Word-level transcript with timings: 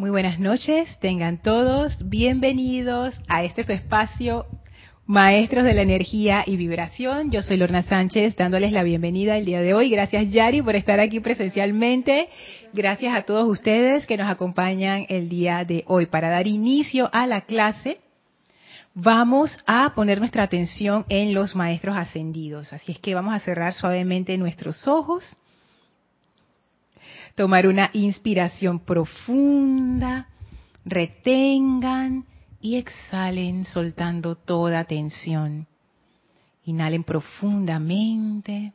Muy 0.00 0.08
buenas 0.08 0.40
noches, 0.40 0.88
tengan 1.00 1.36
todos 1.36 2.08
bienvenidos 2.08 3.14
a 3.28 3.44
este 3.44 3.64
su 3.64 3.72
espacio 3.72 4.46
Maestros 5.04 5.62
de 5.62 5.74
la 5.74 5.82
Energía 5.82 6.42
y 6.46 6.56
Vibración. 6.56 7.30
Yo 7.30 7.42
soy 7.42 7.58
Lorna 7.58 7.82
Sánchez 7.82 8.34
dándoles 8.34 8.72
la 8.72 8.82
bienvenida 8.82 9.36
el 9.36 9.44
día 9.44 9.60
de 9.60 9.74
hoy. 9.74 9.90
Gracias 9.90 10.32
Yari 10.32 10.62
por 10.62 10.74
estar 10.74 11.00
aquí 11.00 11.20
presencialmente. 11.20 12.30
Gracias 12.72 13.14
a 13.14 13.24
todos 13.24 13.46
ustedes 13.46 14.06
que 14.06 14.16
nos 14.16 14.30
acompañan 14.30 15.04
el 15.10 15.28
día 15.28 15.66
de 15.66 15.84
hoy. 15.86 16.06
Para 16.06 16.30
dar 16.30 16.46
inicio 16.46 17.10
a 17.12 17.26
la 17.26 17.42
clase, 17.42 17.98
vamos 18.94 19.54
a 19.66 19.92
poner 19.94 20.18
nuestra 20.18 20.44
atención 20.44 21.04
en 21.10 21.34
los 21.34 21.54
Maestros 21.54 21.98
Ascendidos. 21.98 22.72
Así 22.72 22.92
es 22.92 22.98
que 23.00 23.14
vamos 23.14 23.34
a 23.34 23.40
cerrar 23.40 23.74
suavemente 23.74 24.38
nuestros 24.38 24.88
ojos 24.88 25.36
tomar 27.40 27.66
una 27.66 27.88
inspiración 27.94 28.80
profunda, 28.80 30.28
retengan 30.84 32.26
y 32.60 32.76
exhalen 32.76 33.64
soltando 33.64 34.34
toda 34.34 34.84
tensión. 34.84 35.66
Inhalen 36.66 37.02
profundamente, 37.02 38.74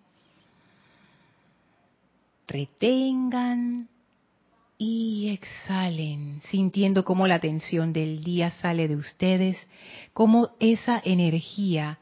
retengan 2.48 3.88
y 4.80 5.30
exhalen, 5.30 6.41
sintiendo 6.50 7.05
cómo 7.05 7.27
la 7.27 7.38
tensión 7.38 7.94
del 7.94 8.24
día 8.24 8.50
sale 8.50 8.88
de 8.88 8.96
ustedes, 8.96 9.58
cómo 10.12 10.55
esa 10.60 11.00
energía 11.05 12.00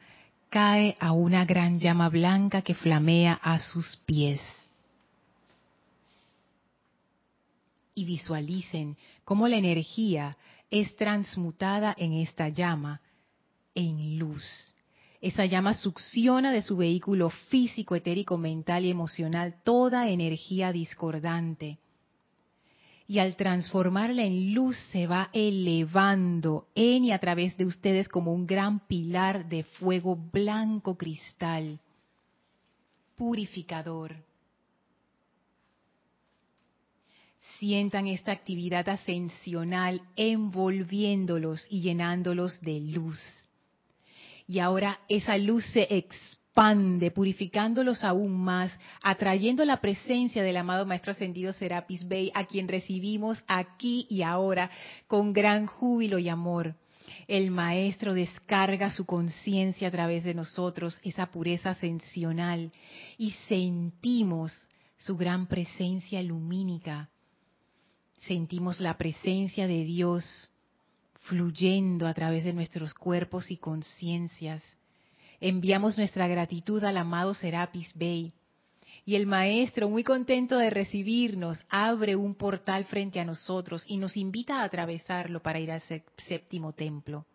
cae 0.48 0.96
a 1.02 1.12
una 1.12 1.44
gran 1.44 1.78
llama 1.80 2.08
blanca 2.08 2.62
que 2.62 2.74
flamea 2.74 3.34
a 3.34 3.60
sus 3.60 3.98
pies. 4.06 4.40
Y 7.96 8.06
visualicen 8.06 8.98
cómo 9.24 9.48
la 9.48 9.58
energía 9.58 10.38
es 10.70 10.96
transmutada 10.96 11.96
en 11.98 12.14
esta 12.14 12.50
llama 12.50 13.02
en 13.76 14.18
luz. 14.18 14.44
Esa 15.22 15.46
llama 15.46 15.74
succiona 15.74 16.52
de 16.52 16.62
su 16.62 16.76
vehículo 16.76 17.30
físico, 17.30 17.96
etérico, 17.96 18.38
mental 18.38 18.86
y 18.86 18.90
emocional 18.90 19.56
toda 19.64 20.10
energía 20.10 20.72
discordante. 20.72 21.78
Y 23.08 23.20
al 23.20 23.36
transformarla 23.36 24.24
en 24.24 24.54
luz 24.54 24.78
se 24.92 25.08
va 25.08 25.30
elevando 25.34 26.68
en 26.76 27.06
y 27.06 27.12
a 27.12 27.20
través 27.20 27.56
de 27.58 27.66
ustedes 27.66 28.10
como 28.10 28.34
un 28.34 28.48
gran 28.48 28.86
pilar 28.88 29.48
de 29.48 29.64
fuego 29.64 30.16
blanco 30.16 30.98
cristal, 30.98 31.80
purificador 33.16 34.16
sientan 37.60 38.08
esta 38.08 38.32
actividad 38.32 38.88
ascensional 38.90 40.02
envolviéndolos 40.16 41.66
y 41.70 41.82
llenándolos 41.82 42.60
de 42.62 42.80
luz. 42.80 43.20
Y 44.48 44.60
ahora 44.60 45.00
esa 45.08 45.38
luz 45.38 45.66
se 45.68 45.88
expande, 45.96 47.12
purificándolos 47.12 48.04
aún 48.04 48.34
más, 48.44 48.78
atrayendo 49.02 49.64
la 49.66 49.80
presencia 49.80 50.44
del 50.44 50.58
amado 50.58 50.86
Maestro 50.86 51.12
Ascendido 51.12 51.54
Serapis 51.54 52.08
Bey, 52.08 52.32
a 52.34 52.46
quien 52.46 52.68
recibimos 52.68 53.42
aquí 53.48 54.06
y 54.10 54.22
ahora 54.22 54.70
con 55.08 55.34
gran 55.34 55.66
júbilo 55.66 56.20
y 56.20 56.30
amor. 56.30 56.76
El 57.28 57.52
Maestro 57.52 58.14
descarga 58.14 58.92
su 58.92 59.06
conciencia 59.06 59.88
a 59.88 59.92
través 59.92 60.24
de 60.24 60.34
nosotros, 60.34 61.00
esa 61.04 61.28
pureza 61.28 61.70
ascensional, 61.70 62.72
y 63.18 63.32
sentimos 63.48 64.54
su 64.98 65.16
gran 65.16 65.48
presencia 65.48 66.22
lumínica 66.22 67.10
sentimos 68.18 68.80
la 68.80 68.98
presencia 68.98 69.68
de 69.68 69.84
Dios 69.84 70.52
fluyendo 71.22 72.08
a 72.08 72.14
través 72.14 72.44
de 72.44 72.54
nuestros 72.54 72.94
cuerpos 72.94 73.52
y 73.52 73.58
conciencias. 73.58 74.64
Enviamos 75.40 75.98
nuestra 75.98 76.28
gratitud 76.28 76.84
al 76.84 76.98
amado 76.98 77.34
Serapis 77.34 77.94
Bey. 77.96 78.34
Y 79.06 79.16
el 79.16 79.26
maestro, 79.26 79.90
muy 79.90 80.04
contento 80.04 80.58
de 80.58 80.70
recibirnos, 80.70 81.60
abre 81.70 82.16
un 82.16 82.36
portal 82.36 82.86
frente 82.86 83.20
a 83.20 83.26
nosotros 83.26 83.84
y 83.88 83.98
nos 83.98 84.16
invita 84.16 84.62
a 84.62 84.64
atravesarlo 84.64 85.42
para 85.42 85.60
ir 85.60 85.72
al 85.72 85.82
séptimo 86.28 86.74
templo. 86.74 87.26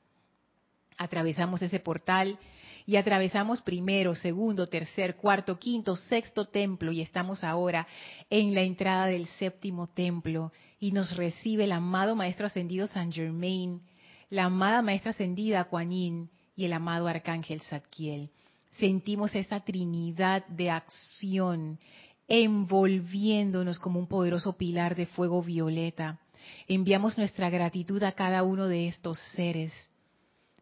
Atravesamos 0.97 1.61
ese 1.61 1.81
portal 1.81 2.39
y 2.89 2.97
atravesamos 2.97 3.61
primero, 3.61 4.15
segundo, 4.15 4.67
tercer, 4.67 5.17
cuarto, 5.17 5.59
quinto, 5.59 5.95
sexto 5.95 6.47
templo 6.47 6.91
y 6.91 7.03
estamos 7.03 7.45
ahora 7.45 7.87
en 8.31 8.55
la 8.55 8.63
entrada 8.63 9.05
del 9.05 9.27
séptimo 9.27 9.89
templo 9.89 10.53
y 10.81 10.93
nos 10.93 11.15
recibe 11.15 11.65
el 11.65 11.73
amado 11.73 12.17
Maestro 12.17 12.47
Ascendido 12.47 12.87
San 12.87 13.13
Germain, 13.13 13.83
la 14.31 14.45
amada 14.45 14.81
Maestra 14.81 15.11
Ascendida 15.11 15.65
Kuan 15.65 15.91
Yin 15.91 16.31
y 16.57 16.65
el 16.65 16.73
amado 16.73 17.09
Arcángel 17.09 17.61
Zadkiel. 17.61 18.31
Sentimos 18.79 19.35
esa 19.35 19.61
trinidad 19.61 20.47
de 20.47 20.71
acción 20.71 21.79
envolviéndonos 22.27 23.81
como 23.81 24.01
un 24.01 24.07
poderoso 24.07 24.57
pilar 24.57 24.97
de 24.97 25.05
fuego 25.05 25.43
violeta. 25.43 26.21
Enviamos 26.69 27.19
nuestra 27.19 27.51
gratitud 27.51 28.03
a 28.03 28.13
cada 28.13 28.45
uno 28.45 28.67
de 28.67 28.89
estos 28.89 29.19
seres 29.35 29.75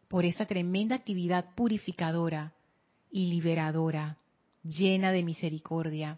por 0.07 0.25
esa 0.25 0.45
tremenda 0.45 0.95
actividad 0.95 1.53
purificadora 1.55 2.53
y 3.11 3.27
liberadora, 3.27 4.17
llena 4.63 5.11
de 5.11 5.23
misericordia. 5.23 6.17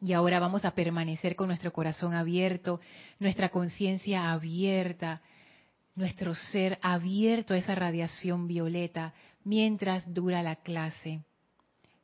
Y 0.00 0.14
ahora 0.14 0.40
vamos 0.40 0.64
a 0.64 0.74
permanecer 0.74 1.36
con 1.36 1.48
nuestro 1.48 1.72
corazón 1.72 2.14
abierto, 2.14 2.80
nuestra 3.20 3.50
conciencia 3.50 4.32
abierta, 4.32 5.22
nuestro 5.94 6.34
ser 6.34 6.78
abierto 6.82 7.54
a 7.54 7.58
esa 7.58 7.74
radiación 7.74 8.48
violeta 8.48 9.14
mientras 9.44 10.12
dura 10.12 10.42
la 10.42 10.56
clase. 10.56 11.20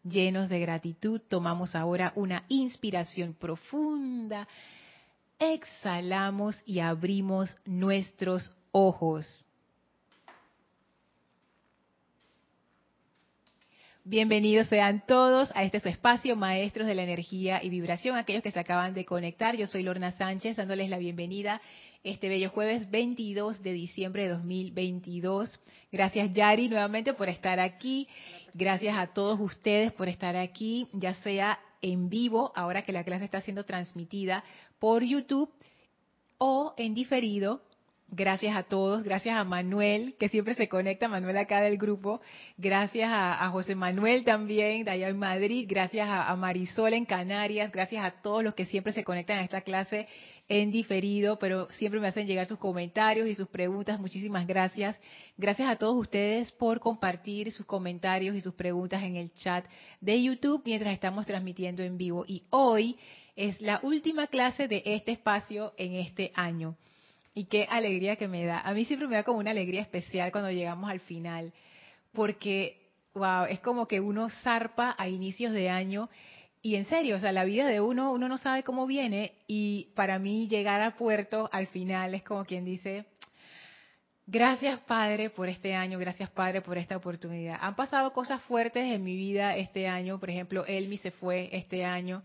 Llenos 0.05 0.49
de 0.49 0.61
gratitud, 0.61 1.21
tomamos 1.28 1.75
ahora 1.75 2.12
una 2.15 2.44
inspiración 2.49 3.34
profunda, 3.34 4.47
exhalamos 5.38 6.56
y 6.65 6.78
abrimos 6.78 7.55
nuestros 7.65 8.55
ojos. 8.71 9.47
Bienvenidos 14.10 14.69
sean 14.69 15.04
todos 15.06 15.50
a 15.54 15.64
este 15.64 15.80
su 15.80 15.88
espacio, 15.91 16.34
maestros 16.34 16.86
de 16.86 16.94
la 16.94 17.02
energía 17.02 17.62
y 17.62 17.69
vibración, 17.69 18.16
aquellos 18.16 18.42
que 18.42 18.50
se 18.50 18.58
acaban 18.58 18.94
de 18.94 19.04
conectar. 19.04 19.54
Yo 19.54 19.66
soy 19.66 19.82
Lorna 19.82 20.12
Sánchez, 20.12 20.56
dándoles 20.56 20.88
la 20.88 20.96
bienvenida 20.96 21.60
este 22.02 22.30
bello 22.30 22.48
jueves 22.48 22.91
22 22.91 23.62
de 23.62 23.74
diciembre 23.74 24.22
de 24.22 24.30
2022. 24.30 25.60
Gracias 25.92 26.32
Yari 26.32 26.70
nuevamente 26.70 27.12
por 27.12 27.28
estar 27.28 27.60
aquí. 27.60 28.08
Gracias 28.54 28.96
a 28.96 29.08
todos 29.08 29.38
ustedes 29.41 29.92
por 29.92 30.08
estar 30.08 30.36
aquí, 30.36 30.88
ya 30.94 31.12
sea 31.12 31.58
en 31.82 32.08
vivo, 32.08 32.50
ahora 32.56 32.80
que 32.80 32.92
la 32.92 33.04
clase 33.04 33.26
está 33.26 33.42
siendo 33.42 33.64
transmitida 33.64 34.42
por 34.78 35.04
YouTube 35.04 35.52
o 36.38 36.72
en 36.78 36.94
diferido 36.94 37.60
Gracias 38.10 38.56
a 38.56 38.62
todos, 38.62 39.02
gracias 39.02 39.36
a 39.36 39.44
Manuel, 39.44 40.14
que 40.19 40.30
siempre 40.30 40.54
se 40.54 40.66
conecta, 40.66 41.08
Manuel 41.08 41.36
acá 41.36 41.60
del 41.60 41.76
grupo, 41.76 42.22
gracias 42.56 43.10
a, 43.12 43.46
José 43.50 43.74
Manuel 43.74 44.24
también, 44.24 44.86
de 44.86 44.92
allá 44.92 45.08
en 45.08 45.19
Madrid, 45.19 45.66
gracias 45.69 46.08
a, 46.10 46.34
Marisol 46.34 46.94
en 46.94 47.04
Canarias, 47.04 47.70
gracias 47.70 48.02
a 48.02 48.22
todos 48.22 48.42
los 48.42 48.54
que 48.54 48.64
siempre 48.64 48.94
se 48.94 49.04
conectan 49.04 49.41
a 49.41 49.44
esta 49.44 49.60
clase 49.60 50.08
en 50.48 50.70
diferido, 50.70 51.38
pero 51.38 51.70
siempre 51.72 52.00
me 52.00 52.06
hacen 52.06 52.26
llegar 52.26 52.46
sus 52.46 52.56
comentarios 52.56 53.28
y 53.28 53.34
sus 53.34 53.48
preguntas, 53.48 54.00
muchísimas 54.00 54.46
gracias. 54.46 54.98
Gracias 55.36 55.70
a 55.70 55.76
todos 55.76 55.94
ustedes 55.94 56.50
por 56.52 56.80
compartir 56.80 57.52
sus 57.52 57.66
comentarios 57.66 58.34
y 58.34 58.40
sus 58.40 58.54
preguntas 58.54 59.02
en 59.02 59.16
el 59.16 59.34
chat 59.34 59.66
de 60.00 60.22
YouTube 60.22 60.62
mientras 60.64 60.94
estamos 60.94 61.26
transmitiendo 61.26 61.82
en 61.82 61.98
vivo. 61.98 62.25
Y 62.26 62.44
hoy 62.48 62.96
es 63.36 63.60
la 63.60 63.80
última 63.82 64.28
clase 64.28 64.66
de 64.66 64.82
este 64.86 65.12
espacio 65.12 65.75
en 65.76 65.96
este 65.96 66.32
año. 66.34 66.75
Y 67.38 67.44
qué 67.44 67.69
alegría 67.71 68.17
que 68.17 68.26
me 68.26 68.44
da. 68.44 68.58
A 68.58 68.75
mí 68.75 68.85
siempre 68.85 69.06
me 69.06 69.14
da 69.14 69.23
como 69.23 69.38
una 69.38 69.52
alegría 69.52 69.81
especial 69.81 70.32
cuando 70.32 70.50
llegamos 70.50 70.90
al 70.90 70.99
final, 70.99 71.52
porque, 72.12 72.90
wow, 73.14 73.44
es 73.44 73.61
como 73.61 73.87
que 73.87 74.00
uno 74.00 74.29
zarpa 74.43 74.96
a 74.99 75.08
inicios 75.08 75.52
de 75.52 75.70
año 75.70 76.11
y 76.62 76.75
en 76.75 76.85
serio, 76.87 77.14
o 77.14 77.20
sea, 77.20 77.31
la 77.31 77.44
vida 77.44 77.69
de 77.69 77.81
uno, 77.81 78.11
uno 78.11 78.26
no 78.26 78.38
sabe 78.38 78.64
cómo 78.64 78.88
viene 78.88 79.35
y 79.46 79.93
para 79.94 80.19
mí 80.19 80.49
llegar 80.49 80.81
a 80.81 80.96
puerto 80.96 81.49
al 81.52 81.69
final 81.69 82.12
es 82.12 82.25
como 82.25 82.44
quien 82.44 82.64
dice, 82.64 83.05
gracias 84.26 84.81
Padre 84.81 85.31
por 85.31 85.49
este 85.49 85.76
año, 85.76 85.96
gracias 86.00 86.31
Padre 86.31 86.61
por 86.61 86.76
esta 86.76 86.96
oportunidad. 86.96 87.61
Han 87.61 87.76
pasado 87.76 88.12
cosas 88.12 88.43
fuertes 88.43 88.82
en 88.82 89.05
mi 89.05 89.14
vida 89.14 89.56
este 89.56 89.87
año, 89.87 90.19
por 90.19 90.31
ejemplo, 90.31 90.67
Elmi 90.67 90.99
se 90.99 91.12
fue 91.12 91.50
este 91.52 91.85
año, 91.85 92.25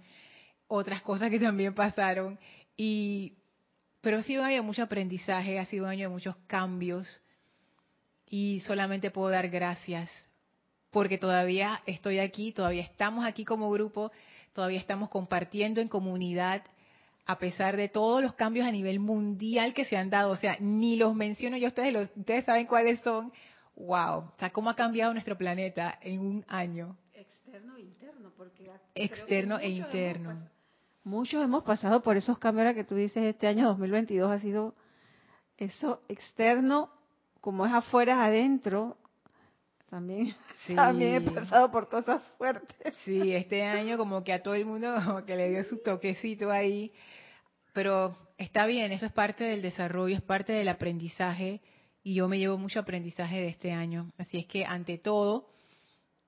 otras 0.68 1.04
cosas 1.04 1.30
que 1.30 1.40
también 1.40 1.76
pasaron 1.76 2.40
y 2.76 3.43
pero 4.04 4.18
ha 4.18 4.22
sido 4.22 4.42
un 4.42 4.48
año 4.48 4.58
de 4.58 4.62
mucho 4.64 4.84
aprendizaje, 4.84 5.58
ha 5.58 5.66
sido 5.66 5.86
un 5.86 5.92
año 5.92 6.10
de 6.10 6.14
muchos 6.14 6.36
cambios 6.46 7.24
y 8.28 8.60
solamente 8.68 9.12
puedo 9.12 9.30
dar 9.30 9.48
gracias 9.48 10.12
porque 10.92 11.18
todavía 11.18 11.82
estoy 11.86 12.20
aquí, 12.20 12.52
todavía 12.52 12.84
estamos 12.84 13.26
aquí 13.26 13.46
como 13.46 13.72
grupo, 13.72 14.12
todavía 14.52 14.78
estamos 14.78 15.10
compartiendo 15.10 15.80
en 15.80 15.88
comunidad 15.88 16.64
a 17.26 17.40
pesar 17.40 17.78
de 17.78 17.88
todos 17.88 18.22
los 18.22 18.34
cambios 18.34 18.68
a 18.68 18.72
nivel 18.72 19.00
mundial 19.00 19.74
que 19.74 19.86
se 19.86 19.96
han 19.96 20.10
dado, 20.10 20.32
o 20.32 20.36
sea, 20.36 20.58
ni 20.60 20.98
los 20.98 21.16
menciono 21.16 21.56
yo, 21.56 21.68
ustedes, 21.70 21.94
los, 21.94 22.12
ustedes 22.18 22.44
saben 22.44 22.66
cuáles 22.68 23.00
son. 23.00 23.32
Wow, 23.78 24.18
o 24.18 24.34
sea, 24.38 24.50
cómo 24.50 24.70
ha 24.70 24.76
cambiado 24.76 25.14
nuestro 25.14 25.38
planeta 25.38 25.98
en 26.02 26.20
un 26.20 26.46
año. 26.50 26.98
Externo 27.14 27.78
e 27.78 27.82
interno, 27.82 28.34
porque 28.36 28.70
externo 28.94 29.60
e 29.60 29.70
interno. 29.70 30.53
Muchos 31.04 31.44
hemos 31.44 31.64
pasado 31.64 32.02
por 32.02 32.18
esos 32.18 32.40
cambios 32.40 32.74
que 32.74 32.84
tú 32.84 32.96
dices, 32.96 33.24
este 33.24 33.48
año 33.48 33.68
2022 33.68 34.32
ha 34.32 34.40
sido 34.40 34.76
eso 35.58 36.02
externo, 36.08 36.90
como 37.42 37.66
es 37.66 37.74
afuera, 37.74 38.24
adentro, 38.26 38.98
también, 39.90 40.36
también 40.76 41.16
he 41.16 41.32
pasado 41.32 41.70
por 41.72 41.90
cosas 41.90 42.22
fuertes. 42.38 42.98
Sí, 43.04 43.34
este 43.34 43.64
año 43.64 43.98
como 43.98 44.24
que 44.24 44.34
a 44.34 44.42
todo 44.42 44.56
el 44.56 44.66
mundo 44.66 44.90
que 45.28 45.36
le 45.36 45.50
dio 45.50 45.64
su 45.66 45.78
toquecito 45.78 46.52
ahí, 46.52 46.92
pero 47.74 48.18
está 48.38 48.66
bien, 48.66 48.92
eso 48.92 49.06
es 49.06 49.12
parte 49.12 49.44
del 49.44 49.62
desarrollo, 49.62 50.16
es 50.16 50.22
parte 50.22 50.54
del 50.54 50.70
aprendizaje 50.70 51.62
y 52.02 52.16
yo 52.16 52.28
me 52.28 52.40
llevo 52.40 52.58
mucho 52.58 52.80
aprendizaje 52.80 53.40
de 53.40 53.48
este 53.48 53.72
año. 53.72 54.12
Así 54.18 54.38
es 54.38 54.46
que 54.46 54.66
ante 54.66 54.98
todo, 54.98 55.50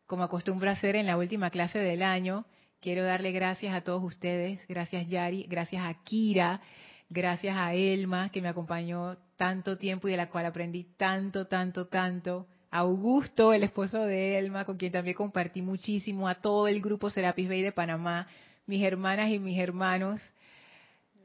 como 0.05 0.23
acostumbro 0.23 0.69
a 0.69 0.73
hacer 0.73 0.95
en 0.95 1.07
la 1.07 1.17
última 1.17 1.49
clase 1.49 1.79
del 1.79 2.03
año, 2.03 2.45
quiero 2.85 3.03
darle 3.03 3.31
gracias 3.31 3.73
a 3.73 3.81
todos 3.81 4.03
ustedes, 4.03 4.63
gracias 4.67 5.07
Yari, 5.07 5.47
gracias 5.49 5.83
a 5.83 5.91
Kira, 6.03 6.61
gracias 7.09 7.57
a 7.57 7.73
Elma 7.73 8.29
que 8.29 8.43
me 8.43 8.47
acompañó 8.47 9.17
tanto 9.37 9.79
tiempo 9.79 10.07
y 10.07 10.11
de 10.11 10.17
la 10.17 10.29
cual 10.29 10.45
aprendí 10.45 10.83
tanto, 10.95 11.47
tanto, 11.47 11.87
tanto. 11.87 12.45
Augusto, 12.69 13.53
el 13.53 13.63
esposo 13.63 14.03
de 14.03 14.37
Elma, 14.37 14.65
con 14.65 14.77
quien 14.77 14.91
también 14.91 15.15
compartí 15.15 15.63
muchísimo, 15.63 16.27
a 16.27 16.35
todo 16.35 16.67
el 16.67 16.79
grupo 16.79 17.09
Serapis 17.09 17.49
Bay 17.49 17.63
de 17.63 17.71
Panamá, 17.71 18.27
mis 18.67 18.83
hermanas 18.83 19.31
y 19.31 19.39
mis 19.39 19.57
hermanos. 19.57 20.21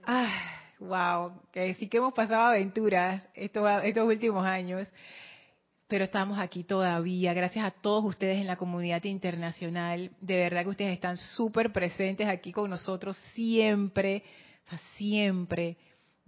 Ah, 0.06 0.32
wow, 0.78 1.42
que 1.52 1.74
sí 1.74 1.88
que 1.88 1.98
hemos 1.98 2.14
pasado 2.14 2.40
aventuras 2.40 3.28
estos, 3.34 3.68
estos 3.84 4.08
últimos 4.08 4.46
años, 4.46 4.88
pero 5.90 6.04
estamos 6.04 6.38
aquí 6.38 6.64
todavía, 6.64 7.34
gracias 7.34 7.66
a 7.66 7.70
todos 7.70 8.04
ustedes 8.04 8.38
en 8.38 8.46
la 8.46 8.56
comunidad 8.56 9.04
internacional. 9.04 10.12
De 10.22 10.36
verdad 10.36 10.62
que 10.62 10.70
ustedes 10.70 10.94
están 10.94 11.18
súper 11.18 11.72
presentes 11.72 12.26
aquí 12.26 12.52
con 12.52 12.70
nosotros 12.70 13.18
siempre, 13.34 14.22
siempre 14.96 15.76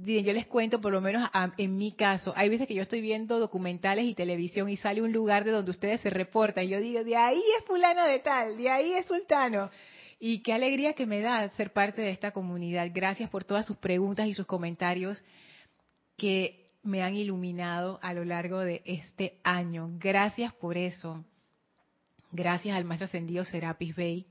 yo 0.05 0.32
les 0.32 0.47
cuento, 0.47 0.81
por 0.81 0.93
lo 0.93 1.00
menos 1.00 1.29
en 1.59 1.76
mi 1.76 1.93
caso, 1.93 2.32
hay 2.35 2.49
veces 2.49 2.67
que 2.67 2.75
yo 2.75 2.82
estoy 2.82 3.00
viendo 3.00 3.38
documentales 3.38 4.05
y 4.05 4.14
televisión 4.14 4.69
y 4.69 4.76
sale 4.76 5.03
un 5.03 5.12
lugar 5.12 5.44
de 5.44 5.53
donde 5.53 5.70
ustedes 5.70 6.00
se 6.00 6.11
reportan. 6.11 6.65
Y 6.65 6.69
yo 6.69 6.81
digo, 6.81 7.05
de 7.05 7.17
ahí 7.17 7.43
es 7.58 7.65
fulano 7.65 8.05
de 8.05 8.19
tal, 8.19 8.56
de 8.56 8.69
ahí 8.69 8.93
es 8.94 9.06
sultano. 9.06 9.70
Y 10.19 10.43
qué 10.43 10.53
alegría 10.53 10.94
que 10.94 11.06
me 11.06 11.20
da 11.20 11.49
ser 11.50 11.73
parte 11.73 12.03
de 12.03 12.11
esta 12.11 12.32
comunidad. 12.32 12.88
Gracias 12.93 13.31
por 13.31 13.44
todas 13.44 13.67
sus 13.67 13.76
preguntas 13.76 14.26
y 14.26 14.35
sus 14.35 14.47
comentarios 14.47 15.23
que 16.17 16.62
me 16.82 17.02
han 17.02 17.14
iluminado 17.14 17.99
a 18.02 18.14
lo 18.14 18.25
largo 18.25 18.61
de 18.61 18.82
este 18.84 19.40
año. 19.44 19.90
Gracias 19.99 20.52
por 20.55 20.76
eso. 20.76 21.25
Gracias 22.32 22.76
al 22.76 22.84
Maestro 22.84 23.06
Ascendido 23.06 23.44
Serapis 23.44 23.94
Bey 23.94 24.26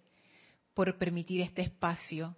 por 0.73 0.97
permitir 0.97 1.41
este 1.41 1.61
espacio 1.61 2.35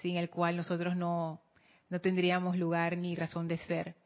sin 0.00 0.16
el 0.16 0.30
cual 0.30 0.56
nosotros 0.56 0.96
no, 0.96 1.42
no 1.88 2.00
tendríamos 2.00 2.56
lugar 2.56 2.96
ni 2.96 3.14
razón 3.14 3.48
de 3.48 3.58
ser. 3.58 3.96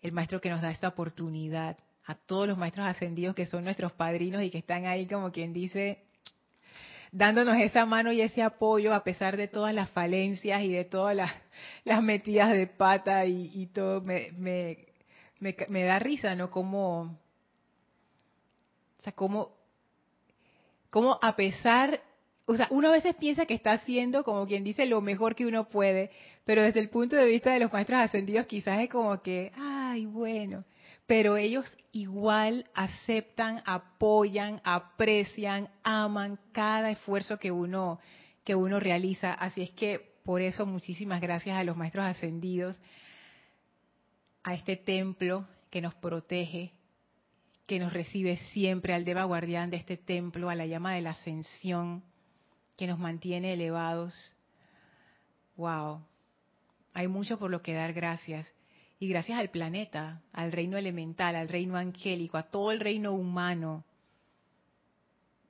El 0.00 0.12
maestro 0.12 0.40
que 0.40 0.50
nos 0.50 0.62
da 0.62 0.70
esta 0.70 0.88
oportunidad, 0.88 1.76
a 2.04 2.14
todos 2.16 2.48
los 2.48 2.58
maestros 2.58 2.86
ascendidos 2.86 3.36
que 3.36 3.46
son 3.46 3.64
nuestros 3.64 3.92
padrinos 3.92 4.42
y 4.42 4.50
que 4.50 4.58
están 4.58 4.86
ahí 4.86 5.06
como 5.06 5.30
quien 5.30 5.52
dice, 5.52 6.02
dándonos 7.12 7.58
esa 7.60 7.84
mano 7.86 8.10
y 8.10 8.22
ese 8.22 8.42
apoyo 8.42 8.94
a 8.94 9.04
pesar 9.04 9.36
de 9.36 9.46
todas 9.46 9.74
las 9.74 9.90
falencias 9.90 10.62
y 10.62 10.72
de 10.72 10.84
todas 10.84 11.14
las, 11.14 12.02
metidas 12.02 12.50
de 12.52 12.66
pata 12.66 13.26
y, 13.26 13.66
todo, 13.66 14.00
me, 14.00 14.32
me, 14.32 14.86
me, 15.40 15.84
da 15.84 15.98
risa, 15.98 16.34
¿no? 16.34 16.50
Como, 16.50 17.02
o 18.98 19.02
sea, 19.02 19.12
como, 19.12 19.52
como 20.90 21.18
a 21.22 21.36
pesar 21.36 22.00
o 22.44 22.56
sea, 22.56 22.66
uno 22.70 22.88
a 22.88 22.92
veces 22.92 23.14
piensa 23.14 23.46
que 23.46 23.54
está 23.54 23.72
haciendo, 23.72 24.24
como 24.24 24.46
quien 24.46 24.64
dice, 24.64 24.84
lo 24.86 25.00
mejor 25.00 25.36
que 25.36 25.46
uno 25.46 25.68
puede, 25.68 26.10
pero 26.44 26.62
desde 26.62 26.80
el 26.80 26.88
punto 26.88 27.14
de 27.14 27.26
vista 27.26 27.52
de 27.52 27.60
los 27.60 27.72
maestros 27.72 28.00
ascendidos 28.00 28.46
quizás 28.46 28.80
es 28.80 28.88
como 28.88 29.22
que, 29.22 29.52
ay, 29.56 30.06
bueno, 30.06 30.64
pero 31.06 31.36
ellos 31.36 31.76
igual 31.92 32.70
aceptan, 32.74 33.62
apoyan, 33.66 34.60
aprecian, 34.64 35.68
aman 35.82 36.38
cada 36.52 36.90
esfuerzo 36.90 37.38
que 37.38 37.50
uno 37.50 37.98
que 38.44 38.54
uno 38.54 38.80
realiza, 38.80 39.32
así 39.32 39.62
es 39.62 39.70
que 39.70 40.12
por 40.24 40.40
eso 40.40 40.66
muchísimas 40.66 41.20
gracias 41.20 41.56
a 41.56 41.64
los 41.64 41.76
maestros 41.76 42.04
ascendidos, 42.04 42.78
a 44.42 44.54
este 44.54 44.76
templo 44.76 45.46
que 45.70 45.80
nos 45.80 45.94
protege, 45.94 46.72
que 47.66 47.78
nos 47.78 47.92
recibe 47.92 48.36
siempre 48.52 48.94
al 48.94 49.04
Deva 49.04 49.24
Guardián 49.24 49.70
de 49.70 49.76
este 49.76 49.96
templo, 49.96 50.50
a 50.50 50.54
la 50.54 50.66
llama 50.66 50.94
de 50.94 51.02
la 51.02 51.10
ascensión, 51.10 52.02
que 52.76 52.86
nos 52.86 52.98
mantiene 52.98 53.52
elevados. 53.52 54.36
Wow. 55.56 56.04
Hay 56.94 57.08
mucho 57.08 57.38
por 57.38 57.50
lo 57.50 57.62
que 57.62 57.74
dar 57.74 57.92
gracias. 57.92 58.52
Y 59.02 59.08
gracias 59.08 59.40
al 59.40 59.50
planeta, 59.50 60.22
al 60.32 60.52
reino 60.52 60.76
elemental, 60.76 61.34
al 61.34 61.48
reino 61.48 61.76
angélico, 61.76 62.36
a 62.36 62.44
todo 62.44 62.70
el 62.70 62.78
reino 62.78 63.10
humano. 63.10 63.84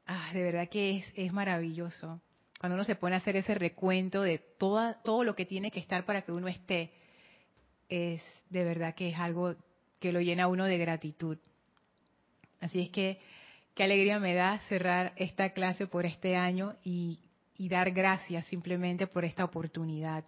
Ah, 0.06 0.31
de 0.32 0.43
verdad 0.43 0.70
que 0.70 0.96
es, 0.96 1.12
es 1.16 1.34
maravilloso. 1.34 2.22
Cuando 2.58 2.76
uno 2.76 2.84
se 2.84 2.96
pone 2.96 3.14
a 3.14 3.19
hacer 3.19 3.37
ese 3.37 3.54
recuento 3.54 4.22
de 4.22 4.38
toda, 4.38 5.02
todo 5.02 5.22
lo 5.22 5.37
que 5.37 5.44
tiene 5.44 5.70
que 5.70 5.81
estar 5.81 6.06
para 6.06 6.22
que 6.22 6.32
uno 6.32 6.49
esté, 6.49 6.93
es 7.90 8.22
de 8.49 8.64
verdad 8.64 8.94
que 8.94 9.10
es 9.10 9.19
algo 9.19 9.55
que 10.00 10.12
lo 10.12 10.22
llena 10.22 10.44
a 10.44 10.48
uno 10.48 10.64
de 10.64 10.78
gratitud. 10.78 11.37
Así 12.60 12.81
es 12.81 12.88
que 12.88 13.20
Qué 13.75 13.84
alegría 13.84 14.19
me 14.19 14.34
da 14.34 14.58
cerrar 14.69 15.12
esta 15.16 15.50
clase 15.50 15.87
por 15.87 16.05
este 16.05 16.37
año 16.37 16.76
y, 16.84 17.19
dar 17.58 17.93
gracias 17.93 18.44
simplemente 18.46 19.06
por 19.06 19.25
esta 19.25 19.44
oportunidad. 19.44 20.25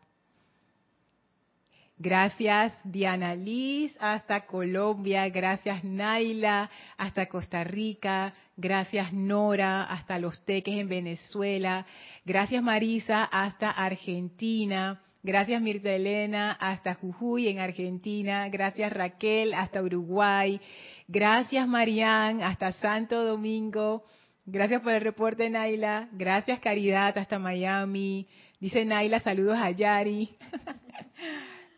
Gracias 1.96 2.72
Diana 2.84 3.34
Liz. 3.34 3.96
Hasta 4.00 4.46
Colombia, 4.46 5.28
gracias 5.28 5.84
Naila. 5.84 6.70
Hasta 6.96 7.26
Costa 7.26 7.62
Rica, 7.64 8.34
gracias 8.56 9.12
Nora. 9.12 9.84
Hasta 9.84 10.18
Los 10.18 10.44
Teques 10.44 10.76
en 10.76 10.88
Venezuela, 10.88 11.86
gracias 12.24 12.62
Marisa. 12.62 13.24
Hasta 13.24 13.70
Argentina, 13.70 15.00
gracias 15.22 15.62
Mirta 15.62 15.90
Elena. 15.90 16.52
Hasta 16.52 16.94
Jujuy 16.94 17.48
en 17.48 17.60
Argentina, 17.60 18.48
gracias 18.48 18.92
Raquel. 18.92 19.54
Hasta 19.54 19.82
Uruguay, 19.82 20.60
Gracias, 21.06 21.68
Marian, 21.68 22.42
hasta 22.42 22.72
Santo 22.72 23.24
Domingo. 23.24 24.04
Gracias 24.46 24.80
por 24.80 24.92
el 24.92 25.02
reporte, 25.02 25.50
Naila. 25.50 26.08
Gracias, 26.12 26.60
Caridad, 26.60 27.16
hasta 27.18 27.38
Miami. 27.38 28.26
Dice 28.58 28.86
Naila, 28.86 29.20
saludos 29.20 29.58
a 29.58 29.70
Yari. 29.70 30.30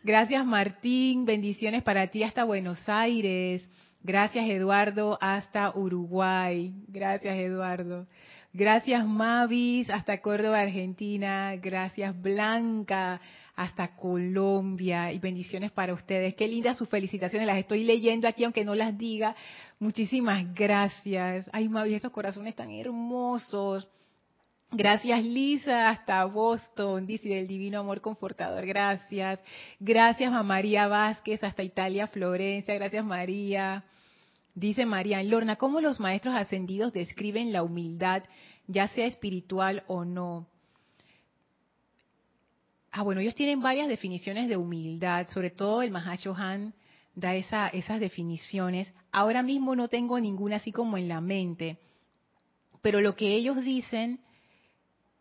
Gracias, 0.03 0.45
Martín. 0.45 1.25
Bendiciones 1.25 1.83
para 1.83 2.07
ti 2.07 2.23
hasta 2.23 2.43
Buenos 2.43 2.87
Aires. 2.87 3.69
Gracias, 4.03 4.47
Eduardo, 4.47 5.17
hasta 5.19 5.75
Uruguay. 5.75 6.73
Gracias, 6.87 7.35
Eduardo. 7.35 8.07
Gracias, 8.53 9.05
Mavis, 9.05 9.89
hasta 9.89 10.21
Córdoba, 10.21 10.61
Argentina. 10.61 11.55
Gracias, 11.57 12.19
Blanca, 12.21 13.19
hasta 13.55 13.95
Colombia 13.95 15.11
y 15.11 15.19
bendiciones 15.19 15.71
para 15.71 15.93
ustedes. 15.93 16.35
Qué 16.35 16.47
lindas 16.47 16.77
sus 16.77 16.87
felicitaciones, 16.87 17.47
las 17.47 17.57
estoy 17.57 17.83
leyendo 17.83 18.27
aquí 18.27 18.45
aunque 18.45 18.63
no 18.63 18.75
las 18.75 18.97
diga. 18.97 19.35
Muchísimas 19.79 20.53
gracias. 20.53 21.49
Ay, 21.51 21.67
Mavi, 21.67 21.95
esos 21.95 22.11
corazones 22.11 22.55
tan 22.55 22.71
hermosos. 22.71 23.87
Gracias 24.71 25.23
Lisa, 25.23 25.89
hasta 25.89 26.25
Boston, 26.25 27.07
dice 27.07 27.29
del 27.29 27.47
Divino 27.47 27.79
Amor 27.79 28.01
Confortador, 28.01 28.65
gracias. 28.65 29.41
Gracias 29.79 30.33
a 30.33 30.43
María 30.43 30.87
Vázquez, 30.87 31.41
hasta 31.43 31.63
Italia, 31.63 32.07
Florencia, 32.07 32.73
gracias 32.75 33.05
María. 33.05 33.85
Dice 34.53 34.85
María 34.85 35.23
Lorna, 35.23 35.55
¿cómo 35.55 35.79
los 35.79 36.01
maestros 36.01 36.35
ascendidos 36.35 36.91
describen 36.91 37.53
la 37.53 37.63
humildad, 37.63 38.23
ya 38.67 38.89
sea 38.89 39.05
espiritual 39.07 39.83
o 39.87 40.03
no? 40.03 40.47
Ah, 42.91 43.03
bueno, 43.03 43.21
ellos 43.21 43.35
tienen 43.35 43.61
varias 43.61 43.87
definiciones 43.87 44.49
de 44.49 44.57
humildad, 44.57 45.27
sobre 45.29 45.49
todo 45.49 45.81
el 45.81 45.91
Mahashohan 45.91 46.73
da 47.15 47.35
esa, 47.35 47.69
esas 47.69 48.01
definiciones. 48.01 48.93
Ahora 49.13 49.43
mismo 49.43 49.77
no 49.77 49.87
tengo 49.87 50.19
ninguna 50.19 50.57
así 50.57 50.73
como 50.73 50.97
en 50.97 51.07
la 51.07 51.21
mente, 51.21 51.77
pero 52.81 52.99
lo 52.99 53.15
que 53.15 53.33
ellos 53.33 53.63
dicen 53.63 54.19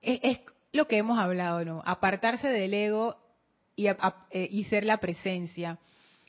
es, 0.01 0.41
lo 0.73 0.87
que 0.87 0.99
hemos 0.99 1.19
hablado, 1.19 1.65
¿no? 1.65 1.83
Apartarse 1.87 2.49
del 2.49 2.75
ego 2.75 3.17
y, 3.75 3.87
eh, 3.87 3.95
y 4.31 4.65
ser 4.65 4.85
la 4.85 4.99
presencia. 4.99 5.79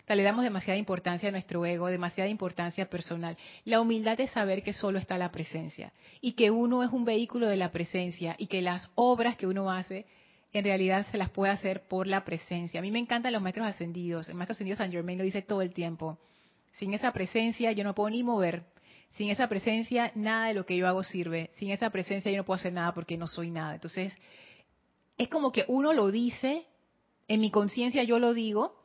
O 0.04 0.08
sea, 0.08 0.16
le 0.16 0.24
damos 0.24 0.44
demasiada 0.44 0.78
importancia 0.78 1.28
a 1.28 1.32
nuestro 1.34 1.66
ego, 1.66 1.88
demasiada 1.88 2.30
importancia 2.30 2.90
personal. 2.90 3.38
La 3.66 3.82
humildad 3.82 4.20
es 4.22 4.32
saber 4.32 4.64
que 4.64 4.72
solo 4.72 5.00
está 5.00 5.18
la 5.18 5.32
presencia 5.32 5.92
y 6.22 6.34
que 6.34 6.50
uno 6.50 6.82
es 6.82 6.92
un 6.92 7.04
vehículo 7.04 7.50
de 7.50 7.58
la 7.58 7.72
presencia 7.72 8.36
y 8.38 8.48
que 8.48 8.62
las 8.62 8.90
obras 8.96 9.36
que 9.36 9.48
uno 9.48 9.70
hace 9.70 10.06
en 10.54 10.64
realidad 10.64 11.06
se 11.12 11.18
las 11.18 11.30
puede 11.30 11.52
hacer 11.52 11.88
por 11.88 12.08
la 12.08 12.24
presencia. 12.24 12.80
A 12.80 12.84
mí 12.84 12.92
me 12.92 13.00
encantan 13.00 13.34
los 13.34 13.42
maestros 13.42 13.68
ascendidos. 13.68 14.30
El 14.30 14.36
maestro 14.36 14.54
ascendido 14.54 14.78
San 14.78 14.92
Germain 14.92 15.18
lo 15.18 15.24
dice 15.24 15.42
todo 15.42 15.62
el 15.62 15.74
tiempo. 15.74 16.18
Sin 16.78 16.94
esa 16.94 17.12
presencia 17.12 17.72
yo 17.72 17.84
no 17.84 17.94
puedo 17.94 18.10
ni 18.10 18.24
mover. 18.24 18.64
Sin 19.18 19.32
esa 19.32 19.50
presencia 19.50 20.12
nada 20.14 20.48
de 20.48 20.54
lo 20.54 20.66
que 20.66 20.78
yo 20.78 20.88
hago 20.88 21.04
sirve. 21.04 21.50
Sin 21.56 21.72
esa 21.72 21.90
presencia 21.90 22.32
yo 22.32 22.38
no 22.38 22.46
puedo 22.46 22.60
hacer 22.60 22.72
nada 22.72 22.94
porque 22.94 23.18
no 23.18 23.26
soy 23.26 23.50
nada. 23.50 23.74
Entonces, 23.74 24.14
es 25.18 25.28
como 25.28 25.52
que 25.52 25.66
uno 25.68 25.92
lo 25.92 26.12
dice, 26.12 26.66
en 27.28 27.42
mi 27.42 27.50
conciencia 27.50 28.04
yo 28.04 28.20
lo 28.20 28.36
digo, 28.36 28.80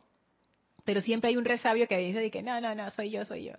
pero 0.85 1.03
siempre 1.03 1.29
hay 1.29 1.37
un 1.37 1.45
resabio 1.45 1.87
que 1.87 1.99
dice 1.99 2.31
que 2.31 2.43
no, 2.43 2.61
no, 2.63 2.75
no, 2.75 2.91
soy 2.91 3.11
yo, 3.11 3.27
soy 3.27 3.45
yo. 3.45 3.53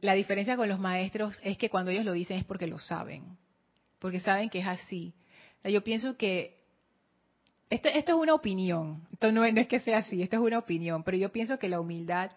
La 0.00 0.14
diferencia 0.14 0.56
con 0.56 0.68
los 0.68 0.80
maestros 0.80 1.38
es 1.44 1.56
que 1.56 1.70
cuando 1.70 1.92
ellos 1.92 2.04
lo 2.04 2.12
dicen 2.12 2.38
es 2.38 2.44
porque 2.44 2.66
lo 2.66 2.78
saben, 2.78 3.38
porque 4.00 4.18
saben 4.18 4.50
que 4.50 4.58
es 4.58 4.66
así. 4.66 5.14
Yo 5.62 5.82
pienso 5.84 6.16
que 6.16 6.58
esto, 7.70 7.88
esto 7.88 8.12
es 8.12 8.18
una 8.18 8.34
opinión, 8.34 9.06
esto 9.12 9.30
no, 9.30 9.40
no 9.40 9.60
es 9.60 9.68
que 9.68 9.80
sea 9.80 9.98
así, 9.98 10.22
esto 10.22 10.36
es 10.36 10.42
una 10.42 10.58
opinión, 10.58 11.04
pero 11.04 11.16
yo 11.16 11.30
pienso 11.30 11.58
que 11.58 11.68
la 11.68 11.80
humildad 11.80 12.32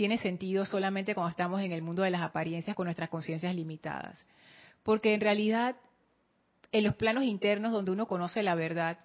tiene 0.00 0.16
sentido 0.16 0.64
solamente 0.64 1.14
cuando 1.14 1.28
estamos 1.28 1.60
en 1.60 1.72
el 1.72 1.82
mundo 1.82 2.02
de 2.02 2.10
las 2.10 2.22
apariencias 2.22 2.74
con 2.74 2.86
nuestras 2.86 3.10
conciencias 3.10 3.54
limitadas. 3.54 4.26
Porque 4.82 5.12
en 5.12 5.20
realidad, 5.20 5.76
en 6.72 6.84
los 6.84 6.94
planos 6.94 7.24
internos 7.24 7.70
donde 7.70 7.90
uno 7.90 8.08
conoce 8.08 8.42
la 8.42 8.54
verdad, 8.54 9.00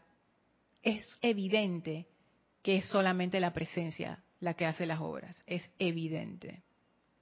es 0.84 1.18
evidente 1.22 2.08
que 2.62 2.78
es 2.78 2.86
solamente 2.86 3.42
la 3.42 3.52
presencia 3.52 4.24
la 4.40 4.54
que 4.54 4.66
hace 4.66 4.86
las 4.86 5.02
obras. 5.02 5.36
Es 5.48 5.70
evidente. 5.80 6.64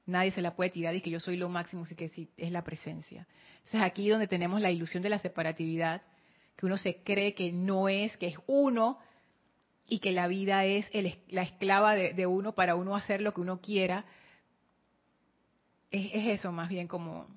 Nadie 0.06 0.30
se 0.30 0.44
la 0.44 0.56
puede 0.56 0.70
tirar 0.70 0.94
y 0.94 1.01
que 1.01 1.10
yo 1.10 1.20
soy 1.20 1.36
lo 1.36 1.50
máximo, 1.50 1.88
sí 1.88 1.96
que 1.96 2.12
es 2.38 2.51
la 2.51 2.63
presencia. 2.63 3.25
Entonces 3.56 3.82
aquí 3.82 4.08
donde 4.08 4.27
tenemos 4.27 4.62
la 4.62 4.70
ilusión 4.70 5.01
de 5.01 5.10
la 5.10 5.18
separatividad, 5.18 6.03
que 6.56 6.68
uno 6.68 6.77
se 6.77 6.98
cree 6.98 7.34
que 7.34 7.51
no 7.51 7.89
es, 7.89 8.18
que 8.18 8.27
es 8.27 8.36
uno 8.46 9.00
y 9.88 10.00
que 10.00 10.12
la 10.12 10.28
vida 10.28 10.66
es 10.66 10.90
la 11.28 11.42
esclava 11.42 11.96
de, 11.96 12.28
uno 12.28 12.54
para 12.54 12.75
uno 12.75 12.96
hacer 12.96 13.22
lo 13.22 13.34
que 13.34 13.42
uno 13.42 13.62
quiera, 13.62 14.06
es, 15.92 16.10
es 16.13 16.40
eso 16.40 16.52
más 16.52 16.70
bien 16.70 16.88
como 16.88 17.28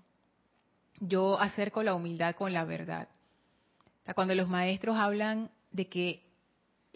yo 1.00 1.38
acerco 1.40 1.82
la 1.82 1.94
humildad 1.94 2.34
con 2.34 2.52
la 2.52 2.64
verdad. 2.64 3.08
Cuando 4.14 4.34
los 4.34 4.48
maestros 4.48 4.96
hablan 4.96 5.50
de 5.72 5.88
que 5.88 6.26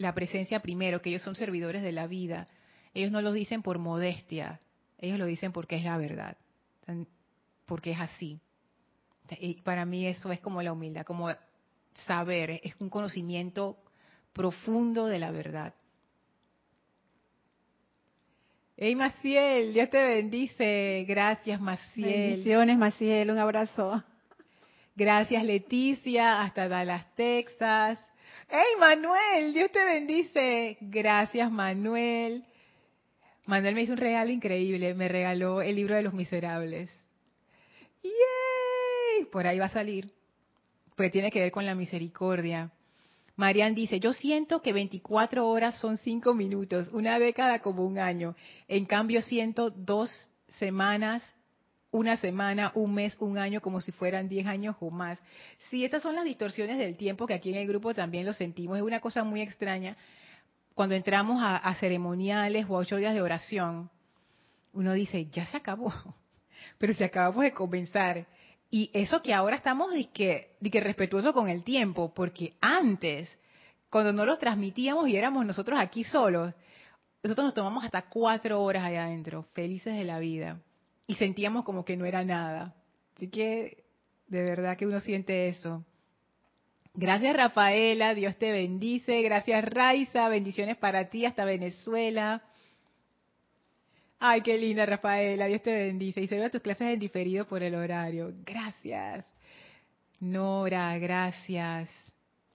la 0.01 0.13
presencia 0.13 0.61
primero, 0.61 1.01
que 1.01 1.09
ellos 1.09 1.21
son 1.21 1.35
servidores 1.35 1.83
de 1.83 1.91
la 1.91 2.07
vida. 2.07 2.47
Ellos 2.93 3.11
no 3.11 3.21
lo 3.21 3.31
dicen 3.31 3.61
por 3.61 3.77
modestia, 3.77 4.59
ellos 4.97 5.17
lo 5.17 5.25
dicen 5.25 5.53
porque 5.53 5.77
es 5.77 5.83
la 5.83 5.97
verdad, 5.97 6.37
porque 7.65 7.91
es 7.91 7.99
así. 7.99 8.39
Y 9.39 9.61
para 9.61 9.85
mí 9.85 10.07
eso 10.07 10.31
es 10.31 10.41
como 10.41 10.61
la 10.61 10.73
humildad, 10.73 11.05
como 11.05 11.29
saber, 12.05 12.59
es 12.63 12.75
un 12.79 12.89
conocimiento 12.89 13.77
profundo 14.33 15.07
de 15.07 15.19
la 15.19 15.31
verdad. 15.31 15.73
Hey 18.77 18.95
Maciel, 18.95 19.73
Dios 19.73 19.89
te 19.89 20.03
bendice. 20.03 21.05
Gracias 21.07 21.61
Maciel. 21.61 22.29
Bendiciones 22.29 22.77
Maciel, 22.77 23.31
un 23.31 23.37
abrazo. 23.37 24.03
Gracias 24.95 25.43
Leticia, 25.43 26.41
hasta 26.41 26.67
Dallas, 26.67 27.05
Texas. 27.15 27.99
¡Hey, 28.53 28.75
Manuel! 28.77 29.53
Dios 29.53 29.71
te 29.71 29.83
bendice. 29.85 30.77
Gracias, 30.81 31.49
Manuel. 31.49 32.43
Manuel 33.45 33.75
me 33.75 33.83
hizo 33.83 33.93
un 33.93 33.97
regalo 33.97 34.29
increíble. 34.29 34.93
Me 34.93 35.07
regaló 35.07 35.61
el 35.61 35.77
libro 35.77 35.95
de 35.95 36.01
los 36.01 36.13
miserables. 36.13 36.91
¡Yay! 38.03 39.25
Por 39.31 39.47
ahí 39.47 39.57
va 39.57 39.67
a 39.67 39.69
salir. 39.69 40.11
Pues 40.97 41.13
tiene 41.13 41.31
que 41.31 41.39
ver 41.39 41.51
con 41.51 41.65
la 41.65 41.75
misericordia. 41.75 42.71
Marian 43.41 43.73
dice, 43.73 43.99
yo 43.99 44.13
siento 44.13 44.61
que 44.61 44.71
24 44.71 45.47
horas 45.47 45.79
son 45.79 45.97
5 45.97 46.35
minutos, 46.35 46.89
una 46.93 47.17
década 47.17 47.57
como 47.57 47.83
un 47.83 47.97
año. 47.97 48.35
En 48.67 48.85
cambio 48.85 49.23
siento 49.23 49.71
dos 49.71 50.11
semanas 50.59 51.23
una 51.89 52.17
semana, 52.17 52.71
un 52.75 52.93
mes, 52.93 53.17
un 53.19 53.39
año, 53.39 53.59
como 53.59 53.81
si 53.81 53.91
fueran 53.91 54.29
diez 54.29 54.45
años 54.45 54.75
o 54.79 54.91
más. 54.91 55.19
Sí, 55.71 55.83
estas 55.83 56.03
son 56.03 56.13
las 56.15 56.23
distorsiones 56.23 56.77
del 56.77 56.95
tiempo 56.97 57.25
que 57.25 57.33
aquí 57.33 57.49
en 57.49 57.55
el 57.55 57.67
grupo 57.67 57.95
también 57.95 58.27
lo 58.27 58.33
sentimos. 58.33 58.77
Es 58.77 58.83
una 58.83 58.99
cosa 58.99 59.23
muy 59.23 59.41
extraña. 59.41 59.97
Cuando 60.75 60.93
entramos 60.93 61.41
a, 61.43 61.73
ceremoniales 61.79 62.67
o 62.69 62.75
a 62.75 62.81
ocho 62.81 62.97
días 62.97 63.15
de 63.15 63.23
oración, 63.23 63.89
uno 64.71 64.93
dice, 64.93 65.25
ya 65.31 65.47
se 65.47 65.57
acabó, 65.57 65.91
pero 66.77 66.93
si 66.93 67.03
acabamos 67.03 67.43
de 67.43 67.53
comenzar. 67.53 68.27
Y 68.71 68.89
eso 68.93 69.21
que 69.21 69.33
ahora 69.33 69.57
estamos 69.57 69.93
que, 70.13 70.55
que 70.71 70.79
respetuoso 70.79 71.33
con 71.33 71.49
el 71.49 71.63
tiempo, 71.63 72.13
porque 72.13 72.53
antes, 72.61 73.29
cuando 73.89 74.13
no 74.13 74.25
los 74.25 74.39
transmitíamos 74.39 75.09
y 75.09 75.17
éramos 75.17 75.45
nosotros 75.45 75.77
aquí 75.77 76.05
solos, 76.05 76.53
nosotros 77.21 77.45
nos 77.45 77.53
tomamos 77.53 77.83
hasta 77.83 78.03
cuatro 78.03 78.63
horas 78.63 78.85
allá 78.85 79.03
adentro, 79.03 79.45
felices 79.53 79.93
de 79.93 80.05
la 80.05 80.19
vida 80.19 80.61
y 81.05 81.15
sentíamos 81.15 81.65
como 81.65 81.83
que 81.83 81.97
no 81.97 82.05
era 82.05 82.23
nada. 82.23 82.73
Así 83.17 83.29
que 83.29 83.83
de 84.27 84.41
verdad 84.41 84.77
que 84.77 84.87
uno 84.87 85.01
siente 85.01 85.49
eso. 85.49 85.83
Gracias 86.93 87.35
Rafaela, 87.35 88.15
Dios 88.15 88.37
te 88.37 88.53
bendice. 88.53 89.21
Gracias 89.21 89.65
Raiza, 89.65 90.29
bendiciones 90.29 90.77
para 90.77 91.09
ti 91.09 91.25
hasta 91.25 91.43
Venezuela. 91.43 92.41
Ay, 94.23 94.41
qué 94.41 94.55
linda 94.55 94.85
Rafaela, 94.85 95.47
Dios 95.47 95.63
te 95.63 95.73
bendice. 95.73 96.21
Y 96.21 96.27
se 96.27 96.37
ve 96.37 96.47
tus 96.51 96.61
clases 96.61 96.93
en 96.93 96.99
diferido 96.99 97.45
por 97.45 97.63
el 97.63 97.73
horario. 97.73 98.31
Gracias. 98.45 99.25
Nora, 100.19 100.95
gracias. 100.99 101.89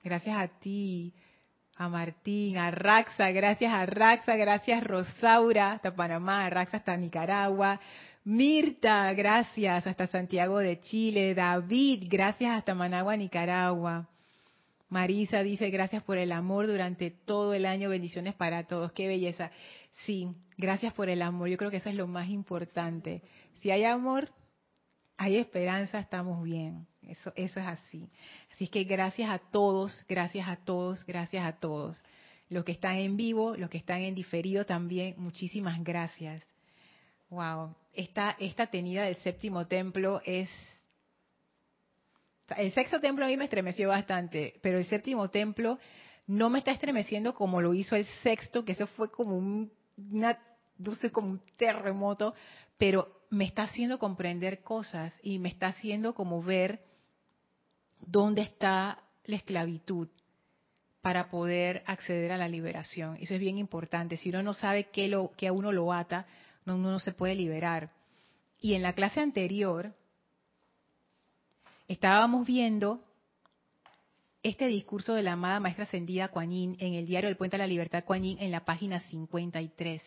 Gracias 0.05 0.37
a 0.39 0.47
ti, 0.47 1.13
a 1.75 1.89
Martín, 1.89 2.57
a 2.57 2.71
Raxa, 2.71 3.33
gracias 3.33 3.73
a 3.73 3.85
Raxa, 3.85 4.37
gracias 4.37 4.85
Rosaura, 4.85 5.73
hasta 5.73 5.93
Panamá, 5.97 6.47
a 6.47 6.51
Raxa 6.51 6.77
hasta 6.77 6.97
Nicaragua, 6.97 7.81
Mirta, 8.23 9.13
gracias 9.15 9.89
hasta 9.89 10.07
Santiago 10.07 10.59
de 10.59 10.81
Chile. 10.81 11.35
David, 11.35 12.05
gracias 12.09 12.57
hasta 12.57 12.77
Managua, 12.77 13.17
Nicaragua. 13.17 14.09
Marisa 14.89 15.43
dice, 15.43 15.71
gracias 15.71 16.03
por 16.03 16.17
el 16.17 16.31
amor 16.31 16.67
durante 16.67 17.11
todo 17.11 17.55
el 17.55 17.67
año, 17.67 17.89
bendiciones 17.89 18.35
para 18.35 18.67
todos, 18.67 18.93
qué 18.93 19.09
belleza. 19.09 19.51
Sí, 20.05 20.29
gracias 20.57 20.93
por 20.93 21.09
el 21.09 21.23
amor, 21.23 21.49
yo 21.49 21.57
creo 21.57 21.71
que 21.71 21.79
eso 21.79 21.89
es 21.89 21.97
lo 21.97 22.07
más 22.07 22.29
importante. 22.29 23.23
Si 23.55 23.71
hay 23.71 23.85
amor, 23.85 24.31
hay 25.17 25.37
esperanza, 25.37 25.99
estamos 25.99 26.43
bien, 26.45 26.87
eso, 27.03 27.33
eso 27.35 27.59
es 27.59 27.67
así. 27.67 28.09
Así 28.53 28.69
que 28.69 28.85
gracias 28.85 29.29
a 29.31 29.39
todos, 29.39 30.05
gracias 30.09 30.49
a 30.49 30.57
todos, 30.57 31.05
gracias 31.05 31.45
a 31.45 31.53
todos. 31.59 32.01
Los 32.49 32.65
que 32.65 32.73
están 32.73 32.97
en 32.97 33.17
vivo, 33.17 33.57
los 33.57 33.71
que 33.71 33.79
están 33.79 34.03
en 34.03 34.15
diferido 34.15 34.65
también, 34.67 35.15
muchísimas 35.19 35.83
gracias. 35.83 36.47
Wow, 37.29 37.75
esta, 37.93 38.37
esta 38.39 38.69
tenida 38.69 39.03
del 39.05 39.17
séptimo 39.17 39.67
templo 39.67 40.21
es... 40.25 40.49
El 42.57 42.71
sexto 42.73 43.01
templo 43.01 43.25
a 43.25 43.29
mí 43.29 43.37
me 43.37 43.45
estremeció 43.45 43.89
bastante, 43.89 44.55
pero 44.63 44.79
el 44.79 44.85
séptimo 44.85 45.29
templo 45.31 45.79
no 46.27 46.51
me 46.51 46.59
está 46.59 46.71
estremeciendo 46.71 47.35
como 47.35 47.61
lo 47.61 47.75
hizo 47.75 47.97
el 47.97 48.05
sexto, 48.23 48.65
que 48.65 48.73
eso 48.73 48.87
fue 48.87 49.11
como 49.11 49.37
un, 49.37 49.71
como 51.13 51.29
un 51.29 51.41
terremoto, 51.57 52.35
pero 52.79 53.23
me 53.31 53.45
está 53.45 53.65
haciendo 53.65 53.99
comprender 53.99 54.63
cosas 54.63 55.19
y 55.23 55.39
me 55.39 55.49
está 55.49 55.69
haciendo 55.69 56.15
como 56.15 56.43
ver 56.43 56.81
dónde 58.01 58.43
está 58.43 59.03
la 59.25 59.37
esclavitud 59.37 60.09
para 61.01 61.31
poder 61.31 61.83
acceder 61.87 62.33
a 62.33 62.37
la 62.37 62.49
liberación. 62.49 63.17
Eso 63.21 63.35
es 63.35 63.41
bien 63.41 63.59
importante. 63.59 64.17
Si 64.17 64.31
uno 64.31 64.43
no 64.43 64.55
sabe 64.55 64.89
qué, 64.91 65.29
qué 65.37 65.49
a 65.49 65.53
uno 65.53 65.73
lo 65.73 65.93
ata, 65.93 66.27
uno 66.65 66.79
no 66.79 66.99
se 67.01 67.13
puede 67.13 67.35
liberar. 67.35 67.91
Y 68.61 68.75
en 68.75 68.83
la 68.83 68.93
clase 68.93 69.21
anterior 69.21 69.95
estábamos 71.89 72.47
viendo 72.47 73.03
este 74.43 74.69
discurso 74.69 75.15
de 75.15 75.23
la 75.23 75.33
amada 75.33 75.61
maestra 75.61 75.85
ascendida 75.85 76.29
Kuan 76.29 76.53
en 76.53 76.95
el 76.95 77.07
diario 77.07 77.29
del 77.29 77.37
Puente 77.37 77.57
a 77.57 77.59
la 77.59 77.67
Libertad 77.67 78.05
Kuan 78.05 78.25
en 78.25 78.51
la 78.51 78.65
página 78.65 79.01
53, 79.01 80.03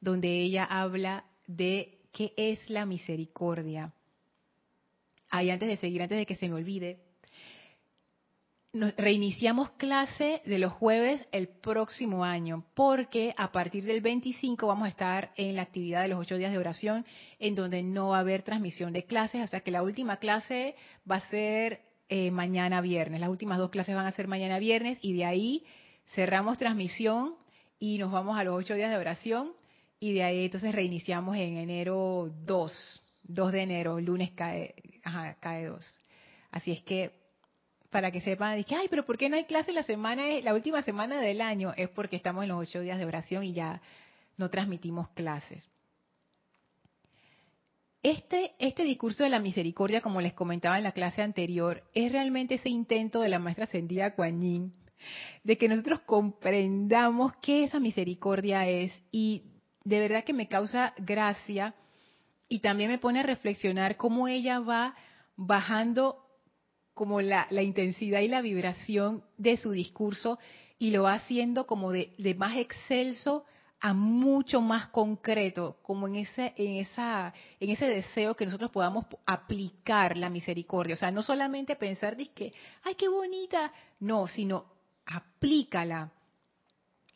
donde 0.00 0.40
ella 0.40 0.64
habla 0.64 1.24
de 1.46 2.00
qué 2.12 2.32
es 2.36 2.68
la 2.68 2.84
misericordia. 2.84 3.92
Ahí 5.30 5.50
antes 5.50 5.68
de 5.68 5.76
seguir, 5.76 6.02
antes 6.02 6.18
de 6.18 6.26
que 6.26 6.36
se 6.36 6.48
me 6.48 6.54
olvide, 6.54 7.05
reiniciamos 8.96 9.70
clase 9.72 10.42
de 10.44 10.58
los 10.58 10.72
jueves 10.72 11.26
el 11.32 11.48
próximo 11.48 12.24
año, 12.24 12.64
porque 12.74 13.34
a 13.36 13.52
partir 13.52 13.84
del 13.84 14.00
25 14.00 14.66
vamos 14.66 14.86
a 14.86 14.90
estar 14.90 15.32
en 15.36 15.56
la 15.56 15.62
actividad 15.62 16.02
de 16.02 16.08
los 16.08 16.18
ocho 16.18 16.36
días 16.36 16.52
de 16.52 16.58
oración, 16.58 17.04
en 17.38 17.54
donde 17.54 17.82
no 17.82 18.08
va 18.08 18.18
a 18.18 18.20
haber 18.20 18.42
transmisión 18.42 18.92
de 18.92 19.04
clases, 19.04 19.42
o 19.42 19.46
sea 19.46 19.60
que 19.60 19.70
la 19.70 19.82
última 19.82 20.18
clase 20.18 20.74
va 21.10 21.16
a 21.16 21.30
ser 21.30 21.82
eh, 22.08 22.30
mañana 22.30 22.80
viernes, 22.80 23.20
las 23.20 23.30
últimas 23.30 23.58
dos 23.58 23.70
clases 23.70 23.94
van 23.94 24.06
a 24.06 24.12
ser 24.12 24.28
mañana 24.28 24.58
viernes, 24.58 24.98
y 25.02 25.14
de 25.14 25.24
ahí 25.24 25.64
cerramos 26.14 26.58
transmisión 26.58 27.34
y 27.78 27.98
nos 27.98 28.12
vamos 28.12 28.38
a 28.38 28.44
los 28.44 28.54
ocho 28.56 28.74
días 28.74 28.90
de 28.90 28.96
oración, 28.96 29.52
y 29.98 30.12
de 30.12 30.22
ahí 30.22 30.44
entonces 30.44 30.74
reiniciamos 30.74 31.36
en 31.36 31.56
enero 31.56 32.30
2, 32.44 33.02
2 33.24 33.52
de 33.52 33.62
enero, 33.62 34.00
lunes 34.00 34.30
cae, 34.32 34.74
ajá, 35.02 35.36
cae 35.40 35.66
2. 35.66 36.00
Así 36.50 36.72
es 36.72 36.82
que 36.82 37.25
para 37.90 38.10
que 38.10 38.20
sepan, 38.20 38.62
que, 38.64 38.74
ay, 38.74 38.88
pero 38.88 39.04
¿por 39.04 39.16
qué 39.16 39.28
no 39.28 39.36
hay 39.36 39.44
clase 39.44 39.72
la 39.72 39.82
semana, 39.82 40.22
la 40.42 40.54
última 40.54 40.82
semana 40.82 41.20
del 41.20 41.40
año? 41.40 41.72
Es 41.76 41.88
porque 41.88 42.16
estamos 42.16 42.42
en 42.42 42.48
los 42.48 42.60
ocho 42.60 42.80
días 42.80 42.98
de 42.98 43.04
oración 43.04 43.44
y 43.44 43.52
ya 43.52 43.80
no 44.36 44.50
transmitimos 44.50 45.08
clases. 45.10 45.68
Este, 48.02 48.52
este 48.58 48.84
discurso 48.84 49.24
de 49.24 49.30
la 49.30 49.40
misericordia, 49.40 50.00
como 50.00 50.20
les 50.20 50.32
comentaba 50.32 50.78
en 50.78 50.84
la 50.84 50.92
clase 50.92 51.22
anterior, 51.22 51.82
es 51.92 52.12
realmente 52.12 52.54
ese 52.54 52.68
intento 52.68 53.20
de 53.20 53.28
la 53.28 53.38
maestra 53.38 53.64
ascendida 53.64 54.14
Kuan 54.14 54.72
de 55.44 55.58
que 55.58 55.68
nosotros 55.68 56.00
comprendamos 56.06 57.32
qué 57.42 57.64
esa 57.64 57.80
misericordia 57.80 58.66
es 58.68 58.92
y 59.10 59.42
de 59.84 60.00
verdad 60.00 60.24
que 60.24 60.32
me 60.32 60.48
causa 60.48 60.94
gracia 60.98 61.74
y 62.48 62.60
también 62.60 62.90
me 62.90 62.98
pone 62.98 63.20
a 63.20 63.24
reflexionar 63.24 63.96
cómo 63.96 64.28
ella 64.28 64.60
va 64.60 64.94
bajando 65.36 66.25
como 66.96 67.20
la, 67.20 67.46
intensidad 67.62 68.20
y 68.20 68.28
la 68.28 68.40
vibración 68.40 69.22
de 69.36 69.58
su 69.58 69.72
discurso 69.72 70.38
y 70.78 70.92
lo 70.92 71.02
va 71.02 71.12
haciendo 71.12 71.66
como 71.66 71.92
de, 71.92 72.34
más 72.38 72.56
excelso 72.56 73.44
a 73.80 73.92
mucho 73.92 74.62
más 74.62 74.88
concreto, 74.88 75.76
como 75.82 76.08
en 76.08 76.16
ese, 76.16 76.54
en 76.56 76.76
esa, 76.76 77.34
en 77.60 77.68
ese 77.68 77.86
deseo 77.86 78.34
que 78.34 78.46
nosotros 78.46 78.70
podamos 78.70 79.04
aplicar 79.26 80.16
la 80.16 80.30
misericordia. 80.30 80.94
O 80.94 80.98
sea, 80.98 81.10
no 81.10 81.22
solamente 81.22 81.76
pensar 81.76 82.16
que, 82.16 82.54
ay, 82.82 82.94
qué 82.94 83.08
bonita, 83.08 83.70
no, 84.00 84.26
sino 84.26 84.64
aplícala. 85.04 86.10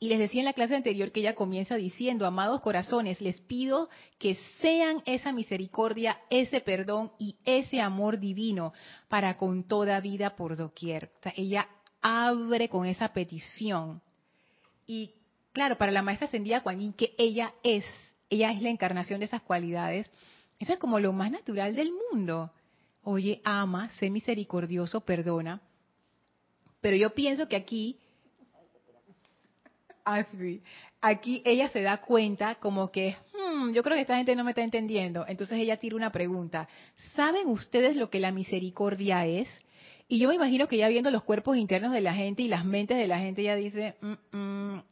Y 0.02 0.08
les 0.08 0.18
decía 0.18 0.40
en 0.40 0.46
la 0.46 0.54
clase 0.54 0.74
anterior 0.74 1.12
que 1.12 1.20
ella 1.20 1.34
comienza 1.34 1.76
diciendo, 1.76 2.24
amados 2.24 2.62
corazones, 2.62 3.20
les 3.20 3.42
pido 3.42 3.90
que 4.18 4.34
sean 4.62 5.02
esa 5.04 5.30
misericordia, 5.30 6.18
ese 6.30 6.62
perdón 6.62 7.12
y 7.18 7.36
ese 7.44 7.82
amor 7.82 8.18
divino 8.18 8.72
para 9.08 9.36
con 9.36 9.64
toda 9.64 10.00
vida 10.00 10.36
por 10.36 10.56
doquier. 10.56 11.10
Ella 11.36 11.68
abre 12.00 12.70
con 12.70 12.86
esa 12.86 13.12
petición. 13.12 14.00
Y 14.86 15.12
claro, 15.52 15.76
para 15.76 15.92
la 15.92 16.00
maestra 16.00 16.28
ascendida 16.28 16.60
Juan 16.60 16.94
que 16.94 17.14
ella 17.18 17.52
es, 17.62 17.84
ella 18.30 18.52
es 18.52 18.62
la 18.62 18.70
encarnación 18.70 19.20
de 19.20 19.26
esas 19.26 19.42
cualidades, 19.42 20.10
eso 20.58 20.72
es 20.72 20.78
como 20.78 20.98
lo 20.98 21.12
más 21.12 21.30
natural 21.30 21.76
del 21.76 21.92
mundo. 22.10 22.50
Oye, 23.02 23.42
ama, 23.44 23.90
sé 23.90 24.08
misericordioso, 24.08 25.02
perdona. 25.02 25.60
Pero 26.80 26.96
yo 26.96 27.10
pienso 27.10 27.48
que 27.48 27.56
aquí 27.56 27.98
así. 30.04 30.62
Aquí 31.00 31.42
ella 31.44 31.68
se 31.68 31.82
da 31.82 31.98
cuenta 31.98 32.56
como 32.56 32.90
que, 32.90 33.16
hmm, 33.32 33.72
yo 33.72 33.82
creo 33.82 33.96
que 33.96 34.02
esta 34.02 34.16
gente 34.16 34.36
no 34.36 34.44
me 34.44 34.50
está 34.50 34.62
entendiendo. 34.62 35.24
Entonces 35.26 35.58
ella 35.58 35.78
tira 35.78 35.96
una 35.96 36.12
pregunta. 36.12 36.68
¿Saben 37.14 37.48
ustedes 37.48 37.96
lo 37.96 38.10
que 38.10 38.20
la 38.20 38.32
misericordia 38.32 39.26
es? 39.26 39.48
Y 40.08 40.18
yo 40.18 40.28
me 40.28 40.34
imagino 40.34 40.66
que 40.68 40.76
ya 40.76 40.88
viendo 40.88 41.10
los 41.10 41.22
cuerpos 41.22 41.56
internos 41.56 41.92
de 41.92 42.00
la 42.00 42.14
gente 42.14 42.42
y 42.42 42.48
las 42.48 42.64
mentes 42.64 42.98
de 42.98 43.06
la 43.06 43.18
gente, 43.18 43.42
ella 43.42 43.54
dice, 43.54 43.94
mm, 44.00 44.36
mm, 44.36 44.82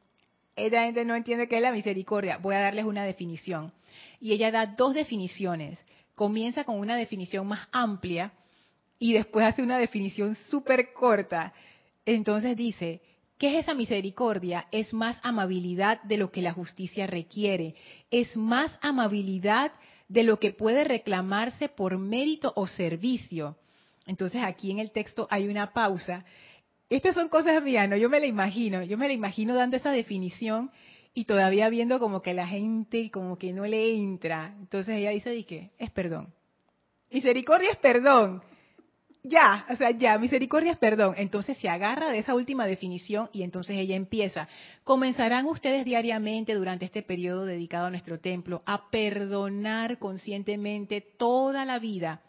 esta 0.56 0.84
gente 0.84 1.04
no 1.04 1.14
entiende 1.14 1.48
qué 1.48 1.56
es 1.56 1.62
la 1.62 1.72
misericordia. 1.72 2.38
Voy 2.38 2.54
a 2.54 2.60
darles 2.60 2.84
una 2.84 3.04
definición. 3.04 3.72
Y 4.20 4.32
ella 4.32 4.50
da 4.50 4.66
dos 4.66 4.94
definiciones. 4.94 5.84
Comienza 6.14 6.64
con 6.64 6.78
una 6.78 6.96
definición 6.96 7.46
más 7.46 7.68
amplia 7.72 8.32
y 8.98 9.12
después 9.12 9.46
hace 9.46 9.62
una 9.62 9.78
definición 9.78 10.34
súper 10.34 10.92
corta. 10.92 11.52
Entonces 12.04 12.56
dice, 12.56 13.00
¿Qué 13.38 13.56
es 13.56 13.64
esa 13.64 13.74
misericordia? 13.74 14.66
Es 14.72 14.92
más 14.92 15.20
amabilidad 15.22 16.02
de 16.02 16.16
lo 16.16 16.32
que 16.32 16.42
la 16.42 16.52
justicia 16.52 17.06
requiere. 17.06 17.76
Es 18.10 18.36
más 18.36 18.76
amabilidad 18.82 19.70
de 20.08 20.24
lo 20.24 20.40
que 20.40 20.52
puede 20.52 20.82
reclamarse 20.82 21.68
por 21.68 21.98
mérito 21.98 22.52
o 22.56 22.66
servicio. 22.66 23.56
Entonces 24.06 24.42
aquí 24.42 24.72
en 24.72 24.80
el 24.80 24.90
texto 24.90 25.28
hay 25.30 25.46
una 25.46 25.72
pausa. 25.72 26.24
Estas 26.90 27.14
son 27.14 27.28
cosas 27.28 27.62
mías, 27.62 27.88
¿no? 27.88 27.96
Yo 27.96 28.08
me 28.08 28.18
la 28.18 28.26
imagino, 28.26 28.82
yo 28.82 28.98
me 28.98 29.06
la 29.06 29.12
imagino 29.12 29.54
dando 29.54 29.76
esa 29.76 29.92
definición 29.92 30.72
y 31.14 31.24
todavía 31.24 31.68
viendo 31.68 32.00
como 32.00 32.22
que 32.22 32.34
la 32.34 32.46
gente 32.48 33.10
como 33.12 33.38
que 33.38 33.52
no 33.52 33.66
le 33.66 33.94
entra. 33.94 34.56
Entonces 34.58 34.96
ella 34.96 35.10
dice, 35.10 35.44
que 35.44 35.70
es 35.78 35.90
perdón. 35.90 36.32
Misericordia 37.10 37.70
es 37.70 37.76
perdón 37.76 38.42
ya, 39.28 39.66
o 39.68 39.76
sea, 39.76 39.90
ya, 39.90 40.18
misericordia 40.18 40.72
es 40.72 40.78
perdón. 40.78 41.14
Entonces 41.16 41.56
se 41.58 41.68
agarra 41.68 42.10
de 42.10 42.18
esa 42.18 42.34
última 42.34 42.66
definición 42.66 43.28
y 43.32 43.42
entonces 43.42 43.76
ella 43.76 43.96
empieza. 43.96 44.48
Comenzarán 44.84 45.46
ustedes 45.46 45.84
diariamente 45.84 46.54
durante 46.54 46.84
este 46.84 47.02
periodo 47.02 47.44
dedicado 47.44 47.86
a 47.86 47.90
nuestro 47.90 48.18
templo 48.18 48.62
a 48.66 48.90
perdonar 48.90 49.98
conscientemente 49.98 51.00
toda 51.00 51.64
la 51.64 51.78
vida 51.78 52.22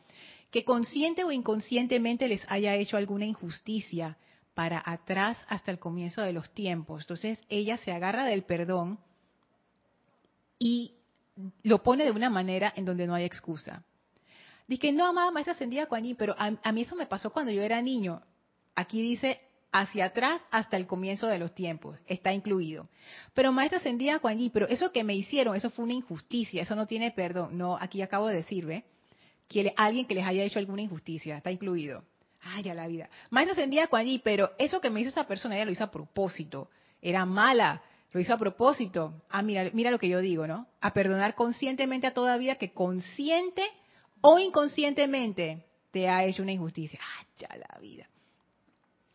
que 0.52 0.64
consciente 0.64 1.24
o 1.24 1.32
inconscientemente 1.32 2.28
les 2.28 2.44
haya 2.50 2.76
hecho 2.76 2.98
alguna 2.98 3.26
injusticia 3.26 4.18
para 4.54 4.82
atrás 4.86 5.38
hasta 5.48 5.72
el 5.72 5.80
comienzo 5.80 6.22
de 6.22 6.34
los 6.34 6.50
tiempos. 6.54 7.04
Entonces 7.04 7.40
ella 7.50 7.78
se 7.78 7.92
agarra 7.92 8.26
del 8.26 8.44
perdón 8.44 9.00
y 10.58 10.96
lo 11.64 11.82
pone 11.84 12.04
de 12.04 12.12
una 12.12 12.30
manera 12.30 12.74
en 12.76 12.86
donde 12.86 13.08
no 13.08 13.14
hay 13.14 13.26
excusa. 13.26 13.84
Dice, 14.70 14.92
no, 14.92 15.08
amada 15.08 15.32
maestra 15.32 15.54
ascendida 15.54 15.88
Kuan 15.88 16.16
pero 16.16 16.36
a, 16.38 16.72
mí 16.72 16.82
eso 16.82 16.96
me 16.96 17.08
pasó 17.08 17.32
cuando 17.32 17.52
yo 17.52 17.64
era 17.64 17.82
niño. 17.82 18.22
Aquí 18.76 19.02
dice 19.02 19.42
hacia 19.72 20.06
atrás 20.06 20.42
hasta 20.52 20.78
el 20.78 20.86
comienzo 20.86 21.26
de 21.26 21.40
los 21.40 21.56
tiempos, 21.56 21.98
está 22.06 22.34
incluido. 22.34 22.88
Pero 23.34 23.52
maestra 23.52 23.80
ascendida 23.80 24.20
Kuan 24.20 24.38
pero 24.54 24.68
eso 24.68 24.92
que 24.92 25.04
me 25.04 25.16
hicieron, 25.16 25.56
eso 25.56 25.72
fue 25.72 25.86
una 25.86 25.96
injusticia, 25.96 26.62
eso 26.62 26.76
no 26.76 26.86
tiene 26.86 27.10
perdón. 27.10 27.58
No, 27.58 27.80
aquí 27.82 28.04
acabo 28.04 28.28
de 28.28 28.36
decir, 28.36 28.68
¿ve? 28.68 28.84
Que 29.48 29.74
alguien 29.76 30.06
que 30.06 30.14
les 30.14 30.28
haya 30.28 30.44
hecho 30.44 30.60
alguna 30.60 30.84
injusticia, 30.84 31.38
está 31.38 31.50
incluido. 31.50 32.04
Ay, 32.40 32.62
ya 32.62 32.76
la 32.76 32.86
vida. 32.86 33.10
Maestra 33.32 33.54
ascendida 33.54 33.88
Kuan 33.88 34.22
pero 34.24 34.52
eso 34.60 34.80
que 34.82 34.92
me 34.92 35.02
hizo 35.02 35.10
esa 35.10 35.26
persona, 35.26 35.56
ella 35.56 35.66
lo 35.66 35.72
hizo 35.72 35.84
a 35.84 35.90
propósito. 35.90 36.70
Era 37.02 37.26
mala, 37.26 37.82
lo 38.12 38.20
hizo 38.20 38.36
a 38.36 38.38
propósito. 38.38 39.24
Ah, 39.32 39.42
mira, 39.42 39.72
mira 39.74 39.90
lo 39.90 39.98
que 39.98 40.10
yo 40.10 40.20
digo, 40.20 40.46
¿no? 40.46 40.68
A 40.80 40.94
perdonar 40.94 41.34
conscientemente 41.34 42.06
a 42.06 42.14
toda 42.14 42.38
vida 42.38 42.58
que 42.58 42.72
consciente 42.72 43.64
o 44.22 44.40
inconscientemente 44.40 45.66
te 45.92 46.10
ha 46.10 46.24
hecho 46.24 46.44
una 46.44 46.52
injusticia. 46.52 47.00
¡Ah, 47.02 47.58
la 47.58 47.80
vida! 47.80 48.08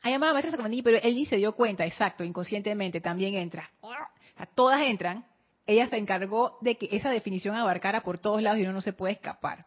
Hay 0.02 0.12
llamado 0.12 0.34
maestra 0.34 0.62
pero 0.82 0.98
él 1.02 1.14
ni 1.14 1.24
se 1.24 1.38
dio 1.38 1.54
cuenta, 1.54 1.86
exacto, 1.86 2.24
inconscientemente 2.24 3.00
también 3.00 3.34
entra. 3.36 3.70
todas 4.54 4.82
entran. 4.82 5.24
Ella 5.66 5.88
se 5.88 5.96
encargó 5.96 6.58
de 6.60 6.76
que 6.76 6.88
esa 6.92 7.10
definición 7.10 7.56
abarcara 7.56 8.02
por 8.02 8.18
todos 8.18 8.42
lados 8.42 8.58
y 8.58 8.64
uno 8.64 8.74
no 8.74 8.80
se 8.82 8.92
puede 8.92 9.14
escapar. 9.14 9.64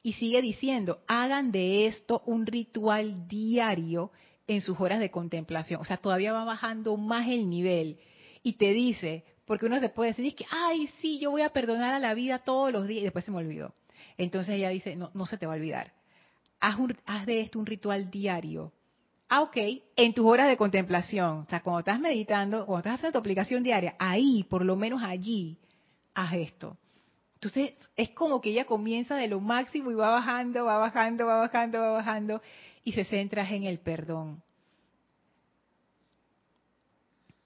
Y 0.00 0.12
sigue 0.12 0.40
diciendo, 0.42 1.00
hagan 1.08 1.50
de 1.50 1.86
esto 1.86 2.22
un 2.24 2.46
ritual 2.46 3.26
diario 3.26 4.12
en 4.46 4.60
sus 4.60 4.80
horas 4.80 5.00
de 5.00 5.10
contemplación. 5.10 5.80
O 5.80 5.84
sea, 5.84 5.96
todavía 5.96 6.32
va 6.32 6.44
bajando 6.44 6.96
más 6.96 7.26
el 7.26 7.50
nivel. 7.50 7.98
Y 8.44 8.54
te 8.54 8.72
dice, 8.72 9.24
porque 9.44 9.66
uno 9.66 9.80
se 9.80 9.88
puede 9.88 10.10
decir, 10.10 10.36
que, 10.36 10.46
ay, 10.50 10.86
sí, 11.00 11.18
yo 11.18 11.32
voy 11.32 11.42
a 11.42 11.48
perdonar 11.48 11.94
a 11.94 11.98
la 11.98 12.14
vida 12.14 12.38
todos 12.38 12.70
los 12.70 12.86
días, 12.86 13.00
y 13.00 13.04
después 13.04 13.24
se 13.24 13.32
me 13.32 13.38
olvidó. 13.38 13.74
Entonces 14.18 14.56
ella 14.56 14.68
dice, 14.68 14.96
no, 14.96 15.10
no 15.14 15.24
se 15.26 15.38
te 15.38 15.46
va 15.46 15.54
a 15.54 15.56
olvidar. 15.56 15.92
Haz, 16.60 16.76
haz 17.06 17.24
de 17.24 17.40
esto 17.40 17.58
un 17.58 17.66
ritual 17.66 18.10
diario. 18.10 18.72
Ah, 19.28 19.42
ok, 19.42 19.56
en 19.96 20.14
tus 20.14 20.26
horas 20.26 20.48
de 20.48 20.56
contemplación, 20.56 21.40
o 21.40 21.46
sea, 21.48 21.62
cuando 21.62 21.80
estás 21.80 22.00
meditando, 22.00 22.66
cuando 22.66 22.78
estás 22.78 22.94
haciendo 22.94 23.12
tu 23.12 23.18
aplicación 23.18 23.62
diaria, 23.62 23.94
ahí, 23.98 24.44
por 24.44 24.64
lo 24.64 24.74
menos 24.74 25.02
allí, 25.02 25.58
haz 26.14 26.32
esto. 26.34 26.76
Entonces, 27.34 27.74
es 27.94 28.10
como 28.10 28.40
que 28.40 28.50
ella 28.50 28.64
comienza 28.64 29.14
de 29.14 29.28
lo 29.28 29.38
máximo 29.38 29.92
y 29.92 29.94
va 29.94 30.08
bajando, 30.08 30.64
va 30.64 30.78
bajando, 30.78 31.26
va 31.26 31.36
bajando, 31.36 31.78
va 31.78 31.90
bajando, 31.90 32.42
y 32.82 32.92
se 32.92 33.04
centra 33.04 33.48
en 33.48 33.64
el 33.64 33.78
perdón. 33.78 34.42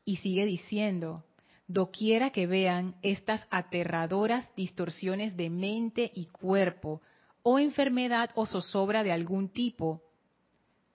Y 0.04 0.16
sigue 0.16 0.46
diciendo, 0.46 1.24
doquiera 1.72 2.30
que 2.30 2.46
vean 2.46 2.94
estas 3.02 3.46
aterradoras 3.50 4.48
distorsiones 4.56 5.36
de 5.36 5.50
mente 5.50 6.12
y 6.14 6.26
cuerpo, 6.26 7.00
o 7.42 7.58
enfermedad 7.58 8.30
o 8.34 8.46
zozobra 8.46 9.02
de 9.02 9.12
algún 9.12 9.48
tipo, 9.48 10.02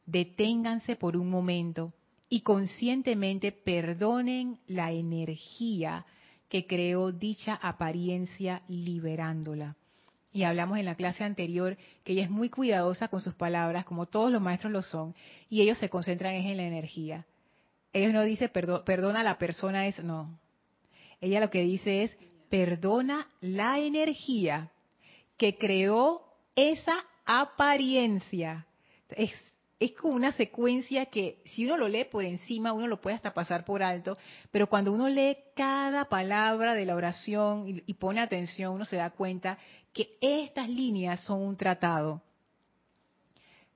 deténganse 0.05 0.95
por 0.95 1.17
un 1.17 1.29
momento 1.29 1.93
y 2.29 2.41
conscientemente 2.41 3.51
perdonen 3.51 4.59
la 4.67 4.91
energía 4.91 6.05
que 6.47 6.65
creó 6.65 7.11
dicha 7.11 7.55
apariencia 7.55 8.61
liberándola. 8.69 9.75
Y 10.31 10.43
hablamos 10.43 10.77
en 10.77 10.85
la 10.85 10.95
clase 10.95 11.23
anterior 11.23 11.77
que 12.03 12.13
ella 12.13 12.23
es 12.23 12.29
muy 12.29 12.49
cuidadosa 12.49 13.07
con 13.07 13.21
sus 13.21 13.33
palabras, 13.33 13.85
como 13.85 14.05
todos 14.05 14.31
los 14.31 14.41
maestros 14.41 14.71
lo 14.71 14.81
son, 14.81 15.15
y 15.49 15.61
ellos 15.61 15.77
se 15.79 15.89
concentran 15.89 16.35
en 16.35 16.57
la 16.57 16.63
energía. 16.63 17.25
Ellos 17.91 18.13
no 18.13 18.21
dicen 18.23 18.51
perdona 18.53 19.21
a 19.21 19.23
la 19.23 19.37
persona, 19.37 19.87
es 19.87 20.01
no, 20.03 20.37
ella 21.21 21.39
lo 21.39 21.49
que 21.49 21.61
dice 21.61 22.03
es, 22.03 22.17
perdona 22.49 23.27
la 23.41 23.79
energía 23.79 24.71
que 25.37 25.57
creó 25.57 26.21
esa 26.55 27.05
apariencia. 27.25 28.65
Es, 29.09 29.31
como 29.99 30.15
una 30.15 30.31
secuencia 30.31 31.05
que 31.05 31.41
si 31.45 31.65
uno 31.65 31.77
lo 31.77 31.87
lee 31.87 32.05
por 32.05 32.23
encima, 32.23 32.73
uno 32.73 32.87
lo 32.87 32.99
puede 32.99 33.15
hasta 33.15 33.33
pasar 33.33 33.63
por 33.63 33.83
alto, 33.83 34.17
pero 34.51 34.67
cuando 34.67 34.91
uno 34.91 35.07
lee 35.07 35.37
cada 35.55 36.05
palabra 36.05 36.73
de 36.73 36.85
la 36.85 36.95
oración 36.95 37.67
y, 37.67 37.83
y 37.85 37.93
pone 37.93 38.19
atención, 38.19 38.73
uno 38.73 38.85
se 38.85 38.95
da 38.95 39.11
cuenta 39.11 39.57
que 39.93 40.17
estas 40.19 40.67
líneas 40.67 41.21
son 41.21 41.41
un 41.41 41.57
tratado. 41.57 42.23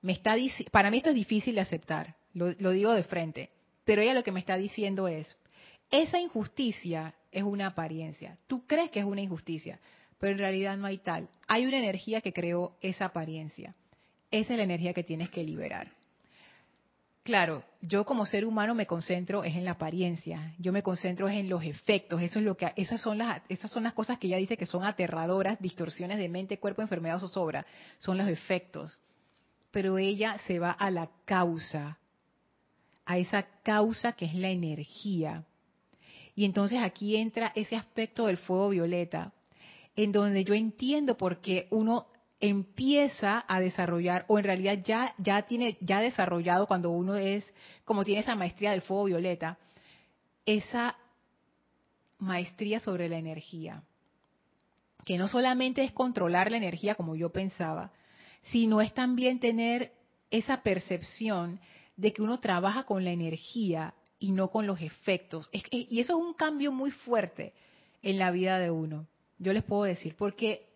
me 0.00 0.12
está 0.12 0.34
para 0.72 0.90
mí 0.90 0.98
esto 0.98 1.10
es 1.10 1.16
difícil 1.16 1.54
de 1.54 1.60
aceptar, 1.60 2.16
lo, 2.34 2.52
lo 2.58 2.70
digo 2.72 2.92
de 2.92 3.04
frente, 3.04 3.50
pero 3.84 4.02
ella 4.02 4.14
lo 4.14 4.24
que 4.24 4.32
me 4.32 4.40
está 4.40 4.56
diciendo 4.56 5.06
es, 5.06 5.36
esa 5.90 6.18
injusticia 6.18 7.14
es 7.32 7.42
una 7.42 7.68
apariencia. 7.68 8.36
Tú 8.46 8.66
crees 8.66 8.90
que 8.90 9.00
es 9.00 9.06
una 9.06 9.22
injusticia, 9.22 9.80
pero 10.18 10.32
en 10.32 10.38
realidad 10.38 10.76
no 10.76 10.86
hay 10.86 10.98
tal. 10.98 11.28
Hay 11.48 11.66
una 11.66 11.78
energía 11.78 12.20
que 12.20 12.32
creó 12.32 12.76
esa 12.80 13.06
apariencia. 13.06 13.74
Esa 14.30 14.52
es 14.52 14.58
la 14.58 14.64
energía 14.64 14.92
que 14.92 15.02
tienes 15.02 15.30
que 15.30 15.42
liberar. 15.42 15.88
Claro, 17.22 17.62
yo 17.80 18.04
como 18.04 18.26
ser 18.26 18.44
humano 18.44 18.74
me 18.74 18.86
concentro 18.86 19.44
es 19.44 19.54
en 19.54 19.64
la 19.64 19.72
apariencia, 19.72 20.54
yo 20.58 20.72
me 20.72 20.82
concentro 20.82 21.28
es 21.28 21.36
en 21.36 21.48
los 21.48 21.62
efectos, 21.62 22.20
eso 22.20 22.40
es 22.40 22.44
lo 22.44 22.56
que 22.56 22.72
esas 22.74 23.00
son 23.00 23.18
las 23.18 23.42
esas 23.48 23.70
son 23.70 23.84
las 23.84 23.92
cosas 23.92 24.18
que 24.18 24.26
ella 24.26 24.38
dice 24.38 24.56
que 24.56 24.66
son 24.66 24.84
aterradoras, 24.84 25.60
distorsiones 25.60 26.18
de 26.18 26.28
mente, 26.28 26.58
cuerpo, 26.58 26.82
enfermedad 26.82 27.16
o 27.16 27.20
zozobra, 27.20 27.64
son 27.98 28.18
los 28.18 28.26
efectos. 28.26 28.98
Pero 29.70 29.98
ella 29.98 30.36
se 30.46 30.58
va 30.58 30.72
a 30.72 30.90
la 30.90 31.10
causa, 31.24 31.96
a 33.06 33.18
esa 33.18 33.44
causa 33.62 34.12
que 34.12 34.24
es 34.24 34.34
la 34.34 34.48
energía. 34.48 35.44
Y 36.34 36.44
entonces 36.44 36.78
aquí 36.82 37.16
entra 37.16 37.52
ese 37.54 37.76
aspecto 37.76 38.26
del 38.26 38.38
fuego 38.38 38.70
violeta, 38.70 39.32
en 39.96 40.12
donde 40.12 40.44
yo 40.44 40.54
entiendo 40.54 41.16
por 41.16 41.40
qué 41.40 41.68
uno 41.70 42.06
empieza 42.40 43.44
a 43.46 43.60
desarrollar 43.60 44.24
o 44.28 44.38
en 44.38 44.44
realidad 44.44 44.78
ya 44.82 45.14
ya 45.18 45.42
tiene 45.42 45.76
ya 45.80 46.00
desarrollado 46.00 46.66
cuando 46.66 46.90
uno 46.90 47.14
es 47.14 47.44
como 47.84 48.02
tiene 48.02 48.22
esa 48.22 48.34
maestría 48.34 48.72
del 48.72 48.82
fuego 48.82 49.04
violeta 49.04 49.58
esa 50.44 50.96
maestría 52.18 52.80
sobre 52.80 53.08
la 53.08 53.16
energía. 53.18 53.84
Que 55.04 55.18
no 55.18 55.28
solamente 55.28 55.84
es 55.84 55.92
controlar 55.92 56.50
la 56.50 56.56
energía 56.56 56.96
como 56.96 57.14
yo 57.14 57.30
pensaba 57.30 57.92
sino 58.44 58.80
es 58.80 58.92
también 58.92 59.38
tener 59.38 59.92
esa 60.30 60.62
percepción 60.62 61.60
de 61.96 62.12
que 62.12 62.22
uno 62.22 62.40
trabaja 62.40 62.84
con 62.84 63.04
la 63.04 63.10
energía 63.10 63.94
y 64.22 64.32
no 64.32 64.48
con 64.48 64.66
los 64.66 64.80
efectos 64.80 65.48
y 65.52 66.00
eso 66.00 66.18
es 66.18 66.24
un 66.24 66.34
cambio 66.34 66.72
muy 66.72 66.90
fuerte 66.90 67.52
en 68.02 68.18
la 68.18 68.30
vida 68.30 68.58
de 68.58 68.70
uno 68.70 69.06
yo 69.38 69.52
les 69.52 69.64
puedo 69.64 69.82
decir 69.84 70.14
porque 70.16 70.66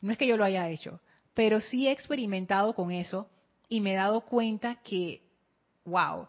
no 0.00 0.12
es 0.12 0.18
que 0.18 0.26
yo 0.26 0.36
lo 0.36 0.44
haya 0.44 0.68
hecho 0.68 1.00
pero 1.34 1.60
sí 1.60 1.88
he 1.88 1.90
experimentado 1.90 2.74
con 2.74 2.92
eso 2.92 3.28
y 3.68 3.80
me 3.80 3.92
he 3.92 3.96
dado 3.96 4.20
cuenta 4.22 4.76
que, 4.76 5.20
wow, 5.84 6.28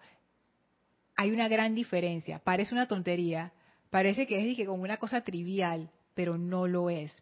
hay 1.16 1.32
una 1.32 1.48
gran 1.48 1.76
diferencia. 1.76 2.40
Parece 2.40 2.74
una 2.74 2.88
tontería, 2.88 3.54
parece 3.90 4.26
que 4.28 4.52
es 4.52 4.68
como 4.68 4.84
una 4.84 4.98
cosa 4.98 5.22
trivial, 5.22 5.90
pero 6.16 6.38
no 6.38 6.68
lo 6.68 6.90
es. 6.90 7.16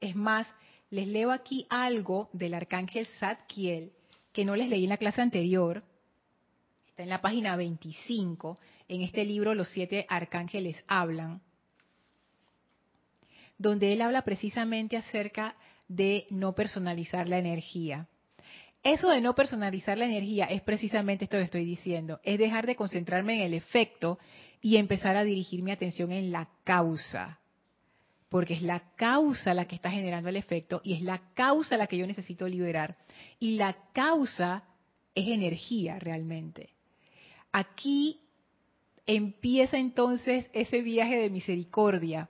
Es 0.00 0.16
más, 0.16 0.48
les 0.90 1.06
leo 1.06 1.30
aquí 1.30 1.66
algo 1.70 2.28
del 2.32 2.54
arcángel 2.54 3.06
Zadkiel 3.18 3.92
que 4.32 4.44
no 4.44 4.56
les 4.56 4.68
leí 4.68 4.84
en 4.84 4.90
la 4.90 4.98
clase 4.98 5.22
anterior. 5.22 5.82
Está 6.88 7.04
en 7.04 7.08
la 7.08 7.20
página 7.20 7.56
25, 7.56 8.58
en 8.88 9.02
este 9.02 9.24
libro 9.24 9.54
Los 9.54 9.68
siete 9.68 10.06
arcángeles 10.08 10.82
hablan, 10.86 11.40
donde 13.58 13.92
él 13.92 14.02
habla 14.02 14.22
precisamente 14.22 14.96
acerca 14.96 15.56
de 15.88 16.26
no 16.30 16.54
personalizar 16.54 17.28
la 17.28 17.38
energía. 17.38 18.08
Eso 18.82 19.10
de 19.10 19.20
no 19.20 19.34
personalizar 19.34 19.98
la 19.98 20.04
energía 20.04 20.46
es 20.46 20.62
precisamente 20.62 21.24
esto 21.24 21.36
que 21.36 21.42
estoy 21.42 21.64
diciendo, 21.64 22.20
es 22.22 22.38
dejar 22.38 22.66
de 22.66 22.76
concentrarme 22.76 23.34
en 23.34 23.40
el 23.42 23.54
efecto 23.54 24.18
y 24.60 24.76
empezar 24.76 25.16
a 25.16 25.24
dirigir 25.24 25.62
mi 25.62 25.72
atención 25.72 26.12
en 26.12 26.30
la 26.30 26.48
causa. 26.64 27.40
Porque 28.28 28.54
es 28.54 28.62
la 28.62 28.80
causa 28.94 29.54
la 29.54 29.66
que 29.66 29.74
está 29.74 29.90
generando 29.90 30.28
el 30.28 30.36
efecto 30.36 30.80
y 30.84 30.94
es 30.94 31.02
la 31.02 31.18
causa 31.34 31.76
la 31.76 31.86
que 31.86 31.96
yo 31.96 32.06
necesito 32.06 32.46
liberar. 32.46 32.96
Y 33.40 33.56
la 33.56 33.76
causa 33.92 34.64
es 35.14 35.28
energía 35.28 35.98
realmente. 35.98 36.70
Aquí 37.52 38.20
empieza 39.08 39.78
entonces 39.78 40.48
ese 40.52 40.82
viaje 40.82 41.16
de 41.16 41.30
misericordia 41.30 42.28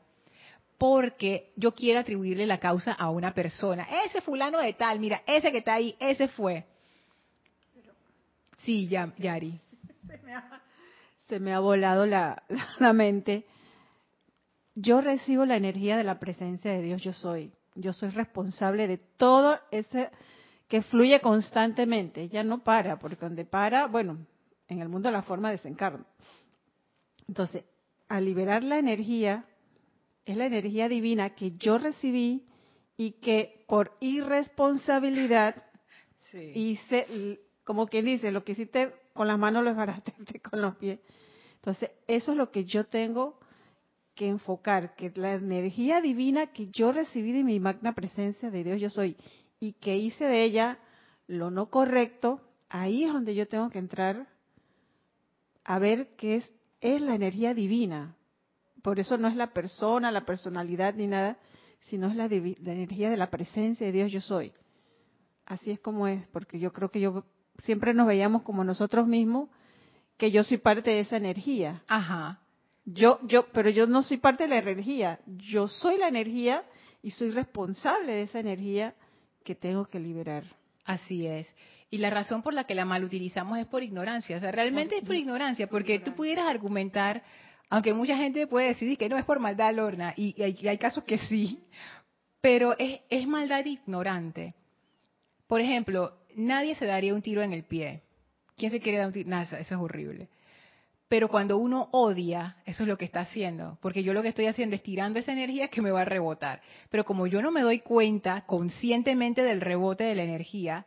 porque 0.78 1.52
yo 1.56 1.74
quiero 1.74 1.98
atribuirle 1.98 2.46
la 2.46 2.58
causa 2.58 2.92
a 2.92 3.10
una 3.10 3.34
persona. 3.34 3.86
Ese 4.06 4.20
fulano 4.20 4.60
de 4.60 4.72
tal, 4.74 5.00
mira, 5.00 5.22
ese 5.26 5.50
que 5.50 5.58
está 5.58 5.74
ahí, 5.74 5.96
ese 5.98 6.28
fue. 6.28 6.64
Sí, 8.58 8.86
ya, 8.86 9.12
Yari. 9.18 9.58
Se 11.26 11.40
me 11.40 11.52
ha, 11.52 11.58
volado 11.58 12.06
la, 12.06 12.44
la 12.78 12.92
mente. 12.92 13.44
Yo 14.76 15.00
recibo 15.00 15.44
la 15.44 15.56
energía 15.56 15.96
de 15.96 16.04
la 16.04 16.20
presencia 16.20 16.70
de 16.72 16.80
Dios, 16.80 17.02
yo 17.02 17.12
soy. 17.12 17.52
Yo 17.74 17.92
soy 17.92 18.10
responsable 18.10 18.86
de 18.86 18.98
todo 18.98 19.58
ese 19.72 20.10
que 20.68 20.82
fluye 20.82 21.20
constantemente. 21.20 22.28
Ya 22.28 22.44
no 22.44 22.62
para, 22.62 23.00
porque 23.00 23.16
donde 23.16 23.44
para, 23.44 23.86
bueno, 23.86 24.18
en 24.68 24.80
el 24.80 24.88
mundo 24.88 25.10
la 25.10 25.22
forma 25.22 25.50
desencarna. 25.50 26.04
Entonces, 27.28 27.64
al 28.08 28.24
liberar 28.24 28.64
la 28.64 28.78
energía, 28.78 29.44
es 30.24 30.36
la 30.36 30.46
energía 30.46 30.88
divina 30.88 31.34
que 31.34 31.52
yo 31.52 31.78
recibí 31.78 32.46
y 32.96 33.12
que 33.12 33.64
por 33.68 33.96
irresponsabilidad 34.00 35.62
hice, 36.54 37.38
como 37.64 37.86
quien 37.86 38.06
dice, 38.06 38.32
lo 38.32 38.44
que 38.44 38.52
hiciste 38.52 38.92
con 39.12 39.28
las 39.28 39.38
manos 39.38 39.62
lo 39.62 39.70
desbarataste 39.70 40.40
con 40.50 40.60
los 40.60 40.76
pies. 40.76 40.98
Entonces, 41.56 41.90
eso 42.06 42.32
es 42.32 42.38
lo 42.38 42.50
que 42.50 42.64
yo 42.64 42.86
tengo 42.86 43.38
que 44.14 44.26
enfocar, 44.26 44.96
que 44.96 45.12
la 45.14 45.34
energía 45.34 46.00
divina 46.00 46.48
que 46.48 46.68
yo 46.68 46.90
recibí 46.90 47.30
de 47.30 47.44
mi 47.44 47.60
magna 47.60 47.94
presencia 47.94 48.50
de 48.50 48.64
Dios 48.64 48.80
yo 48.80 48.90
soy 48.90 49.16
y 49.60 49.74
que 49.74 49.96
hice 49.96 50.24
de 50.24 50.42
ella 50.42 50.78
lo 51.28 51.50
no 51.50 51.70
correcto, 51.70 52.40
ahí 52.68 53.04
es 53.04 53.12
donde 53.12 53.34
yo 53.34 53.46
tengo 53.46 53.70
que 53.70 53.78
entrar 53.78 54.26
a 55.62 55.78
ver 55.78 56.16
qué 56.16 56.36
es, 56.36 56.50
es 56.80 57.00
la 57.00 57.14
energía 57.14 57.54
divina, 57.54 58.14
por 58.82 58.98
eso 59.00 59.16
no 59.16 59.28
es 59.28 59.36
la 59.36 59.52
persona, 59.52 60.10
la 60.10 60.24
personalidad 60.24 60.94
ni 60.94 61.06
nada, 61.06 61.38
sino 61.88 62.08
es 62.08 62.16
la, 62.16 62.26
energía 62.26 63.10
de 63.10 63.16
la 63.16 63.30
presencia 63.30 63.86
de 63.86 63.92
Dios 63.92 64.12
yo 64.12 64.20
soy. 64.20 64.52
Así 65.46 65.70
es 65.70 65.80
como 65.80 66.06
es, 66.06 66.26
porque 66.28 66.58
yo 66.58 66.72
creo 66.72 66.90
que 66.90 67.00
yo 67.00 67.24
siempre 67.64 67.94
nos 67.94 68.06
veíamos 68.06 68.42
como 68.42 68.64
nosotros 68.64 69.06
mismos, 69.06 69.48
que 70.16 70.30
yo 70.30 70.44
soy 70.44 70.58
parte 70.58 70.90
de 70.90 71.00
esa 71.00 71.16
energía. 71.16 71.82
Ajá. 71.86 72.40
Yo, 72.84 73.18
yo, 73.24 73.46
pero 73.52 73.70
yo 73.70 73.86
no 73.86 74.02
soy 74.02 74.18
parte 74.18 74.44
de 74.44 74.50
la 74.50 74.58
energía. 74.58 75.20
Yo 75.26 75.68
soy 75.68 75.98
la 75.98 76.08
energía 76.08 76.64
y 77.02 77.10
soy 77.10 77.30
responsable 77.30 78.12
de 78.12 78.22
esa 78.22 78.40
energía 78.40 78.94
que 79.44 79.54
tengo 79.54 79.86
que 79.86 80.00
liberar. 80.00 80.44
Así 80.88 81.26
es. 81.26 81.54
Y 81.90 81.98
la 81.98 82.10
razón 82.10 82.42
por 82.42 82.54
la 82.54 82.64
que 82.64 82.74
la 82.74 82.84
mal 82.84 83.04
utilizamos 83.04 83.58
es 83.58 83.66
por 83.66 83.82
ignorancia. 83.82 84.38
O 84.38 84.40
sea, 84.40 84.50
realmente 84.50 84.96
es 84.96 85.04
por 85.04 85.14
ignorancia, 85.14 85.68
porque 85.68 86.00
tú 86.00 86.14
pudieras 86.14 86.48
argumentar 86.48 87.22
aunque 87.70 87.92
mucha 87.92 88.16
gente 88.16 88.46
puede 88.46 88.68
decidir 88.68 88.96
que 88.96 89.08
no 89.08 89.18
es 89.18 89.24
por 89.24 89.40
maldad, 89.40 89.74
Lorna, 89.74 90.14
y, 90.16 90.40
hay, 90.42 90.78
casos 90.78 91.04
que 91.04 91.18
sí, 91.18 91.60
pero 92.40 92.74
es, 92.78 93.26
maldad 93.26 93.64
ignorante. 93.66 94.54
Por 95.46 95.60
ejemplo, 95.60 96.14
nadie 96.34 96.74
se 96.76 96.86
daría 96.86 97.14
un 97.14 97.22
tiro 97.22 97.42
en 97.42 97.52
el 97.52 97.64
pie. 97.64 98.02
¿Quién 98.56 98.70
se 98.70 98.80
quiere 98.80 98.98
dar 98.98 99.08
un 99.08 99.12
tiro? 99.12 99.28
Nada, 99.28 99.42
eso 99.42 99.56
es 99.56 99.72
horrible. 99.72 100.28
Pero 101.08 101.28
cuando 101.28 101.56
uno 101.56 101.88
odia, 101.92 102.56
eso 102.66 102.82
es 102.82 102.88
lo 102.88 102.98
que 102.98 103.06
está 103.06 103.20
haciendo, 103.20 103.78
porque 103.80 104.02
yo 104.02 104.12
lo 104.12 104.22
que 104.22 104.28
estoy 104.28 104.46
haciendo 104.46 104.76
es 104.76 104.82
tirando 104.82 105.18
esa 105.18 105.32
energía 105.32 105.68
que 105.68 105.80
me 105.80 105.90
va 105.90 106.02
a 106.02 106.04
rebotar. 106.04 106.60
Pero 106.90 107.04
como 107.04 107.26
yo 107.26 107.40
no 107.40 107.50
me 107.50 107.62
doy 107.62 107.80
cuenta 107.80 108.44
conscientemente 108.46 109.42
del 109.42 109.62
rebote 109.62 110.04
de 110.04 110.14
la 110.14 110.24
energía, 110.24 110.86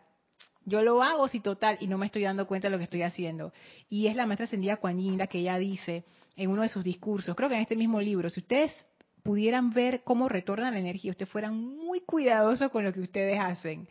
yo 0.64 0.84
lo 0.84 1.02
hago 1.02 1.28
si 1.28 1.40
total 1.40 1.78
y 1.80 1.88
no 1.88 1.98
me 1.98 2.06
estoy 2.06 2.22
dando 2.22 2.46
cuenta 2.46 2.68
de 2.68 2.72
lo 2.72 2.78
que 2.78 2.84
estoy 2.84 3.02
haciendo. 3.02 3.52
Y 3.90 4.08
es 4.08 4.16
la 4.16 4.28
maestra 4.28 4.46
ascendida 4.46 4.78
Kuan 4.78 5.00
que 5.28 5.40
ella 5.40 5.58
dice 5.58 6.06
en 6.36 6.52
uno 6.52 6.62
de 6.62 6.70
sus 6.70 6.84
discursos, 6.84 7.36
creo 7.36 7.50
que 7.50 7.56
en 7.56 7.62
este 7.62 7.76
mismo 7.76 8.00
libro, 8.00 8.30
si 8.30 8.42
ustedes 8.42 8.72
pudieran 9.24 9.74
ver 9.74 10.04
cómo 10.04 10.30
retorna 10.30 10.70
la 10.70 10.80
energía, 10.80 11.12
ustedes 11.12 11.32
fueran 11.32 11.56
muy 11.56 12.02
cuidadosos 12.02 12.70
con 12.70 12.84
lo 12.84 12.94
que 12.94 13.02
ustedes 13.02 13.40
hacen. 13.40 13.88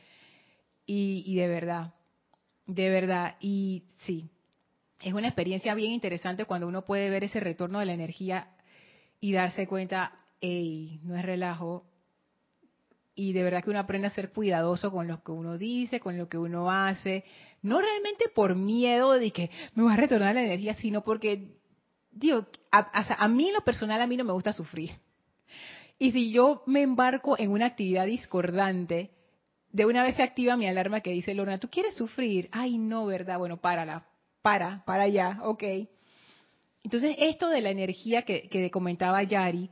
Y, 0.87 1.25
y 1.27 1.37
de 1.37 1.49
verdad, 1.49 1.95
de 2.66 2.88
verdad, 2.88 3.37
y 3.40 3.85
sí, 3.99 4.31
es 5.03 5.15
una 5.15 5.29
experiencia 5.29 5.75
bien 5.75 5.93
interesante 5.93 6.45
cuando 6.45 6.69
uno 6.69 6.85
puede 6.85 7.11
ver 7.11 7.25
ese 7.25 7.41
retorno 7.41 7.79
de 7.79 7.87
la 7.87 7.93
energía 7.93 8.49
y 9.21 9.33
darse 9.33 9.67
cuenta, 9.67 10.13
hey, 10.41 11.01
no 11.03 11.17
es 11.17 11.25
relajo, 11.25 11.91
y 13.15 13.35
de 13.35 13.43
verdad 13.43 13.63
que 13.63 13.69
uno 13.69 13.81
aprende 13.81 14.07
a 14.07 14.15
ser 14.15 14.33
cuidadoso 14.33 14.91
con 14.91 15.07
lo 15.07 15.23
que 15.23 15.31
uno 15.33 15.59
dice, 15.59 16.01
con 16.01 16.17
lo 16.17 16.29
que 16.29 16.39
uno 16.39 16.71
hace, 16.71 17.25
no 17.61 17.79
realmente 17.79 18.31
por 18.35 18.55
miedo 18.55 19.13
de 19.13 19.31
que 19.31 19.51
me 19.75 19.83
va 19.83 19.93
a 19.93 19.97
retornar 19.97 20.35
la 20.35 20.43
energía, 20.43 20.73
sino 20.75 21.03
porque, 21.03 21.59
digo, 22.11 22.47
a, 22.71 23.29
mí 23.29 23.49
en 23.49 23.55
lo 23.55 23.61
personal 23.61 24.01
a 24.01 24.07
mí 24.07 24.17
no 24.17 24.25
me 24.25 24.33
gusta 24.33 24.55
sufrir. 24.55 24.93
Y 25.99 26.13
si 26.13 26.33
yo 26.33 26.63
me 26.67 26.81
embarco 26.81 27.39
en 27.39 27.51
una 27.51 27.67
actividad 27.67 28.07
discordante, 28.07 29.11
de 29.71 29.85
una 29.85 30.03
vez 30.03 30.17
se 30.17 30.23
activa 30.23 30.57
mi 30.57 30.67
alarma 30.67 31.03
que 31.03 31.13
dice, 31.13 31.35
Lorna, 31.35 31.61
¿tú 31.61 31.69
quieres 31.69 31.95
sufrir? 31.97 32.49
Ay, 32.53 32.79
no, 32.79 33.05
¿verdad? 33.05 33.39
Bueno, 33.39 33.59
párala, 33.59 34.07
para, 34.42 34.85
para 34.85 35.05
allá, 35.05 35.40
ok. 35.42 35.64
Entonces, 36.83 37.16
esto 37.18 37.48
de 37.48 37.61
la 37.61 37.70
energía 37.70 38.22
que, 38.22 38.48
que 38.48 38.70
comentaba 38.70 39.22
Yari 39.22 39.70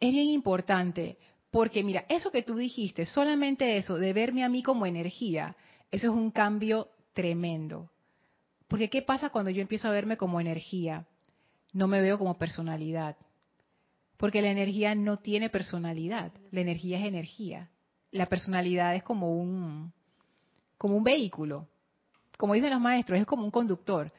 es 0.00 0.12
bien 0.12 0.28
importante, 0.28 1.18
porque 1.50 1.82
mira, 1.82 2.06
eso 2.08 2.30
que 2.30 2.42
tú 2.42 2.56
dijiste, 2.56 3.04
solamente 3.06 3.76
eso, 3.76 3.96
de 3.96 4.12
verme 4.12 4.44
a 4.44 4.48
mí 4.48 4.62
como 4.62 4.86
energía, 4.86 5.56
eso 5.90 6.06
es 6.08 6.12
un 6.12 6.30
cambio 6.30 6.88
tremendo. 7.12 7.90
Porque 8.68 8.88
¿qué 8.88 9.02
pasa 9.02 9.30
cuando 9.30 9.50
yo 9.50 9.60
empiezo 9.60 9.88
a 9.88 9.92
verme 9.92 10.16
como 10.16 10.40
energía? 10.40 11.06
No 11.72 11.88
me 11.88 12.00
veo 12.00 12.18
como 12.18 12.38
personalidad. 12.38 13.16
Porque 14.16 14.42
la 14.42 14.50
energía 14.50 14.94
no 14.94 15.18
tiene 15.18 15.50
personalidad. 15.50 16.32
La 16.52 16.60
energía 16.60 17.00
es 17.00 17.06
energía. 17.06 17.70
La 18.12 18.26
personalidad 18.26 18.94
es 18.94 19.02
como 19.02 19.34
un, 19.34 19.92
como 20.78 20.96
un 20.96 21.02
vehículo. 21.02 21.68
Como 22.40 22.54
dicen 22.54 22.70
los 22.70 22.80
maestros, 22.80 23.18
es 23.18 23.26
como 23.26 23.44
un 23.44 23.50
conductor. 23.50 24.10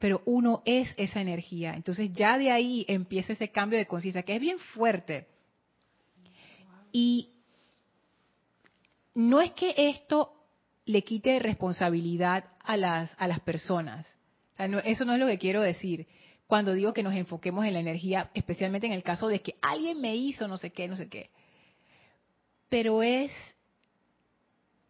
Pero 0.00 0.20
uno 0.24 0.62
es 0.64 0.92
esa 0.96 1.20
energía. 1.20 1.74
Entonces 1.74 2.12
ya 2.12 2.36
de 2.36 2.50
ahí 2.50 2.84
empieza 2.88 3.34
ese 3.34 3.52
cambio 3.52 3.78
de 3.78 3.86
conciencia, 3.86 4.24
que 4.24 4.34
es 4.34 4.40
bien 4.40 4.58
fuerte. 4.58 5.28
Y 6.90 7.30
no 9.14 9.40
es 9.40 9.52
que 9.52 9.74
esto 9.76 10.32
le 10.86 11.04
quite 11.04 11.38
responsabilidad 11.38 12.46
a 12.64 12.76
las, 12.76 13.14
a 13.16 13.28
las 13.28 13.38
personas. 13.38 14.12
eso 14.58 15.04
no 15.04 15.12
es 15.12 15.20
lo 15.20 15.28
que 15.28 15.38
quiero 15.38 15.62
decir 15.62 16.08
cuando 16.48 16.74
digo 16.74 16.92
que 16.92 17.04
nos 17.04 17.14
enfoquemos 17.14 17.64
en 17.64 17.74
la 17.74 17.78
energía, 17.78 18.28
especialmente 18.34 18.88
en 18.88 18.92
el 18.92 19.04
caso 19.04 19.28
de 19.28 19.40
que 19.40 19.54
alguien 19.62 20.00
me 20.00 20.16
hizo 20.16 20.48
no 20.48 20.58
sé 20.58 20.70
qué, 20.70 20.88
no 20.88 20.96
sé 20.96 21.08
qué. 21.08 21.30
Pero 22.68 23.04
es, 23.04 23.30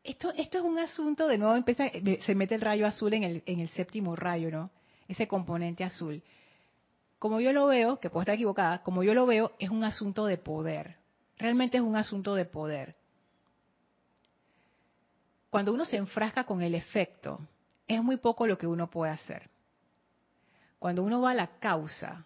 esto, 0.05 0.33
es 0.33 0.55
un 0.55 0.79
asunto, 0.79 1.29
de 1.29 1.39
nuevo 1.39 1.55
empieza, 1.55 1.91
se 2.21 2.35
mete 2.35 2.55
el 2.55 2.61
rayo 2.61 2.87
azul 2.87 3.15
en 3.15 3.23
el, 3.25 3.43
en 3.47 3.61
el 3.61 3.69
séptimo 3.69 4.17
rayo, 4.17 4.51
¿no? 4.51 4.71
Ese 5.09 5.29
componente 5.29 5.85
azul. 5.85 6.23
Como 7.19 7.41
yo 7.41 7.53
lo 7.53 7.67
veo, 7.67 8.01
que 8.01 8.11
puedo 8.11 8.23
estar 8.23 8.35
equivocada, 8.35 8.83
como 8.83 9.03
yo 9.05 9.15
lo 9.15 9.27
veo, 9.27 9.53
es 9.59 9.71
un 9.71 9.85
asunto 9.85 10.27
de 10.27 10.39
poder. 10.39 10.97
Realmente 11.39 11.77
es 11.77 11.83
un 11.83 11.97
asunto 11.97 12.35
de 12.35 12.45
poder 12.45 12.97
cuando 15.53 15.75
uno 15.75 15.85
se 15.85 15.99
enfrasca 15.99 16.45
con 16.45 16.63
el 16.63 16.75
efecto, 16.75 17.39
es 17.87 18.03
muy 18.03 18.17
poco 18.17 18.47
lo 18.47 18.57
que 18.57 18.67
uno 18.67 18.89
puede 18.89 19.13
hacer. 19.13 19.51
Cuando 20.79 21.03
uno 21.03 21.21
va 21.21 21.33
a 21.33 21.35
la 21.35 21.59
causa, 21.59 22.25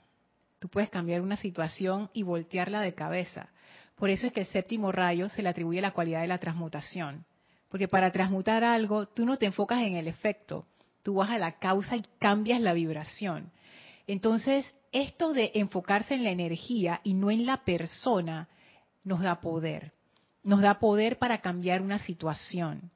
tú 0.60 0.68
puedes 0.68 0.90
cambiar 0.90 1.22
una 1.22 1.36
situación 1.36 2.08
y 2.12 2.22
voltearla 2.22 2.82
de 2.82 2.94
cabeza. 2.94 3.48
Por 3.96 4.10
eso 4.10 4.28
es 4.28 4.32
que 4.32 4.42
el 4.42 4.46
séptimo 4.46 4.92
rayo 4.92 5.28
se 5.28 5.42
le 5.42 5.48
atribuye 5.48 5.80
la 5.80 5.90
cualidad 5.90 6.20
de 6.20 6.28
la 6.28 6.38
transmutación. 6.38 7.24
Porque 7.68 7.88
para 7.88 8.12
transmutar 8.12 8.64
algo, 8.64 9.06
tú 9.06 9.26
no 9.26 9.36
te 9.36 9.46
enfocas 9.46 9.82
en 9.82 9.94
el 9.96 10.08
efecto, 10.08 10.66
tú 11.02 11.14
vas 11.14 11.30
a 11.30 11.38
la 11.38 11.58
causa 11.58 11.96
y 11.96 12.02
cambias 12.18 12.60
la 12.60 12.72
vibración. 12.72 13.50
Entonces, 14.06 14.74
esto 14.92 15.32
de 15.32 15.52
enfocarse 15.54 16.14
en 16.14 16.24
la 16.24 16.30
energía 16.30 17.00
y 17.02 17.14
no 17.14 17.30
en 17.30 17.46
la 17.46 17.64
persona, 17.64 18.48
nos 19.04 19.20
da 19.20 19.40
poder. 19.40 19.92
Nos 20.42 20.60
da 20.60 20.78
poder 20.78 21.18
para 21.18 21.40
cambiar 21.40 21.82
una 21.82 21.98
situación 21.98 22.90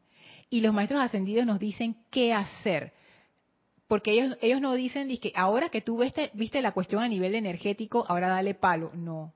y 0.51 0.61
los 0.61 0.75
maestros 0.75 1.01
ascendidos 1.01 1.47
nos 1.47 1.61
dicen 1.61 1.97
qué 2.11 2.35
hacer. 2.35 2.93
Porque 3.87 4.13
ellos, 4.13 4.37
ellos 4.43 4.61
no 4.61 4.75
dicen 4.75 5.17
que 5.19 5.33
ahora 5.35 5.69
que 5.69 5.81
tú 5.81 5.99
viste, 5.99 6.31
viste 6.35 6.61
la 6.61 6.73
cuestión 6.73 7.03
a 7.03 7.09
nivel 7.09 7.35
energético, 7.35 8.05
ahora 8.09 8.29
dale 8.29 8.55
palo. 8.55 8.91
No. 8.95 9.33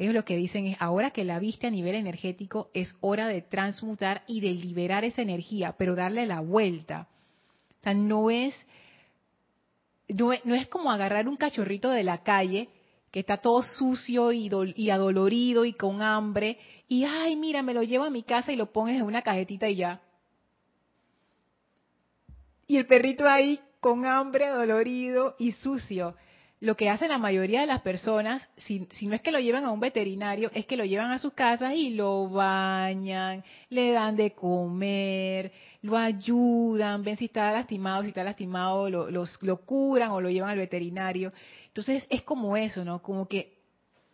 Ellos 0.00 0.14
lo 0.14 0.24
que 0.24 0.36
dicen 0.36 0.66
es, 0.66 0.76
ahora 0.80 1.10
que 1.10 1.24
la 1.24 1.38
viste 1.38 1.66
a 1.66 1.70
nivel 1.70 1.94
energético, 1.94 2.70
es 2.74 2.96
hora 3.00 3.28
de 3.28 3.42
transmutar 3.42 4.22
y 4.26 4.40
de 4.40 4.52
liberar 4.52 5.04
esa 5.04 5.22
energía, 5.22 5.74
pero 5.78 5.94
darle 5.94 6.26
la 6.26 6.40
vuelta. 6.40 7.08
O 7.80 7.82
sea, 7.82 7.94
no 7.94 8.30
es, 8.30 8.54
no 10.08 10.32
es, 10.32 10.66
como 10.68 10.90
agarrar 10.90 11.28
un 11.28 11.36
cachorrito 11.36 11.90
de 11.90 12.02
la 12.02 12.22
calle 12.22 12.68
que 13.10 13.20
está 13.20 13.38
todo 13.38 13.62
sucio 13.62 14.32
y, 14.32 14.50
y, 14.74 14.90
adolorido 14.90 15.64
y 15.64 15.72
con 15.74 16.00
hambre, 16.00 16.58
y 16.88 17.04
ay, 17.04 17.36
mira, 17.36 17.62
me 17.62 17.74
lo 17.74 17.82
llevo 17.82 18.04
a 18.04 18.10
mi 18.10 18.22
casa 18.22 18.52
y 18.52 18.56
lo 18.56 18.72
pones 18.72 18.96
en 18.96 19.06
una 19.06 19.22
cajetita 19.22 19.68
y 19.68 19.76
ya 19.76 20.00
y 22.70 22.76
el 22.76 22.86
perrito 22.86 23.28
ahí 23.28 23.58
con 23.80 24.06
hambre, 24.06 24.46
dolorido 24.46 25.34
y 25.40 25.50
sucio. 25.50 26.14
Lo 26.60 26.76
que 26.76 26.90
hacen 26.90 27.08
la 27.08 27.16
mayoría 27.16 27.62
de 27.62 27.66
las 27.66 27.80
personas, 27.80 28.46
si, 28.58 28.86
no 29.06 29.14
es 29.14 29.22
que 29.22 29.32
lo 29.32 29.40
llevan 29.40 29.64
a 29.64 29.70
un 29.70 29.80
veterinario, 29.80 30.50
es 30.52 30.66
que 30.66 30.76
lo 30.76 30.84
llevan 30.84 31.10
a 31.10 31.18
sus 31.18 31.32
casas 31.32 31.72
y 31.74 31.90
lo 31.90 32.28
bañan, 32.28 33.42
le 33.70 33.92
dan 33.92 34.14
de 34.14 34.32
comer, 34.32 35.52
lo 35.80 35.96
ayudan, 35.96 37.02
ven 37.02 37.16
si 37.16 37.24
está 37.24 37.50
lastimado, 37.50 38.02
si 38.02 38.08
está 38.08 38.22
lastimado, 38.22 38.90
lo, 38.90 39.10
lo 39.10 39.56
curan 39.64 40.10
o 40.10 40.20
lo 40.20 40.28
llevan 40.28 40.50
al 40.50 40.58
veterinario. 40.58 41.32
Entonces 41.68 42.06
es 42.10 42.22
como 42.22 42.54
eso, 42.58 42.84
¿no? 42.84 43.00
Como 43.00 43.26
que 43.26 43.56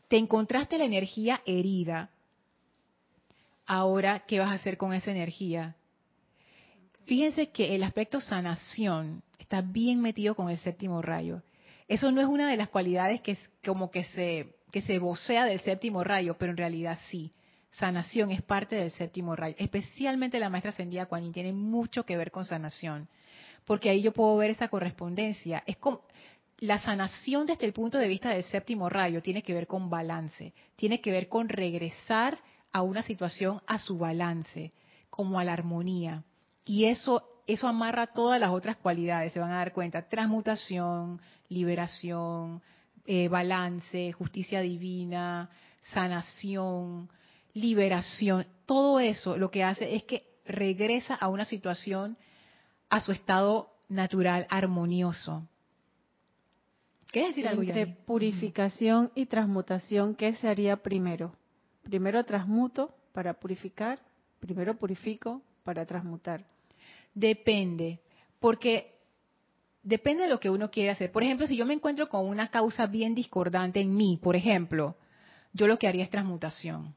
te 0.07 0.17
encontraste 0.17 0.79
la 0.79 0.85
energía 0.85 1.43
herida. 1.47 2.11
Ahora, 3.67 4.21
¿qué 4.21 4.39
vas 4.39 4.51
a 4.51 4.55
hacer 4.55 4.77
con 4.77 4.95
esa 4.95 5.11
energía? 5.11 5.75
Fíjense 7.07 7.51
que 7.51 7.75
el 7.75 7.83
aspecto 7.83 8.21
sanación 8.21 9.25
está 9.37 9.63
bien 9.63 10.01
metido 10.01 10.37
con 10.37 10.49
el 10.49 10.59
séptimo 10.59 11.03
rayo. 11.03 11.43
Eso 11.89 12.11
no 12.11 12.21
es 12.21 12.27
una 12.27 12.51
de 12.51 12.57
las 12.57 12.69
cualidades 12.69 13.21
que 13.21 13.39
como 13.65 13.91
que 13.91 14.05
se, 14.05 14.57
que 14.73 14.83
se 14.83 14.99
vocea 14.99 15.45
del 15.45 15.61
séptimo 15.61 16.03
rayo, 16.03 16.37
pero 16.39 16.53
en 16.53 16.59
realidad 16.59 16.99
sí. 17.09 17.33
Sanación 17.71 18.31
es 18.31 18.43
parte 18.43 18.77
del 18.77 18.91
séptimo 18.91 19.37
rayo. 19.37 19.55
Especialmente 19.59 20.39
la 20.39 20.49
maestra 20.49 20.71
ascendida 20.71 21.07
Kuan 21.07 21.33
tiene 21.33 21.53
mucho 21.53 22.05
que 22.05 22.17
ver 22.17 22.31
con 22.31 22.45
sanación. 22.45 23.09
Porque 23.65 23.91
ahí 23.91 24.01
yo 24.01 24.13
puedo 24.13 24.37
ver 24.37 24.51
esa 24.51 24.69
correspondencia. 24.69 25.63
Es 25.67 25.77
como, 25.77 26.03
la 26.59 26.79
sanación 26.79 27.47
desde 27.47 27.67
el 27.67 27.73
punto 27.73 27.99
de 27.99 28.09
vista 28.09 28.31
del 28.31 28.45
séptimo 28.45 28.89
rayo 28.89 29.21
tiene 29.23 29.43
que 29.43 29.53
ver 29.53 29.67
con 29.67 29.91
balance, 29.91 30.55
tiene 30.75 31.01
que 31.01 31.13
ver 31.13 31.29
con 31.29 31.49
regresar 31.49 32.39
a 32.73 32.83
una 32.83 33.03
situación 33.03 33.61
a 33.67 33.79
su 33.79 33.99
balance, 33.99 34.71
como 35.11 35.39
a 35.39 35.45
la 35.45 35.53
armonía. 35.53 36.25
Y 36.65 36.87
eso, 36.87 37.36
eso 37.47 37.69
amarra 37.69 38.09
todas 38.09 38.41
las 38.41 38.51
otras 38.51 38.77
cualidades, 38.77 39.33
se 39.33 39.41
van 39.41 39.53
a 39.53 39.57
dar 39.59 39.73
cuenta. 39.73 40.09
Transmutación, 40.09 41.21
liberación, 41.49 42.63
eh, 43.07 43.29
balance, 43.29 44.13
justicia 44.13 44.61
divina, 44.61 45.49
sanación, 45.93 47.09
liberación. 47.55 48.47
Todo 48.67 48.99
eso 48.99 49.37
lo 49.37 49.51
que 49.51 49.63
hace 49.63 49.95
es 49.95 50.03
que 50.05 50.25
regresa 50.45 51.15
a 51.15 51.29
una 51.29 51.45
situación, 51.45 52.17
a 52.91 53.01
su 53.01 53.13
estado 53.13 53.71
natural, 53.89 54.47
armonioso. 54.51 55.47
¿Qué 57.13 57.29
decir 57.29 57.47
algo, 57.47 57.63
Entre 57.63 57.87
purificación 57.87 59.13
y 59.15 59.27
transmutación, 59.27 60.17
¿qué 60.17 60.35
se 60.35 60.49
haría 60.49 60.77
primero? 60.77 61.33
Primero 61.85 62.25
transmuto 62.25 62.95
para 63.13 63.35
purificar, 63.35 64.01
primero 64.41 64.77
purifico 64.77 65.41
para 65.63 65.87
transmutar. 65.87 66.45
Depende, 67.17 68.01
porque 68.41 68.93
depende 69.83 70.25
de 70.25 70.29
lo 70.29 70.39
que 70.39 70.51
uno 70.51 70.71
quiere 70.71 70.91
hacer. 70.91 71.11
Por 71.11 71.23
ejemplo, 71.23 71.47
si 71.47 71.57
yo 71.57 71.65
me 71.65 71.73
encuentro 71.73 72.11
con 72.11 72.27
una 72.27 72.51
causa 72.51 72.87
bien 72.87 73.15
discordante 73.15 73.81
en 73.81 73.97
mí, 73.97 74.21
por 74.23 74.37
ejemplo, 74.37 74.97
yo 75.55 75.67
lo 75.67 75.79
que 75.79 75.89
haría 75.89 76.05
es 76.05 76.11
transmutación. 76.11 76.95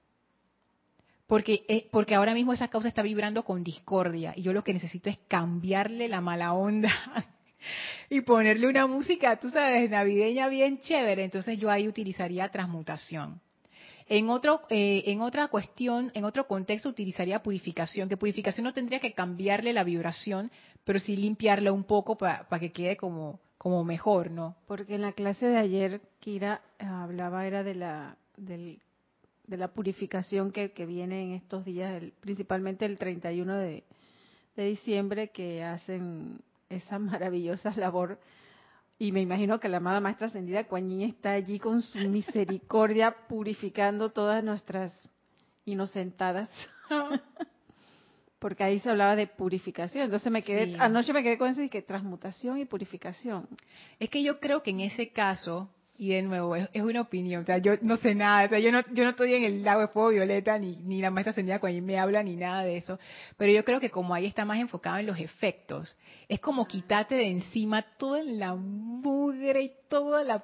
Porque, 1.26 1.64
eh, 1.70 1.88
porque 1.90 2.16
ahora 2.16 2.34
mismo 2.34 2.52
esa 2.52 2.68
causa 2.68 2.90
está 2.90 3.02
vibrando 3.02 3.46
con 3.46 3.64
discordia 3.64 4.34
y 4.36 4.42
yo 4.42 4.52
lo 4.52 4.62
que 4.62 4.74
necesito 4.74 5.10
es 5.10 5.18
cambiarle 5.30 6.10
la 6.10 6.20
mala 6.20 6.52
onda 6.52 6.92
y 8.10 8.20
ponerle 8.20 8.68
una 8.68 8.88
música, 8.88 9.40
tú 9.40 9.50
sabes, 9.52 9.90
navideña 9.90 10.50
bien 10.50 10.82
chévere. 10.82 11.24
Entonces 11.24 11.58
yo 11.58 11.72
ahí 11.72 11.88
utilizaría 11.88 12.50
transmutación. 12.50 13.40
En, 14.10 14.32
otro, 14.32 14.62
eh, 14.70 15.04
en 15.06 15.22
otra 15.22 15.50
cuestión, 15.50 16.12
en 16.16 16.26
otro 16.26 16.48
contexto, 16.48 16.90
utilizaría 16.90 17.44
purificación, 17.44 18.10
que 18.10 18.18
purificación 18.18 18.66
no 18.66 18.74
tendría 18.74 19.00
que 19.00 19.14
cambiarle 19.14 19.72
la 19.72 19.84
vibración, 19.84 20.52
pero 20.84 20.98
sí 20.98 21.16
limpiarla 21.16 21.72
un 21.72 21.84
poco 21.84 22.18
para 22.18 22.60
que 22.60 22.72
quede 22.72 22.98
como, 22.98 23.40
como 23.60 23.84
mejor, 23.84 24.32
¿no? 24.32 24.56
Porque 24.66 24.96
en 24.96 25.02
la 25.02 25.12
clase 25.12 25.46
de 25.46 25.58
ayer, 25.58 26.02
Kira 26.20 26.62
hablaba, 26.80 27.46
era 27.46 27.64
de 27.64 27.76
la, 27.76 28.18
de 28.38 28.78
la 29.46 29.68
purificación 29.68 30.52
que, 30.52 30.72
que 30.72 30.88
viene 30.88 31.22
en 31.22 31.34
estos 31.34 31.64
días, 31.64 32.02
principalmente 32.20 32.86
el 32.86 32.98
31 32.98 33.58
de, 33.58 33.84
de 34.56 34.64
diciembre, 34.64 35.30
que 35.30 35.64
hacen 35.64 36.42
esa 36.70 36.98
maravillosa 37.00 37.74
labor 37.76 38.20
y 39.02 39.14
me 39.14 39.22
imagino 39.22 39.62
que 39.62 39.70
la 39.70 39.78
amada 39.78 40.02
Maestra 40.02 40.28
Ascendida 40.28 40.66
Kuan 40.66 40.92
está 41.02 41.32
allí 41.32 41.58
con 41.58 41.82
su 41.82 41.98
misericordia 42.10 43.16
purificando 43.30 44.12
todas 44.12 44.44
nuestras 44.44 44.92
inocentadas. 45.64 46.50
Porque 48.40 48.64
ahí 48.64 48.80
se 48.80 48.90
hablaba 48.90 49.16
de 49.16 49.28
purificación. 49.28 50.06
Entonces 50.06 50.32
me 50.32 50.44
quedé, 50.44 50.78
anoche 50.80 51.12
me 51.14 51.24
quedé 51.24 51.38
con 51.38 51.50
eso 51.50 51.62
y 51.62 51.70
que 51.70 51.82
transmutación 51.82 52.58
y 52.58 52.66
purificación. 52.66 53.48
Es 54.00 54.10
que 54.10 54.22
yo 54.24 54.40
creo 54.40 54.64
que 54.64 54.72
en 54.72 54.82
ese 54.82 55.10
caso, 55.10 55.70
y 56.00 56.14
de 56.14 56.22
nuevo, 56.22 56.56
es, 56.56 56.70
una 56.82 57.02
opinión, 57.02 57.44
o 57.44 57.46
sea, 57.46 57.58
yo 57.58 57.74
no 57.82 57.98
sé 57.98 58.16
nada, 58.16 58.46
o 58.46 58.50
sea, 58.50 58.60
yo 58.60 58.72
no, 58.72 58.80
yo 58.94 59.04
no 59.04 59.10
estoy 59.10 59.34
en 59.34 59.44
el 59.44 59.64
lago 59.64 59.82
de 59.82 59.90
fuego 59.90 60.10
violeta, 60.12 60.58
ni, 60.58 60.78
ni 60.78 61.02
la 61.02 61.12
maestra 61.12 61.32
ascendida 61.32 61.60
cuando 61.60 61.82
me 61.82 62.00
habla, 62.00 62.24
ni 62.24 62.38
nada 62.38 62.64
de 62.64 62.78
eso, 62.78 62.98
pero 63.36 63.52
yo 63.52 63.66
creo 63.66 63.82
que 63.82 63.90
como 63.90 64.14
ahí 64.14 64.26
está 64.26 64.46
más 64.46 64.60
enfocado 64.60 64.98
en 64.98 65.08
los 65.08 65.20
efectos, 65.20 65.94
es 66.30 66.40
como 66.40 66.66
quitarte 66.66 67.16
de 67.16 67.28
encima 67.28 67.82
toda 67.98 68.24
la 68.24 68.56
mugre 68.56 69.62
y 69.62 69.72
toda 69.90 70.24
la 70.24 70.42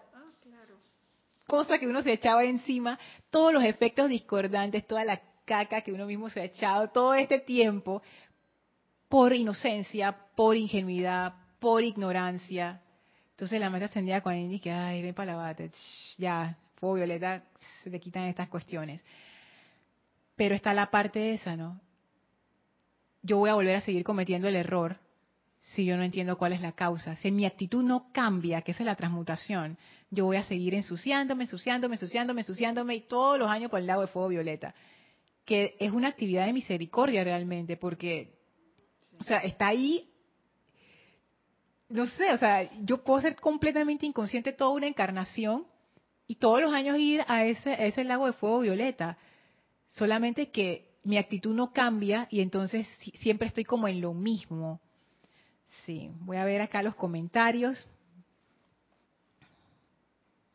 cosa 1.48 1.80
que 1.80 1.88
uno 1.88 2.02
se 2.02 2.12
echaba 2.12 2.44
encima, 2.44 3.00
todos 3.30 3.54
los 3.54 3.64
efectos 3.64 4.10
discordantes, 4.10 4.86
toda 4.86 5.06
la 5.06 5.22
caca 5.46 5.80
que 5.82 5.94
uno 5.94 6.06
mismo 6.06 6.30
se 6.30 6.42
ha 6.42 6.46
echado 6.46 6.90
todo 6.90 7.14
este 7.14 7.40
tiempo, 7.40 8.02
por 9.08 9.32
inocencia, 9.32 10.18
por 10.36 10.58
ingenuidad, 10.58 11.34
por 11.60 11.82
ignorancia. 11.82 12.82
Entonces 13.36 13.60
la 13.60 13.70
maestra 13.70 13.90
ascendida 13.90 14.22
cuando 14.22 14.48
dice, 14.48 14.72
ay, 14.72 15.02
ven 15.02 15.14
para 15.14 15.34
la 15.34 15.38
bate, 15.38 15.70
ya, 16.18 16.58
fuego 16.76 16.96
violeta, 16.96 17.44
se 17.84 17.92
te 17.92 18.00
quitan 18.00 18.24
estas 18.24 18.48
cuestiones. 18.48 19.04
Pero 20.38 20.56
está 20.56 20.74
la 20.74 20.90
parte 20.90 21.34
esa, 21.34 21.58
¿no? 21.58 21.82
Yo 23.22 23.38
voy 23.38 23.50
a 23.50 23.56
volver 23.56 23.76
a 23.76 23.82
seguir 23.82 24.06
cometiendo 24.06 24.48
el 24.48 24.56
error 24.56 25.00
si 25.60 25.84
yo 25.84 25.98
no 25.98 26.04
entiendo 26.04 26.38
cuál 26.38 26.54
es 26.54 26.62
la 26.62 26.72
causa. 26.72 27.18
Si 27.18 27.30
mi 27.30 27.46
actitud 27.46 27.84
no 27.84 28.10
cambia, 28.14 28.62
que 28.62 28.72
es 28.72 28.80
la 28.80 28.96
transmutación, 28.96 29.78
yo 30.12 30.24
voy 30.24 30.38
a 30.38 30.44
seguir 30.44 30.74
ensuciándome, 30.74 31.44
ensuciándome, 31.44 31.96
ensuciándome, 31.96 32.42
ensuciándome 32.42 32.96
y 32.96 33.02
todos 33.02 33.38
los 33.38 33.50
años 33.50 33.70
por 33.70 33.82
el 33.82 33.88
lado 33.88 34.02
de 34.02 34.08
fuego 34.08 34.30
violeta. 34.30 34.74
Que 35.44 35.76
es 35.80 35.92
una 35.92 36.08
actividad 36.08 36.46
de 36.46 36.54
misericordia 36.54 37.24
realmente, 37.26 37.76
porque, 37.76 38.38
o 39.20 39.24
sea, 39.24 39.40
está 39.40 39.68
ahí, 39.68 40.10
no 41.90 42.06
sé, 42.08 42.32
o 42.34 42.38
sea, 42.38 42.70
yo 42.84 43.04
puedo 43.04 43.22
ser 43.22 43.36
completamente 43.36 44.06
inconsciente 44.06 44.54
toda 44.54 44.72
una 44.72 44.88
encarnación 44.88 45.66
y 46.28 46.36
todos 46.36 46.62
los 46.62 46.74
años 46.74 46.98
ir 46.98 47.24
a 47.28 47.46
ese, 47.46 47.72
a 47.72 47.86
ese 47.86 48.04
lago 48.04 48.26
de 48.26 48.34
fuego 48.34 48.60
violeta. 48.60 49.18
Solamente 49.90 50.50
que 50.50 50.96
mi 51.04 51.18
actitud 51.18 51.56
no 51.56 51.72
cambia 51.72 52.28
y 52.32 52.42
entonces 52.42 52.88
siempre 53.20 53.48
estoy 53.48 53.64
como 53.64 53.88
en 53.88 54.02
lo 54.02 54.14
mismo. 54.14 54.82
Sí, 55.86 56.10
voy 56.22 56.38
a 56.38 56.46
ver 56.46 56.62
acá 56.62 56.82
los 56.82 56.96
comentarios. 56.96 57.88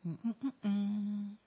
Mm, 0.03 0.13
mm, 0.23 0.67
mm, 0.67 1.37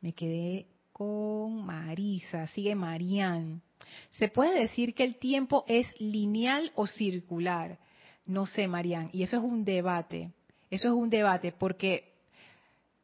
Me 0.00 0.12
quedé 0.12 0.66
con 0.92 1.64
Marisa, 1.64 2.46
sigue 2.48 2.74
Marian. 2.74 3.62
¿Se 4.10 4.28
puede 4.28 4.60
decir 4.60 4.94
que 4.94 5.04
el 5.04 5.16
tiempo 5.16 5.64
es 5.66 5.86
lineal 5.98 6.72
o 6.74 6.86
circular? 6.86 7.78
No 8.26 8.46
sé, 8.46 8.66
Marian, 8.68 9.08
y 9.12 9.22
eso 9.22 9.36
es 9.36 9.42
un 9.42 9.64
debate. 9.64 10.32
Eso 10.70 10.88
es 10.88 10.94
un 10.94 11.10
debate 11.10 11.52
porque 11.52 12.12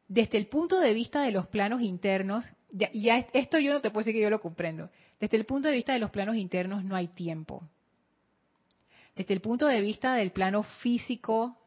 desde 0.07 0.37
el 0.37 0.47
punto 0.47 0.79
de 0.79 0.93
vista 0.93 1.21
de 1.21 1.31
los 1.31 1.47
planos 1.47 1.81
internos, 1.81 2.45
ya, 2.71 2.91
ya 2.93 3.25
esto 3.33 3.57
yo 3.57 3.73
no 3.73 3.81
te 3.81 3.89
puedo 3.89 4.01
decir 4.01 4.13
que 4.13 4.21
yo 4.21 4.29
lo 4.29 4.41
comprendo. 4.41 4.89
Desde 5.19 5.37
el 5.37 5.45
punto 5.45 5.69
de 5.69 5.75
vista 5.75 5.93
de 5.93 5.99
los 5.99 6.11
planos 6.11 6.35
internos 6.35 6.83
no 6.83 6.95
hay 6.95 7.07
tiempo. 7.07 7.63
Desde 9.15 9.33
el 9.33 9.41
punto 9.41 9.67
de 9.67 9.79
vista 9.79 10.15
del 10.15 10.31
plano 10.31 10.63
físico, 10.63 11.57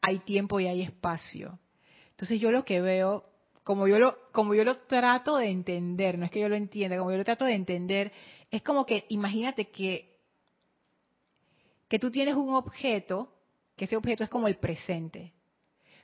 hay 0.00 0.20
tiempo 0.20 0.60
y 0.60 0.66
hay 0.66 0.82
espacio. 0.82 1.58
Entonces 2.10 2.40
yo 2.40 2.50
lo 2.50 2.64
que 2.64 2.80
veo, 2.80 3.24
como 3.64 3.88
yo 3.88 3.98
lo, 3.98 4.16
como 4.32 4.54
yo 4.54 4.64
lo 4.64 4.78
trato 4.78 5.36
de 5.36 5.48
entender, 5.48 6.18
no 6.18 6.24
es 6.24 6.30
que 6.30 6.40
yo 6.40 6.48
lo 6.48 6.54
entienda, 6.54 6.96
como 6.96 7.10
yo 7.10 7.18
lo 7.18 7.24
trato 7.24 7.44
de 7.44 7.54
entender, 7.54 8.12
es 8.50 8.62
como 8.62 8.86
que 8.86 9.04
imagínate 9.08 9.68
que, 9.68 10.15
que 11.88 11.98
tú 11.98 12.10
tienes 12.10 12.34
un 12.34 12.54
objeto, 12.54 13.32
que 13.76 13.84
ese 13.84 13.96
objeto 13.96 14.24
es 14.24 14.30
como 14.30 14.48
el 14.48 14.56
presente. 14.56 15.32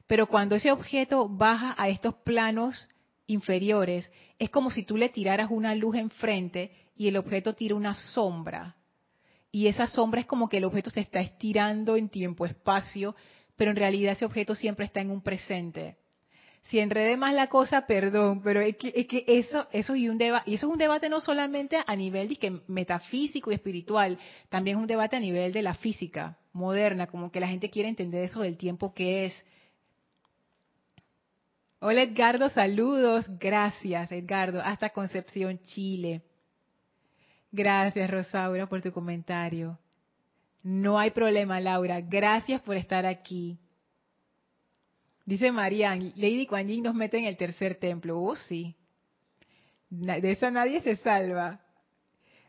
Pero 0.06 0.26
cuando 0.26 0.56
ese 0.56 0.72
objeto 0.72 1.28
baja 1.28 1.74
a 1.78 1.88
estos 1.88 2.14
planos 2.16 2.88
inferiores, 3.26 4.12
es 4.38 4.50
como 4.50 4.70
si 4.70 4.82
tú 4.82 4.96
le 4.96 5.08
tiraras 5.08 5.50
una 5.50 5.74
luz 5.74 5.96
enfrente 5.96 6.72
y 6.96 7.08
el 7.08 7.16
objeto 7.16 7.54
tira 7.54 7.74
una 7.74 7.94
sombra 7.94 8.76
y 9.52 9.66
esa 9.66 9.86
sombra 9.86 10.22
es 10.22 10.26
como 10.26 10.48
que 10.48 10.56
el 10.56 10.64
objeto 10.64 10.88
se 10.88 11.00
está 11.00 11.20
estirando 11.20 11.96
en 11.96 12.08
tiempo-espacio, 12.08 13.14
pero 13.54 13.70
en 13.70 13.76
realidad 13.76 14.14
ese 14.14 14.24
objeto 14.24 14.54
siempre 14.54 14.86
está 14.86 15.02
en 15.02 15.10
un 15.10 15.20
presente. 15.20 15.98
Si 16.62 16.78
enredé 16.78 17.16
más 17.16 17.34
la 17.34 17.48
cosa, 17.48 17.86
perdón, 17.86 18.40
pero 18.42 18.60
es 18.60 18.76
que, 18.76 18.92
es 18.94 19.06
que 19.06 19.24
eso, 19.26 19.66
eso, 19.72 19.96
y 19.96 20.08
un 20.08 20.16
debate, 20.16 20.50
y 20.50 20.54
eso 20.54 20.66
es 20.66 20.72
un 20.72 20.78
debate 20.78 21.08
no 21.08 21.20
solamente 21.20 21.78
a 21.84 21.96
nivel 21.96 22.38
metafísico 22.68 23.50
y 23.50 23.54
espiritual, 23.54 24.18
también 24.48 24.76
es 24.76 24.80
un 24.80 24.86
debate 24.86 25.16
a 25.16 25.20
nivel 25.20 25.52
de 25.52 25.62
la 25.62 25.74
física 25.74 26.38
moderna, 26.52 27.08
como 27.08 27.30
que 27.30 27.40
la 27.40 27.48
gente 27.48 27.68
quiere 27.68 27.88
entender 27.88 28.24
eso 28.24 28.42
del 28.42 28.56
tiempo 28.56 28.94
que 28.94 29.26
es. 29.26 29.44
Hola 31.80 32.02
Edgardo, 32.02 32.48
saludos, 32.48 33.26
gracias 33.40 34.12
Edgardo, 34.12 34.62
hasta 34.62 34.90
Concepción, 34.90 35.58
Chile. 35.64 36.22
Gracias, 37.50 38.10
Rosaura, 38.10 38.66
por 38.66 38.80
tu 38.80 38.92
comentario. 38.92 39.78
No 40.62 40.98
hay 40.98 41.10
problema, 41.10 41.60
Laura. 41.60 42.00
Gracias 42.00 42.62
por 42.62 42.76
estar 42.76 43.04
aquí. 43.04 43.58
Dice 45.24 45.52
Marian, 45.52 46.12
Lady 46.16 46.46
Kuan 46.46 46.66
nos 46.82 46.94
mete 46.94 47.18
en 47.18 47.26
el 47.26 47.36
tercer 47.36 47.76
templo. 47.76 48.20
Oh, 48.20 48.36
sí. 48.36 48.74
De 49.90 50.32
esa 50.32 50.50
nadie 50.50 50.80
se 50.80 50.96
salva. 50.96 51.60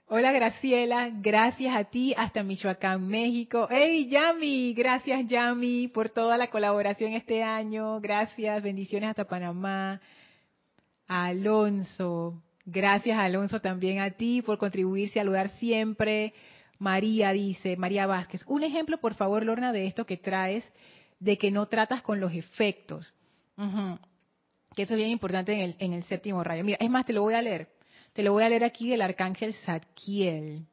Hola 0.08 0.32
Graciela, 0.32 1.10
gracias 1.12 1.76
a 1.76 1.86
ti 1.86 2.14
hasta 2.16 2.44
Michoacán, 2.44 3.08
México. 3.08 3.68
¡Hey 3.72 4.08
Yami! 4.08 4.74
Gracias 4.74 5.28
Yami 5.28 5.88
por 5.88 6.10
toda 6.10 6.38
la 6.38 6.48
colaboración 6.48 7.14
este 7.14 7.42
año. 7.42 8.00
Gracias, 8.00 8.62
bendiciones 8.62 9.10
hasta 9.10 9.28
Panamá. 9.28 10.02
Alonso, 11.08 12.44
Gracias, 12.66 13.20
Alonso, 13.20 13.60
también 13.60 14.00
a 14.00 14.12
ti 14.12 14.42
por 14.42 14.58
contribuir, 14.58 15.10
saludar 15.12 15.50
siempre. 15.50 16.34
María 16.80 17.34
dice, 17.34 17.76
María 17.76 18.08
Vázquez, 18.08 18.42
un 18.48 18.64
ejemplo, 18.64 18.98
por 19.00 19.16
favor, 19.16 19.44
Lorna, 19.44 19.74
de 19.74 19.86
esto 19.86 20.06
que 20.06 20.16
traes, 20.16 20.64
de 21.24 21.38
que 21.38 21.52
no 21.52 21.68
tratas 21.68 22.02
con 22.02 22.20
los 22.20 22.34
efectos. 22.34 23.14
Que 24.76 24.84
eso 24.84 24.94
es 24.94 24.98
bien 24.98 25.10
importante 25.10 25.54
en 25.54 25.76
el, 25.80 25.94
el 25.94 26.04
séptimo 26.04 26.44
rayo. 26.44 26.64
Mira, 26.64 26.78
es 26.80 26.90
más, 26.90 27.06
te 27.06 27.14
lo 27.14 27.22
voy 27.22 27.34
a 27.34 27.42
leer. 27.42 27.70
Te 28.14 28.24
lo 28.24 28.34
voy 28.34 28.44
a 28.44 28.50
leer 28.50 28.64
aquí 28.64 28.90
del 28.90 29.02
arcángel 29.02 29.54
Zadkiel. 29.54 30.66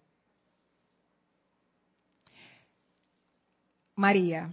María, 3.97 4.51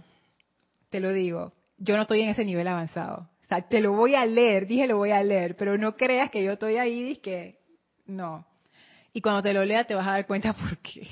te 0.90 1.00
lo 1.00 1.12
digo, 1.12 1.52
yo 1.78 1.96
no 1.96 2.02
estoy 2.02 2.20
en 2.20 2.28
ese 2.28 2.44
nivel 2.44 2.68
avanzado 2.68 3.28
sea, 3.48 3.62
te 3.62 3.80
lo 3.80 3.92
voy 3.92 4.14
a 4.14 4.26
leer, 4.26 4.66
dije 4.66 4.86
lo 4.86 4.98
voy 4.98 5.10
a 5.10 5.22
leer, 5.22 5.56
pero 5.56 5.78
no 5.78 5.96
creas 5.96 6.30
que 6.30 6.42
yo 6.42 6.52
estoy 6.52 6.76
ahí 6.76 7.16
que 7.16 7.58
no. 8.06 8.46
Y 9.12 9.20
cuando 9.20 9.42
te 9.42 9.52
lo 9.52 9.64
lea 9.64 9.84
te 9.84 9.94
vas 9.94 10.06
a 10.06 10.12
dar 10.12 10.26
cuenta 10.26 10.52
por 10.54 10.78
qué. 10.78 11.06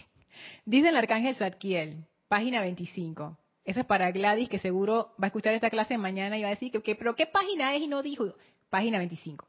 Dice 0.65 0.91
el 0.91 0.97
arcángel 0.97 1.35
Zadkiel, 1.35 2.05
página 2.29 2.61
25. 2.61 3.39
Eso 3.67 3.81
es 3.81 3.87
para 3.87 4.13
Gladys, 4.13 4.49
que 4.49 4.61
seguro 4.61 5.13
va 5.21 5.25
a 5.25 5.27
escuchar 5.27 5.53
esta 5.53 5.71
clase 5.71 5.99
mañana 5.99 6.39
y 6.39 6.43
va 6.43 6.49
a 6.49 6.53
decir, 6.53 6.71
que, 6.71 6.95
pero 6.95 7.17
¿qué 7.17 7.27
página 7.27 7.75
es? 7.75 7.83
Y 7.83 7.89
no 7.89 8.03
dijo. 8.03 8.33
Página 8.71 8.99
25. 8.99 9.47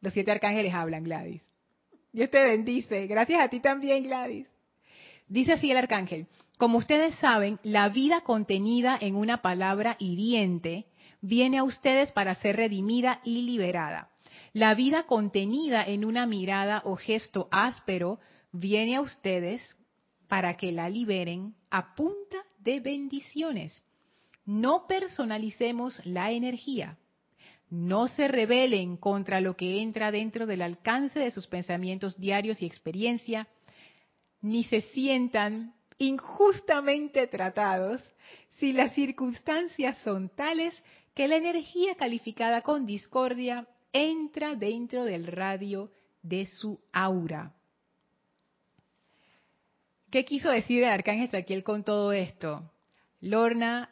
Los 0.00 0.12
siete 0.12 0.32
arcángeles 0.32 0.74
hablan, 0.74 1.04
Gladys. 1.04 1.42
Dios 2.12 2.30
te 2.30 2.42
bendice. 2.42 3.06
Gracias 3.06 3.40
a 3.40 3.48
ti 3.48 3.60
también, 3.60 4.04
Gladys. 4.04 4.48
Dice 5.28 5.52
así 5.52 5.70
el 5.70 5.76
arcángel, 5.76 6.26
como 6.58 6.78
ustedes 6.78 7.14
saben, 7.16 7.58
la 7.62 7.88
vida 7.88 8.22
contenida 8.22 8.98
en 9.00 9.14
una 9.14 9.42
palabra 9.42 9.96
hiriente 9.98 10.86
viene 11.20 11.58
a 11.58 11.64
ustedes 11.64 12.12
para 12.12 12.34
ser 12.34 12.56
redimida 12.56 13.20
y 13.24 13.42
liberada. 13.42 14.10
La 14.52 14.74
vida 14.74 15.04
contenida 15.04 15.84
en 15.84 16.04
una 16.04 16.26
mirada 16.26 16.82
o 16.84 16.96
gesto 16.96 17.48
áspero 17.50 18.18
viene 18.52 18.96
a 18.96 19.00
ustedes 19.00 19.76
para 20.28 20.56
que 20.56 20.72
la 20.72 20.88
liberen 20.88 21.54
a 21.70 21.94
punta 21.94 22.38
de 22.58 22.80
bendiciones. 22.80 23.82
No 24.44 24.86
personalicemos 24.86 26.00
la 26.04 26.30
energía. 26.30 26.98
No 27.68 28.06
se 28.06 28.28
rebelen 28.28 28.96
contra 28.96 29.40
lo 29.40 29.56
que 29.56 29.80
entra 29.80 30.12
dentro 30.12 30.46
del 30.46 30.62
alcance 30.62 31.18
de 31.18 31.32
sus 31.32 31.48
pensamientos 31.48 32.18
diarios 32.18 32.62
y 32.62 32.66
experiencia, 32.66 33.48
ni 34.40 34.62
se 34.64 34.82
sientan 34.82 35.74
injustamente 35.98 37.26
tratados 37.26 38.02
si 38.50 38.72
las 38.72 38.94
circunstancias 38.94 39.98
son 39.98 40.28
tales 40.28 40.80
que 41.14 41.26
la 41.26 41.36
energía 41.36 41.94
calificada 41.96 42.62
con 42.62 42.86
discordia 42.86 43.66
entra 43.92 44.54
dentro 44.54 45.04
del 45.04 45.26
radio 45.26 45.90
de 46.22 46.46
su 46.46 46.78
aura. 46.92 47.55
¿Qué 50.10 50.24
quiso 50.24 50.50
decir 50.50 50.82
el 50.82 50.90
arcángel 50.90 51.28
Saquiel 51.30 51.64
con 51.64 51.84
todo 51.84 52.12
esto? 52.12 52.72
Lorna, 53.20 53.90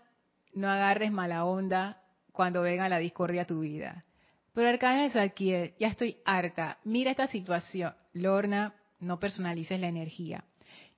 no 0.52 0.68
agarres 0.68 1.10
mala 1.10 1.44
onda 1.44 2.02
cuando 2.32 2.62
venga 2.62 2.88
la 2.88 2.98
discordia 2.98 3.42
a 3.42 3.46
tu 3.46 3.60
vida. 3.60 4.04
Pero 4.52 4.68
arcángel 4.68 5.10
Saquiel, 5.10 5.74
ya 5.78 5.88
estoy 5.88 6.18
harta. 6.24 6.78
Mira 6.84 7.10
esta 7.10 7.26
situación. 7.26 7.94
Lorna, 8.12 8.74
no 9.00 9.18
personalices 9.18 9.80
la 9.80 9.88
energía. 9.88 10.44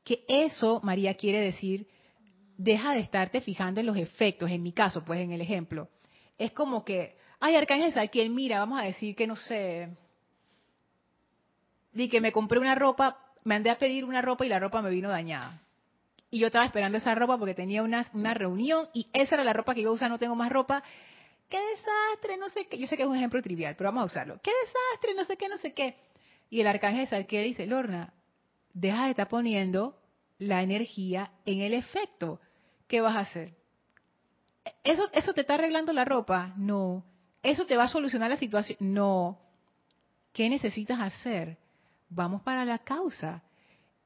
Que 0.04 0.24
eso, 0.28 0.80
María, 0.82 1.14
quiere 1.14 1.40
decir, 1.40 1.88
deja 2.56 2.92
de 2.92 3.00
estarte 3.00 3.40
fijando 3.40 3.80
en 3.80 3.86
los 3.86 3.96
efectos. 3.96 4.50
En 4.50 4.62
mi 4.62 4.72
caso, 4.72 5.04
pues 5.04 5.20
en 5.20 5.32
el 5.32 5.40
ejemplo 5.40 5.88
es 6.38 6.52
como 6.52 6.84
que, 6.84 7.16
ay, 7.40 7.56
Arcángel 7.56 7.92
Saquiel, 7.92 8.30
mira, 8.30 8.58
vamos 8.58 8.80
a 8.80 8.84
decir 8.84 9.14
que 9.14 9.26
no 9.26 9.36
sé, 9.36 9.96
di 11.92 12.08
que 12.08 12.20
me 12.20 12.32
compré 12.32 12.58
una 12.58 12.74
ropa, 12.74 13.18
me 13.46 13.54
andé 13.54 13.70
a 13.70 13.78
pedir 13.78 14.04
una 14.04 14.20
ropa 14.22 14.44
y 14.44 14.48
la 14.48 14.58
ropa 14.58 14.82
me 14.82 14.90
vino 14.90 15.08
dañada. 15.08 15.62
Y 16.32 16.40
yo 16.40 16.48
estaba 16.48 16.64
esperando 16.64 16.98
esa 16.98 17.14
ropa 17.14 17.38
porque 17.38 17.54
tenía 17.54 17.84
una, 17.84 18.04
una 18.12 18.34
reunión 18.34 18.88
y 18.92 19.06
esa 19.12 19.36
era 19.36 19.44
la 19.44 19.52
ropa 19.52 19.72
que 19.72 19.82
iba 19.82 19.90
a 19.90 19.94
usar, 19.94 20.10
no 20.10 20.18
tengo 20.18 20.34
más 20.34 20.50
ropa. 20.50 20.82
¡Qué 21.48 21.56
desastre! 21.56 22.38
No 22.38 22.48
sé 22.48 22.66
qué. 22.66 22.76
Yo 22.76 22.88
sé 22.88 22.96
que 22.96 23.04
es 23.04 23.08
un 23.08 23.14
ejemplo 23.14 23.40
trivial, 23.40 23.76
pero 23.78 23.90
vamos 23.90 24.02
a 24.02 24.06
usarlo. 24.06 24.40
¡Qué 24.42 24.50
desastre! 24.50 25.14
No 25.14 25.24
sé 25.24 25.36
qué, 25.36 25.48
no 25.48 25.56
sé 25.58 25.72
qué. 25.74 25.94
Y 26.50 26.60
el 26.60 26.66
arcángel 26.66 27.06
Saquiel 27.06 27.44
dice, 27.44 27.66
Lorna, 27.66 28.12
deja 28.74 29.04
de 29.04 29.10
estar 29.10 29.28
poniendo 29.28 29.96
la 30.38 30.62
energía 30.62 31.30
en 31.44 31.60
el 31.60 31.72
efecto. 31.72 32.40
¿Qué 32.88 33.00
vas 33.00 33.14
a 33.14 33.20
hacer? 33.20 33.52
¿Eso, 34.82 35.08
¿Eso 35.12 35.34
te 35.34 35.42
está 35.42 35.54
arreglando 35.54 35.92
la 35.92 36.04
ropa? 36.04 36.52
No. 36.56 37.04
¿Eso 37.44 37.64
te 37.64 37.76
va 37.76 37.84
a 37.84 37.88
solucionar 37.88 38.28
la 38.28 38.38
situación? 38.38 38.76
No. 38.80 39.38
¿Qué 40.32 40.50
necesitas 40.50 40.98
hacer? 40.98 41.58
Vamos 42.08 42.42
para 42.42 42.64
la 42.64 42.78
causa. 42.78 43.42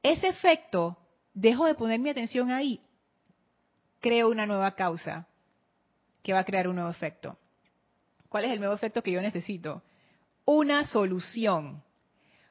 Ese 0.03 0.27
efecto, 0.27 0.97
dejo 1.33 1.65
de 1.65 1.75
poner 1.75 1.99
mi 1.99 2.09
atención 2.09 2.51
ahí, 2.51 2.81
creo 3.99 4.29
una 4.29 4.45
nueva 4.45 4.71
causa 4.71 5.27
que 6.23 6.33
va 6.33 6.39
a 6.39 6.45
crear 6.45 6.67
un 6.67 6.75
nuevo 6.75 6.89
efecto. 6.89 7.37
¿Cuál 8.29 8.45
es 8.45 8.51
el 8.51 8.59
nuevo 8.59 8.73
efecto 8.73 9.03
que 9.03 9.11
yo 9.11 9.21
necesito? 9.21 9.83
Una 10.45 10.85
solución. 10.85 11.83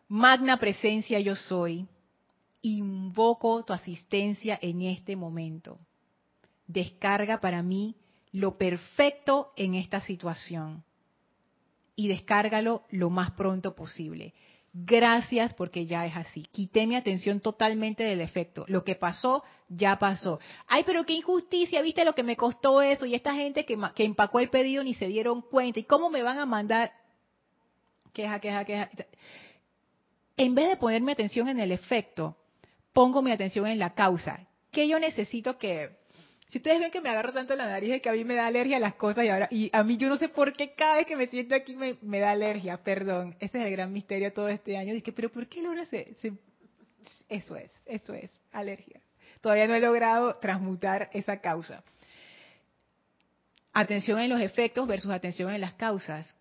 Magna 0.09 0.59
presencia 0.59 1.21
yo 1.21 1.35
soy. 1.35 1.87
Invoco 2.63 3.65
tu 3.65 3.73
asistencia 3.73 4.59
en 4.61 4.83
este 4.83 5.17
momento. 5.17 5.79
Descarga 6.67 7.41
para 7.41 7.63
mí 7.63 7.97
lo 8.33 8.57
perfecto 8.57 9.53
en 9.57 9.75
esta 9.75 10.01
situación. 10.01 10.85
Y 11.97 12.09
descárgalo 12.09 12.85
lo 12.91 13.11
más 13.11 13.33
pronto 13.33 13.75
posible. 13.75 14.35
Gracias 14.73 15.53
porque 15.55 15.87
ya 15.87 16.07
es 16.07 16.17
así. 16.17 16.45
Quité 16.45 16.87
mi 16.87 16.95
atención 16.95 17.41
totalmente 17.41 18.05
del 18.05 18.21
efecto. 18.21 18.65
Lo 18.69 18.85
que 18.85 18.95
pasó, 18.95 19.43
ya 19.69 19.99
pasó. 19.99 20.39
Ay, 20.69 20.85
pero 20.87 21.05
qué 21.05 21.15
injusticia, 21.15 21.83
viste 21.83 22.05
lo 22.05 22.15
que 22.15 22.23
me 22.23 22.37
costó 22.37 22.81
eso. 22.81 23.05
Y 23.05 23.15
esta 23.15 23.35
gente 23.35 23.65
que, 23.65 23.77
empacó 24.05 24.39
el 24.39 24.49
pedido 24.49 24.85
ni 24.85 24.95
se 24.95 25.09
dieron 25.09 25.43
cuenta. 25.43 25.81
¿Y 25.81 25.85
cómo 25.85 26.09
me 26.09 26.23
van 26.23 26.39
a 26.39 26.47
mandar? 26.47 26.93
Queja, 28.13 28.39
queja, 28.39 28.65
queja. 28.65 28.91
En 30.37 30.55
vez 30.55 30.69
de 30.69 30.77
poner 30.77 31.03
mi 31.03 31.13
atención 31.13 31.49
en 31.49 31.59
el 31.59 31.73
efecto, 31.73 32.37
pongo 32.93 33.23
mi 33.23 33.33
atención 33.33 33.67
en 33.67 33.79
la 33.81 33.95
causa. 33.95 34.47
¿Qué 34.71 34.87
yo 34.87 35.01
necesito 35.01 35.59
que 35.59 36.00
si 36.51 36.59
ustedes 36.59 36.81
ven 36.81 36.91
que 36.91 37.01
me 37.01 37.09
agarro 37.09 37.33
tanto 37.33 37.55
la 37.55 37.67
nariz 37.67 37.93
es 37.93 38.03
que 38.03 38.09
a 38.09 38.13
mí 38.13 38.25
me 38.25 38.35
da 38.35 38.47
alergia 38.47 38.79
a 38.79 38.81
las 38.81 38.95
cosas 38.95 39.25
y 39.25 39.29
ahora 39.29 39.47
y 39.53 39.71
a 39.73 39.85
mí 39.85 39.97
yo 39.97 40.09
no 40.09 40.17
sé 40.17 40.29
por 40.29 40.53
qué 40.53 40.75
cada 40.75 40.97
vez 40.97 41.07
que 41.07 41.15
me 41.15 41.29
siento 41.29 41.55
aquí 41.55 41.77
me, 41.77 42.19
da 42.19 42.33
alergia, 42.33 42.77
perdón. 42.79 43.37
Ese 43.39 43.61
es 43.61 43.67
el 43.67 43.73
gran 43.73 43.93
misterio 43.93 44.33
todo 44.33 44.49
este 44.49 44.77
año. 44.77 44.93
Dije, 44.93 45.13
pero 45.13 45.31
¿por 45.31 45.47
qué 45.47 45.63
Laura 45.63 45.85
se, 45.87 46.15
se... 46.15 46.33
Eso 47.29 47.55
es, 47.55 47.71
eso 47.87 48.15
es, 48.15 48.33
alergia. 48.51 49.01
Todavía 49.41 49.69
no 49.69 49.75
he 49.75 49.81
logrado 49.81 50.35
transmutar 50.37 51.09
esa 51.13 51.41
causa. 51.41 51.85
Atención 53.73 54.19
en 54.19 54.31
los 54.31 54.41
efectos 54.41 54.89
versus 54.89 55.13
atención 55.13 55.53
en 55.53 55.61
las 55.61 55.75
causas 55.75 56.35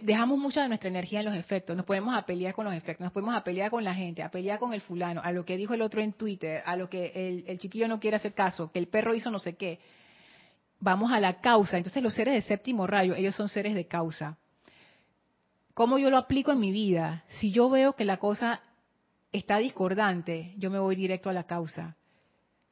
dejamos 0.00 0.38
mucha 0.38 0.62
de 0.62 0.68
nuestra 0.68 0.88
energía 0.88 1.20
en 1.20 1.26
los 1.26 1.34
efectos, 1.34 1.76
nos 1.76 1.84
ponemos 1.84 2.16
a 2.16 2.22
pelear 2.24 2.54
con 2.54 2.64
los 2.64 2.74
efectos, 2.74 3.04
nos 3.04 3.12
ponemos 3.12 3.34
a 3.34 3.44
pelear 3.44 3.70
con 3.70 3.84
la 3.84 3.94
gente, 3.94 4.22
a 4.22 4.30
pelear 4.30 4.58
con 4.58 4.72
el 4.72 4.80
fulano, 4.80 5.20
a 5.22 5.30
lo 5.30 5.44
que 5.44 5.56
dijo 5.56 5.74
el 5.74 5.82
otro 5.82 6.00
en 6.00 6.14
Twitter, 6.14 6.62
a 6.64 6.74
lo 6.76 6.88
que 6.88 7.12
el, 7.14 7.44
el 7.46 7.58
chiquillo 7.58 7.86
no 7.86 8.00
quiere 8.00 8.16
hacer 8.16 8.32
caso, 8.32 8.72
que 8.72 8.78
el 8.78 8.88
perro 8.88 9.14
hizo 9.14 9.30
no 9.30 9.38
sé 9.38 9.56
qué. 9.56 9.80
Vamos 10.80 11.12
a 11.12 11.20
la 11.20 11.40
causa. 11.40 11.76
Entonces 11.76 12.02
los 12.02 12.14
seres 12.14 12.34
de 12.34 12.42
séptimo 12.42 12.86
rayo, 12.86 13.14
ellos 13.14 13.34
son 13.34 13.48
seres 13.48 13.74
de 13.74 13.86
causa. 13.86 14.38
¿Cómo 15.74 15.98
yo 15.98 16.08
lo 16.10 16.16
aplico 16.16 16.50
en 16.50 16.60
mi 16.60 16.72
vida? 16.72 17.24
Si 17.28 17.52
yo 17.52 17.68
veo 17.68 17.94
que 17.94 18.04
la 18.04 18.16
cosa 18.16 18.62
está 19.32 19.58
discordante, 19.58 20.54
yo 20.56 20.70
me 20.70 20.78
voy 20.78 20.96
directo 20.96 21.30
a 21.30 21.32
la 21.32 21.44
causa. 21.44 21.96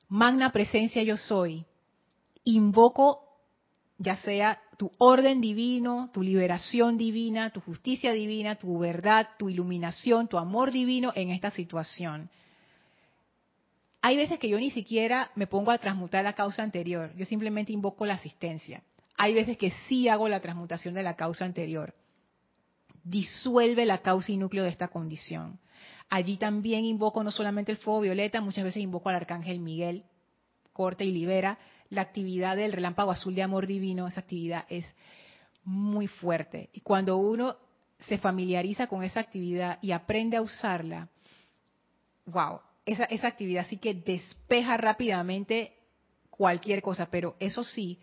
Magna 0.09 0.51
presencia 0.51 1.03
yo 1.03 1.17
soy. 1.17 1.67
Invoco 2.45 3.27
ya 3.99 4.17
sea 4.17 4.61
tu 4.77 4.93
orden 4.99 5.41
divino, 5.41 6.11
tu 6.13 6.23
liberación 6.23 6.99
divina, 6.99 7.51
tu 7.51 7.61
justicia 7.61 8.13
divina, 8.13 8.57
tu 8.57 8.79
verdad, 8.79 9.29
tu 9.39 9.49
iluminación, 9.49 10.29
tu 10.29 10.39
amor 10.39 10.71
divino 10.71 11.13
en 11.15 11.31
esta 11.31 11.51
situación. 11.51 12.31
Hay 14.03 14.17
veces 14.17 14.39
que 14.39 14.49
yo 14.49 14.59
ni 14.59 14.71
siquiera 14.71 15.31
me 15.35 15.47
pongo 15.47 15.71
a 15.71 15.79
transmutar 15.79 16.23
la 16.25 16.35
causa 16.35 16.63
anterior, 16.63 17.13
yo 17.17 17.25
simplemente 17.25 17.73
invoco 17.73 18.07
la 18.07 18.15
asistencia. 18.15 18.83
Hay 19.17 19.35
veces 19.35 19.57
que 19.57 19.73
sí 19.89 20.09
hago 20.09 20.29
la 20.29 20.41
transmutación 20.41 20.95
de 20.95 21.03
la 21.03 21.17
causa 21.17 21.45
anterior. 21.45 21.95
Disuelve 23.03 23.87
la 23.87 23.99
causa 23.99 24.31
y 24.33 24.37
núcleo 24.37 24.65
de 24.65 24.71
esta 24.71 24.89
condición. 24.89 25.59
Allí 26.09 26.37
también 26.37 26.85
invoco 26.85 27.25
no 27.25 27.31
solamente 27.31 27.73
el 27.73 27.79
fuego 27.79 28.01
violeta, 28.01 28.41
muchas 28.41 28.65
veces 28.65 28.83
invoco 28.83 29.09
al 29.09 29.17
arcángel 29.17 29.59
Miguel, 29.59 30.05
corta 30.73 31.03
y 31.03 31.11
libera, 31.11 31.59
la 31.91 32.03
actividad 32.03 32.57
del 32.57 32.73
relámpago 32.73 33.11
azul 33.11 33.35
de 33.35 33.43
amor 33.43 33.67
divino, 33.67 34.07
esa 34.07 34.21
actividad 34.21 34.65
es 34.69 34.87
muy 35.65 36.07
fuerte. 36.07 36.71
Y 36.73 36.81
cuando 36.81 37.17
uno 37.17 37.57
se 37.99 38.19
familiariza 38.19 38.87
con 38.87 39.03
esa 39.03 39.21
actividad 39.21 39.79
y 39.83 39.93
aprende 39.93 40.37
a 40.37 40.43
usarla, 40.43 41.09
wow, 42.27 42.61
esa, 42.85 43.05
esa 43.05 43.29
actividad 43.29 43.67
sí 43.67 43.79
que 43.79 43.95
despeja 43.95 44.77
rápidamente 44.77 45.75
cualquier 46.31 46.83
cosa, 46.83 47.07
pero 47.11 47.37
eso 47.41 47.65
sí, 47.65 47.99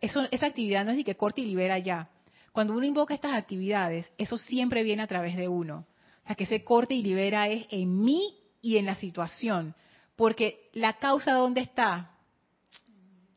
eso, 0.00 0.26
esa 0.30 0.46
actividad 0.46 0.84
no 0.84 0.90
es 0.90 0.98
de 0.98 1.04
que 1.04 1.16
corte 1.16 1.40
y 1.40 1.46
libera 1.46 1.78
ya. 1.78 2.10
Cuando 2.52 2.74
uno 2.74 2.84
invoca 2.84 3.14
estas 3.14 3.34
actividades, 3.34 4.10
eso 4.18 4.36
siempre 4.36 4.82
viene 4.82 5.02
a 5.02 5.06
través 5.06 5.36
de 5.36 5.48
uno. 5.48 5.86
O 6.24 6.26
sea, 6.26 6.36
que 6.36 6.44
ese 6.44 6.64
corte 6.64 6.94
y 6.94 7.02
libera 7.02 7.48
es 7.48 7.66
en 7.70 8.02
mí 8.02 8.36
y 8.60 8.76
en 8.76 8.86
la 8.86 8.94
situación. 8.96 9.74
Porque 10.16 10.68
la 10.72 10.94
causa, 10.94 11.32
¿dónde 11.32 11.60
está? 11.60 12.09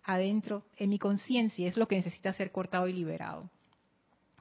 Adentro, 0.04 0.64
en 0.78 0.90
mi 0.90 1.00
conciencia, 1.00 1.68
es 1.68 1.78
lo 1.78 1.88
que 1.88 1.96
necesita 1.96 2.34
ser 2.34 2.52
cortado 2.52 2.88
y 2.88 2.94
liberado. 2.94 3.50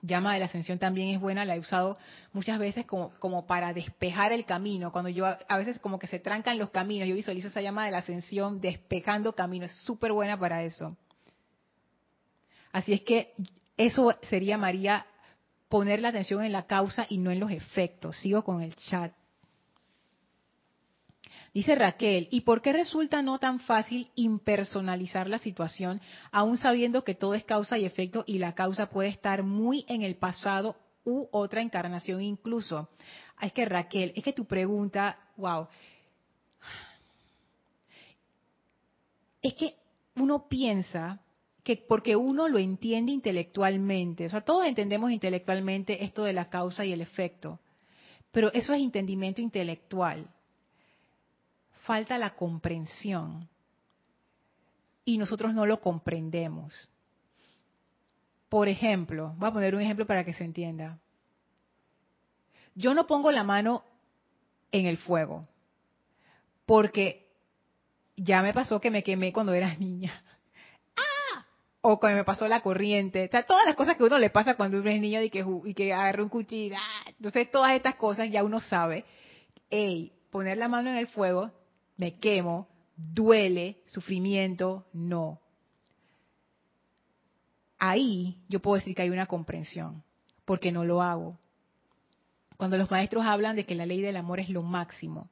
Llama 0.04 0.34
de 0.34 0.40
la 0.40 0.46
ascensión 0.46 0.80
también 0.80 1.14
es 1.14 1.20
buena, 1.20 1.44
la 1.44 1.54
he 1.54 1.60
usado 1.60 1.96
muchas 2.32 2.58
veces 2.58 2.84
como, 2.86 3.46
para 3.46 3.72
despejar 3.72 4.32
el 4.32 4.44
camino. 4.44 4.90
Cuando 4.90 5.08
yo 5.08 5.26
a 5.26 5.56
veces 5.56 5.78
como 5.78 6.00
que 6.00 6.08
se 6.08 6.18
trancan 6.18 6.58
los 6.58 6.70
caminos, 6.70 7.08
yo 7.08 7.14
visualizo 7.14 7.48
esa 7.48 7.60
llama 7.60 7.84
de 7.84 7.92
la 7.92 7.98
ascensión 7.98 8.60
despejando 8.60 9.34
caminos, 9.34 9.70
es 9.70 9.76
súper 9.82 10.12
buena 10.12 10.36
para 10.36 10.64
eso. 10.64 10.96
Así 12.72 12.94
es 12.94 13.02
que 13.02 13.32
eso 13.76 14.12
sería, 14.22 14.58
María, 14.58 15.06
poner 15.68 16.00
la 16.00 16.08
atención 16.08 16.42
en 16.42 16.52
la 16.52 16.66
causa 16.66 17.06
y 17.08 17.18
no 17.18 17.30
en 17.30 17.38
los 17.38 17.52
efectos. 17.52 18.16
Sigo 18.16 18.42
con 18.42 18.60
el 18.60 18.74
chat. 18.74 19.12
Dice 21.54 21.74
Raquel, 21.74 22.28
¿y 22.30 22.42
por 22.42 22.62
qué 22.62 22.72
resulta 22.72 23.20
no 23.20 23.38
tan 23.38 23.60
fácil 23.60 24.10
impersonalizar 24.14 25.28
la 25.28 25.38
situación, 25.38 26.00
aún 26.30 26.56
sabiendo 26.56 27.04
que 27.04 27.14
todo 27.14 27.34
es 27.34 27.44
causa 27.44 27.76
y 27.76 27.84
efecto 27.84 28.24
y 28.26 28.38
la 28.38 28.54
causa 28.54 28.88
puede 28.88 29.10
estar 29.10 29.42
muy 29.42 29.84
en 29.86 30.02
el 30.02 30.16
pasado 30.16 30.76
u 31.04 31.28
otra 31.30 31.60
encarnación 31.60 32.22
incluso? 32.22 32.88
Ah, 33.36 33.46
es 33.46 33.52
que 33.52 33.66
Raquel, 33.66 34.14
es 34.16 34.24
que 34.24 34.32
tu 34.32 34.46
pregunta, 34.46 35.18
wow, 35.36 35.66
es 39.42 39.52
que 39.52 39.74
uno 40.16 40.48
piensa 40.48 41.20
que 41.62 41.76
porque 41.76 42.16
uno 42.16 42.48
lo 42.48 42.58
entiende 42.58 43.12
intelectualmente, 43.12 44.24
o 44.24 44.30
sea, 44.30 44.40
todos 44.40 44.64
entendemos 44.64 45.10
intelectualmente 45.10 46.02
esto 46.02 46.24
de 46.24 46.32
la 46.32 46.48
causa 46.48 46.86
y 46.86 46.94
el 46.94 47.02
efecto, 47.02 47.60
pero 48.30 48.50
eso 48.54 48.72
es 48.72 48.80
entendimiento 48.80 49.42
intelectual 49.42 50.31
falta 51.82 52.18
la 52.18 52.34
comprensión 52.34 53.48
y 55.04 55.18
nosotros 55.18 55.52
no 55.54 55.66
lo 55.66 55.80
comprendemos. 55.80 56.88
Por 58.48 58.68
ejemplo, 58.68 59.34
voy 59.36 59.48
a 59.48 59.52
poner 59.52 59.74
un 59.74 59.80
ejemplo 59.80 60.06
para 60.06 60.24
que 60.24 60.34
se 60.34 60.44
entienda. 60.44 60.98
Yo 62.74 62.94
no 62.94 63.06
pongo 63.06 63.32
la 63.32 63.44
mano 63.44 63.84
en 64.70 64.86
el 64.86 64.96
fuego 64.96 65.46
porque 66.66 67.28
ya 68.16 68.42
me 68.42 68.54
pasó 68.54 68.80
que 68.80 68.90
me 68.90 69.02
quemé 69.02 69.32
cuando 69.32 69.52
era 69.52 69.74
niña. 69.76 70.22
¡Ah! 70.96 71.46
O 71.80 71.98
cuando 71.98 72.18
me 72.18 72.24
pasó 72.24 72.46
la 72.46 72.60
corriente. 72.60 73.28
todas 73.28 73.66
las 73.66 73.74
cosas 73.74 73.96
que 73.96 74.04
uno 74.04 74.18
le 74.18 74.30
pasa 74.30 74.54
cuando 74.54 74.78
uno 74.78 74.90
es 74.90 75.00
niño 75.00 75.20
y 75.22 75.30
que, 75.30 75.92
agarra 75.92 76.22
un 76.22 76.28
cuchillo. 76.28 76.76
¡ah! 76.78 77.04
Entonces, 77.08 77.50
todas 77.50 77.74
estas 77.74 77.96
cosas 77.96 78.30
ya 78.30 78.44
uno 78.44 78.60
sabe. 78.60 79.04
Ey, 79.68 80.12
poner 80.30 80.58
la 80.58 80.68
mano 80.68 80.90
en 80.90 80.96
el 80.96 81.08
fuego 81.08 81.50
me 81.96 82.18
quemo, 82.18 82.68
duele, 82.96 83.78
sufrimiento, 83.86 84.86
no. 84.92 85.40
Ahí 87.78 88.38
yo 88.48 88.60
puedo 88.60 88.76
decir 88.76 88.94
que 88.94 89.02
hay 89.02 89.10
una 89.10 89.26
comprensión, 89.26 90.02
porque 90.44 90.72
no 90.72 90.84
lo 90.84 91.02
hago. 91.02 91.38
Cuando 92.56 92.78
los 92.78 92.90
maestros 92.90 93.24
hablan 93.24 93.56
de 93.56 93.66
que 93.66 93.74
la 93.74 93.86
ley 93.86 94.00
del 94.00 94.16
amor 94.16 94.38
es 94.38 94.48
lo 94.48 94.62
máximo 94.62 95.28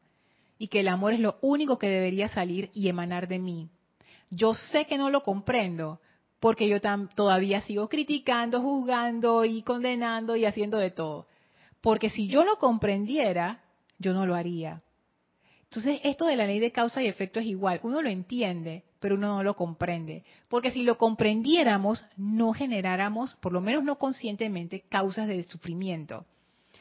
y 0.59 0.69
que 0.69 0.81
el 0.81 0.89
amor 0.89 1.13
es 1.13 1.21
lo 1.21 1.39
único 1.43 1.79
que 1.79 1.89
debería 1.89 2.29
salir 2.29 2.71
y 2.75 2.89
emanar 2.89 3.29
de 3.29 3.39
mí, 3.39 3.69
yo 4.31 4.55
sé 4.55 4.87
que 4.87 4.99
no 4.99 5.11
lo 5.11 5.23
comprendo 5.23 6.01
porque 6.41 6.69
yo 6.69 6.81
todavía 7.15 7.61
sigo 7.61 7.89
criticando, 7.89 8.63
juzgando 8.63 9.45
y 9.45 9.63
condenando 9.63 10.37
y 10.37 10.47
haciendo 10.47 10.79
de 10.79 10.91
todo. 10.91 11.27
Porque 11.81 12.11
si 12.11 12.29
yo 12.29 12.45
lo 12.45 12.57
comprendiera, 12.57 13.61
yo 13.99 14.13
no 14.15 14.27
lo 14.27 14.35
haría. 14.35 14.81
Entonces, 15.71 16.01
esto 16.03 16.27
de 16.27 16.37
la 16.37 16.47
ley 16.47 16.59
de 16.59 16.73
causa 16.73 17.01
y 17.01 17.07
efecto 17.07 17.39
es 17.39 17.47
igual. 17.47 17.79
Uno 17.85 18.03
lo 18.03 18.09
entiende, 18.09 18.83
pero 18.99 19.15
uno 19.15 19.37
no 19.37 19.43
lo 19.45 19.55
comprende. 19.55 20.25
Porque 20.49 20.73
si 20.73 20.83
lo 20.83 20.99
comprendiéramos, 20.99 22.05
no 22.17 22.53
generáramos, 22.53 23.35
por 23.37 23.53
lo 23.53 23.61
menos 23.61 23.85
no 23.85 23.97
conscientemente, 23.97 24.81
causas 24.89 25.29
de 25.29 25.45
sufrimiento. 25.45 26.27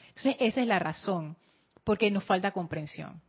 Entonces, 0.07 0.37
esa 0.39 0.61
es 0.61 0.67
la 0.67 0.79
razón, 0.79 1.37
porque 1.83 2.09
nos 2.09 2.23
falta 2.23 2.51
comprensión. 2.51 3.21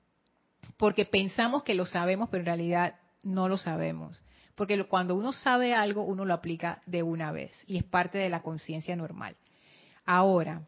porque 0.77 1.05
pensamos 1.05 1.63
que 1.63 1.75
lo 1.75 1.85
sabemos, 1.85 2.29
pero 2.31 2.41
en 2.41 2.47
realidad 2.47 2.95
no 3.23 3.49
lo 3.49 3.59
sabemos. 3.59 4.23
Porque 4.55 4.83
cuando 4.85 5.15
uno 5.15 5.33
sabe 5.33 5.75
algo, 5.75 6.03
uno 6.03 6.25
lo 6.25 6.35
aplica 6.35 6.83
de 6.87 7.03
una 7.03 7.33
vez 7.33 7.53
y 7.67 7.77
es 7.77 7.85
parte 7.85 8.19
de 8.19 8.29
la 8.31 8.43
conciencia 8.43 8.97
normal. 8.97 9.37
Ahora, 10.07 10.63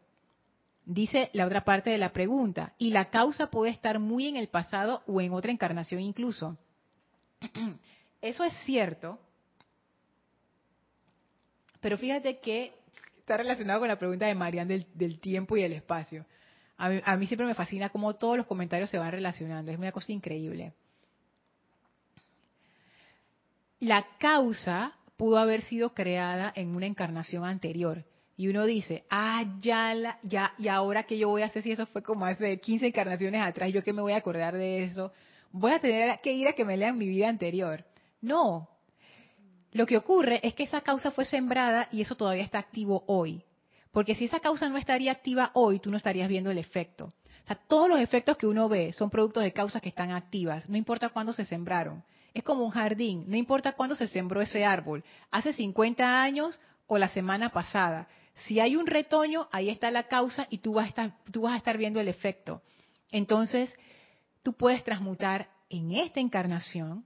dice 0.85 1.29
la 1.33 1.45
otra 1.45 1.63
parte 1.63 1.89
de 1.89 1.97
la 1.97 2.13
pregunta, 2.13 2.73
y 2.77 2.91
la 2.91 3.09
causa 3.09 3.47
puede 3.47 3.71
estar 3.71 3.99
muy 3.99 4.27
en 4.27 4.35
el 4.35 4.47
pasado 4.47 5.03
o 5.07 5.21
en 5.21 5.33
otra 5.33 5.51
encarnación 5.51 6.01
incluso. 6.01 6.57
Eso 8.21 8.43
es 8.43 8.53
cierto, 8.65 9.19
pero 11.83 11.97
fíjate 11.97 12.39
que 12.39 12.73
está 13.19 13.35
relacionado 13.35 13.81
con 13.81 13.89
la 13.89 13.99
pregunta 13.99 14.25
de 14.25 14.35
Marian 14.35 14.67
del, 14.67 15.19
tiempo 15.19 15.57
y 15.57 15.63
el 15.63 15.73
espacio. 15.73 16.25
A 16.77 17.17
mí, 17.17 17.27
siempre 17.27 17.45
me 17.45 17.53
fascina 17.53 17.89
cómo 17.89 18.15
todos 18.15 18.35
los 18.35 18.47
comentarios 18.47 18.89
se 18.89 18.97
van 18.97 19.11
relacionando, 19.11 19.71
es 19.71 19.77
una 19.77 19.91
cosa 19.91 20.11
increíble. 20.11 20.73
La 23.79 24.05
causa 24.17 24.95
pudo 25.17 25.37
haber 25.37 25.61
sido 25.61 25.93
creada 25.93 26.51
en 26.55 26.75
una 26.75 26.85
encarnación 26.85 27.43
anterior. 27.45 28.05
Y 28.35 28.47
uno 28.47 28.65
dice, 28.65 29.03
ah, 29.09 29.43
ya, 29.59 30.17
ya, 30.23 30.53
y 30.57 30.67
ahora 30.67 31.03
que 31.03 31.17
yo 31.17 31.29
voy 31.29 31.43
a 31.43 31.45
hacer 31.45 31.61
si 31.61 31.71
eso 31.71 31.85
fue 31.85 32.01
como 32.01 32.25
hace 32.25 32.59
15 32.59 32.87
encarnaciones 32.87 33.41
atrás, 33.41 33.71
yo 33.71 33.83
que 33.83 33.93
me 33.93 34.01
voy 34.01 34.13
a 34.13 34.17
acordar 34.17 34.55
de 34.55 34.83
eso, 34.83 35.11
voy 35.51 35.71
a 35.71 35.79
tener 35.79 36.19
que 36.21 36.33
ir 36.33 36.47
a 36.47 36.53
que 36.53 36.65
me 36.65 36.75
lean 36.75 36.97
mi 36.97 37.07
vida 37.07 37.29
anterior. 37.29 37.85
No. 38.21 38.69
Lo 39.71 39.85
que 39.85 39.97
ocurre 39.97 40.39
es 40.43 40.53
que 40.55 40.63
esa 40.63 40.81
causa 40.81 41.11
fue 41.11 41.25
sembrada 41.25 41.87
y 41.91 42.01
eso 42.01 42.15
todavía 42.15 42.43
está 42.43 42.59
activo 42.59 43.03
hoy. 43.07 43.43
Porque 43.91 44.15
si 44.15 44.25
esa 44.25 44.39
causa 44.39 44.67
no 44.69 44.77
estaría 44.77 45.11
activa 45.11 45.51
hoy, 45.53 45.79
tú 45.79 45.91
no 45.91 45.97
estarías 45.97 46.27
viendo 46.27 46.49
el 46.49 46.57
efecto. 46.57 47.05
O 47.05 47.47
sea, 47.47 47.55
todos 47.67 47.89
los 47.89 47.99
efectos 47.99 48.37
que 48.37 48.47
uno 48.47 48.67
ve 48.69 48.93
son 48.93 49.09
productos 49.09 49.43
de 49.43 49.53
causas 49.53 49.81
que 49.81 49.89
están 49.89 50.11
activas, 50.11 50.67
no 50.69 50.77
importa 50.77 51.09
cuándo 51.09 51.33
se 51.33 51.45
sembraron. 51.45 52.03
Es 52.33 52.43
como 52.43 52.63
un 52.63 52.71
jardín, 52.71 53.25
no 53.27 53.35
importa 53.35 53.73
cuándo 53.73 53.95
se 53.95 54.07
sembró 54.07 54.41
ese 54.41 54.65
árbol, 54.65 55.03
hace 55.29 55.53
50 55.53 56.23
años 56.23 56.59
o 56.87 56.97
la 56.97 57.07
semana 57.07 57.49
pasada. 57.49 58.07
Si 58.35 58.59
hay 58.59 58.75
un 58.75 58.87
retoño, 58.87 59.47
ahí 59.51 59.69
está 59.69 59.91
la 59.91 60.03
causa 60.07 60.47
y 60.49 60.59
tú 60.59 60.73
vas 60.73 60.85
a 60.85 61.55
estar, 61.57 61.77
viendo 61.77 61.99
el 61.99 62.07
efecto. 62.07 62.61
Entonces, 63.11 63.75
tú 64.41 64.53
puedes 64.53 64.83
transmutar 64.83 65.49
en 65.69 65.91
esta 65.91 66.19
encarnación 66.19 67.05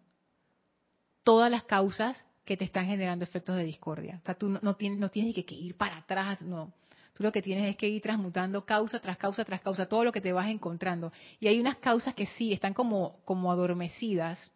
todas 1.23 1.51
las 1.51 1.63
causas 1.63 2.25
que 2.45 2.55
te 2.55 2.63
están 2.63 2.87
generando 2.87 3.23
efectos 3.25 3.57
de 3.57 3.65
discordia. 3.65 4.19
O 4.21 4.25
sea, 4.25 4.35
tú 4.35 4.47
no, 4.47 4.75
tienes, 4.75 4.99
no 4.99 5.11
que, 5.11 5.45
ir 5.49 5.75
para 5.75 5.97
atrás, 5.97 6.41
no. 6.41 6.73
Tú 7.13 7.23
lo 7.23 7.31
que 7.31 7.41
tienes 7.41 7.69
es 7.69 7.75
que 7.75 7.89
ir 7.89 8.01
transmutando 8.01 8.63
causa 8.63 8.99
tras 8.99 9.17
causa 9.17 9.43
tras 9.43 9.59
causa, 9.59 9.87
todo 9.87 10.05
lo 10.05 10.11
que 10.11 10.21
te 10.21 10.31
vas 10.31 10.47
encontrando. 10.47 11.11
Y 11.39 11.47
hay 11.47 11.59
unas 11.59 11.77
causas 11.77 12.15
que 12.15 12.25
sí, 12.25 12.53
están 12.53 12.73
como 12.73 13.51
adormecidas. 13.51 14.51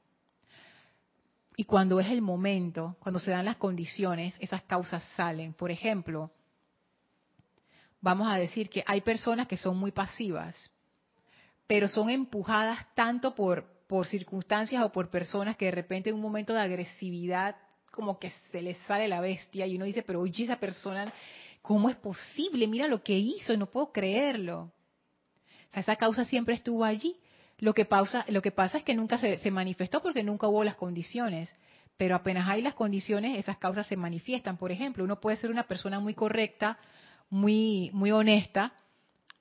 Y 1.57 1.65
cuando 1.65 1.99
es 1.99 2.09
el 2.09 2.21
momento, 2.21 2.95
cuando 2.99 3.19
se 3.19 3.31
dan 3.31 3.45
las 3.45 3.57
condiciones, 3.57 4.35
esas 4.39 4.61
causas 4.63 5.03
salen. 5.15 5.53
Por 5.53 5.69
ejemplo, 5.69 6.31
vamos 8.01 8.27
a 8.27 8.37
decir 8.37 8.69
que 8.69 8.83
hay 8.85 9.01
personas 9.01 9.47
que 9.47 9.57
son 9.57 9.77
muy 9.77 9.91
pasivas, 9.91 10.71
pero 11.67 11.87
son 11.87 12.09
empujadas 12.09 12.85
tanto 12.95 13.33
por, 13.33 13.65
por 13.87 14.07
circunstancias 14.07 14.83
o 14.83 14.91
por 14.91 15.09
personas 15.09 15.55
que 15.55 15.65
de 15.65 15.71
repente 15.71 16.09
en 16.09 16.15
un 16.15 16.21
momento 16.21 16.53
de 16.53 16.59
agresividad 16.59 17.55
como 17.91 18.19
que 18.19 18.31
se 18.51 18.61
le 18.61 18.73
sale 18.73 19.07
la 19.07 19.21
bestia 19.21 19.67
y 19.67 19.75
uno 19.75 19.85
dice, 19.85 20.01
pero 20.01 20.21
oye, 20.21 20.43
esa 20.43 20.57
persona, 20.57 21.13
¿cómo 21.61 21.89
es 21.89 21.95
posible? 21.97 22.67
Mira 22.67 22.87
lo 22.87 23.03
que 23.03 23.17
hizo, 23.17 23.55
no 23.57 23.67
puedo 23.67 23.91
creerlo. 23.91 24.71
Esa 25.73 25.95
causa 25.95 26.25
siempre 26.25 26.55
estuvo 26.55 26.83
allí. 26.83 27.17
Lo 27.59 27.73
que, 27.73 27.85
pasa, 27.85 28.25
lo 28.29 28.41
que 28.41 28.51
pasa 28.51 28.79
es 28.79 28.83
que 28.83 28.95
nunca 28.95 29.17
se, 29.17 29.37
se 29.37 29.51
manifestó 29.51 30.01
porque 30.01 30.23
nunca 30.23 30.47
hubo 30.47 30.63
las 30.63 30.75
condiciones. 30.75 31.53
Pero 31.97 32.15
apenas 32.15 32.47
hay 32.49 32.61
las 32.61 32.73
condiciones, 32.73 33.37
esas 33.37 33.57
causas 33.57 33.85
se 33.85 33.97
manifiestan. 33.97 34.57
Por 34.57 34.71
ejemplo, 34.71 35.03
uno 35.03 35.19
puede 35.19 35.37
ser 35.37 35.51
una 35.51 35.67
persona 35.67 35.99
muy 35.99 36.15
correcta, 36.15 36.79
muy, 37.31 37.89
muy 37.93 38.11
honesta, 38.11 38.73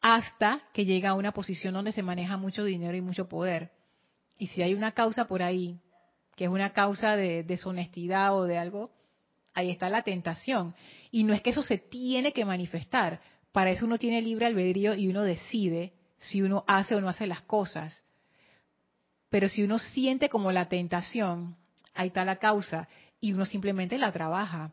hasta 0.00 0.62
que 0.72 0.86
llega 0.86 1.10
a 1.10 1.14
una 1.14 1.32
posición 1.32 1.74
donde 1.74 1.92
se 1.92 2.02
maneja 2.02 2.38
mucho 2.38 2.64
dinero 2.64 2.96
y 2.96 3.02
mucho 3.02 3.28
poder. 3.28 3.72
Y 4.38 4.46
si 4.46 4.62
hay 4.62 4.72
una 4.72 4.92
causa 4.92 5.26
por 5.26 5.42
ahí 5.42 5.78
que 6.34 6.44
es 6.44 6.50
una 6.50 6.72
causa 6.72 7.16
de 7.16 7.42
deshonestidad 7.42 8.34
o 8.34 8.44
de 8.44 8.56
algo, 8.56 8.90
ahí 9.52 9.70
está 9.70 9.90
la 9.90 10.00
tentación. 10.00 10.74
Y 11.10 11.24
no 11.24 11.34
es 11.34 11.42
que 11.42 11.50
eso 11.50 11.62
se 11.62 11.76
tiene 11.76 12.32
que 12.32 12.46
manifestar. 12.46 13.20
Para 13.52 13.70
eso 13.70 13.84
uno 13.84 13.98
tiene 13.98 14.22
libre 14.22 14.46
albedrío 14.46 14.94
y 14.94 15.08
uno 15.08 15.22
decide 15.22 15.92
si 16.16 16.40
uno 16.40 16.64
hace 16.66 16.94
o 16.94 17.00
no 17.02 17.10
hace 17.10 17.26
las 17.26 17.42
cosas. 17.42 18.02
Pero 19.28 19.50
si 19.50 19.62
uno 19.62 19.78
siente 19.78 20.30
como 20.30 20.50
la 20.50 20.70
tentación, 20.70 21.56
ahí 21.92 22.08
está 22.08 22.24
la 22.24 22.36
causa 22.36 22.88
y 23.20 23.34
uno 23.34 23.44
simplemente 23.44 23.98
la 23.98 24.10
trabaja. 24.10 24.72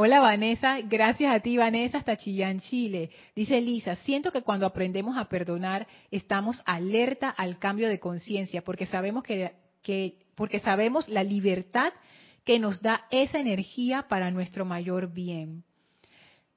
Hola 0.00 0.20
Vanessa, 0.20 0.80
gracias 0.82 1.34
a 1.34 1.40
ti 1.40 1.56
Vanessa 1.56 1.98
hasta 1.98 2.16
Chillán, 2.16 2.60
Chile. 2.60 3.10
Dice 3.34 3.60
Lisa, 3.60 3.96
siento 3.96 4.30
que 4.30 4.42
cuando 4.42 4.64
aprendemos 4.64 5.18
a 5.18 5.28
perdonar 5.28 5.88
estamos 6.12 6.62
alerta 6.66 7.30
al 7.30 7.58
cambio 7.58 7.88
de 7.88 7.98
conciencia 7.98 8.62
porque 8.62 8.86
sabemos 8.86 9.24
que, 9.24 9.50
que, 9.82 10.20
porque 10.36 10.60
sabemos 10.60 11.08
la 11.08 11.24
libertad 11.24 11.92
que 12.44 12.60
nos 12.60 12.80
da 12.80 13.08
esa 13.10 13.40
energía 13.40 14.06
para 14.08 14.30
nuestro 14.30 14.64
mayor 14.64 15.12
bien. 15.12 15.64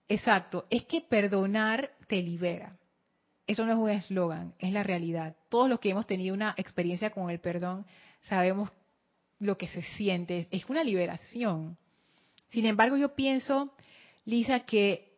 Exacto, 0.08 0.68
es 0.70 0.86
que 0.86 1.02
perdonar 1.02 1.90
te 2.06 2.22
libera. 2.22 2.78
Eso 3.48 3.66
no 3.66 3.72
es 3.72 3.80
un 3.80 3.90
eslogan, 3.90 4.54
es 4.60 4.72
la 4.72 4.84
realidad. 4.84 5.36
Todos 5.50 5.68
los 5.68 5.80
que 5.80 5.90
hemos 5.90 6.06
tenido 6.06 6.36
una 6.36 6.54
experiencia 6.58 7.10
con 7.10 7.32
el 7.32 7.40
perdón 7.40 7.88
sabemos 8.22 8.70
lo 9.40 9.58
que 9.58 9.68
se 9.68 9.82
siente, 9.82 10.48
es 10.52 10.70
una 10.70 10.84
liberación. 10.84 11.80
Sin 12.52 12.66
embargo, 12.66 12.98
yo 12.98 13.16
pienso, 13.16 13.74
Lisa, 14.26 14.62
que 14.62 15.12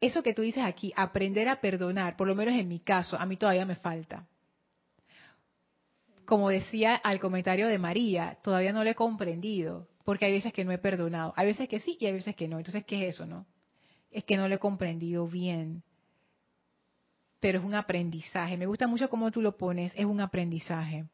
eso 0.00 0.22
que 0.22 0.34
tú 0.34 0.42
dices 0.42 0.64
aquí, 0.64 0.92
aprender 0.96 1.48
a 1.48 1.60
perdonar, 1.60 2.16
por 2.16 2.28
lo 2.28 2.34
menos 2.34 2.54
en 2.54 2.68
mi 2.68 2.78
caso, 2.78 3.16
a 3.16 3.26
mí 3.26 3.36
todavía 3.36 3.66
me 3.66 3.74
falta. 3.74 4.26
Como 6.24 6.48
decía 6.48 6.94
al 6.94 7.18
comentario 7.18 7.68
de 7.68 7.78
María, 7.78 8.38
todavía 8.42 8.72
no 8.72 8.84
lo 8.84 8.90
he 8.90 8.94
comprendido, 8.94 9.88
porque 10.04 10.26
hay 10.26 10.32
veces 10.32 10.52
que 10.52 10.64
no 10.64 10.72
he 10.72 10.78
perdonado, 10.78 11.32
hay 11.36 11.46
veces 11.46 11.68
que 11.68 11.80
sí 11.80 11.96
y 11.98 12.06
hay 12.06 12.12
veces 12.12 12.36
que 12.36 12.48
no. 12.48 12.58
Entonces, 12.58 12.84
¿qué 12.84 13.08
es 13.08 13.14
eso, 13.14 13.26
no? 13.26 13.46
Es 14.10 14.24
que 14.24 14.36
no 14.36 14.48
lo 14.48 14.54
he 14.54 14.58
comprendido 14.58 15.26
bien. 15.26 15.82
Pero 17.40 17.58
es 17.58 17.64
un 17.64 17.74
aprendizaje. 17.74 18.56
Me 18.56 18.66
gusta 18.66 18.86
mucho 18.86 19.10
cómo 19.10 19.30
tú 19.30 19.42
lo 19.42 19.56
pones, 19.56 19.92
es 19.96 20.04
un 20.04 20.20
aprendizaje. 20.20 21.04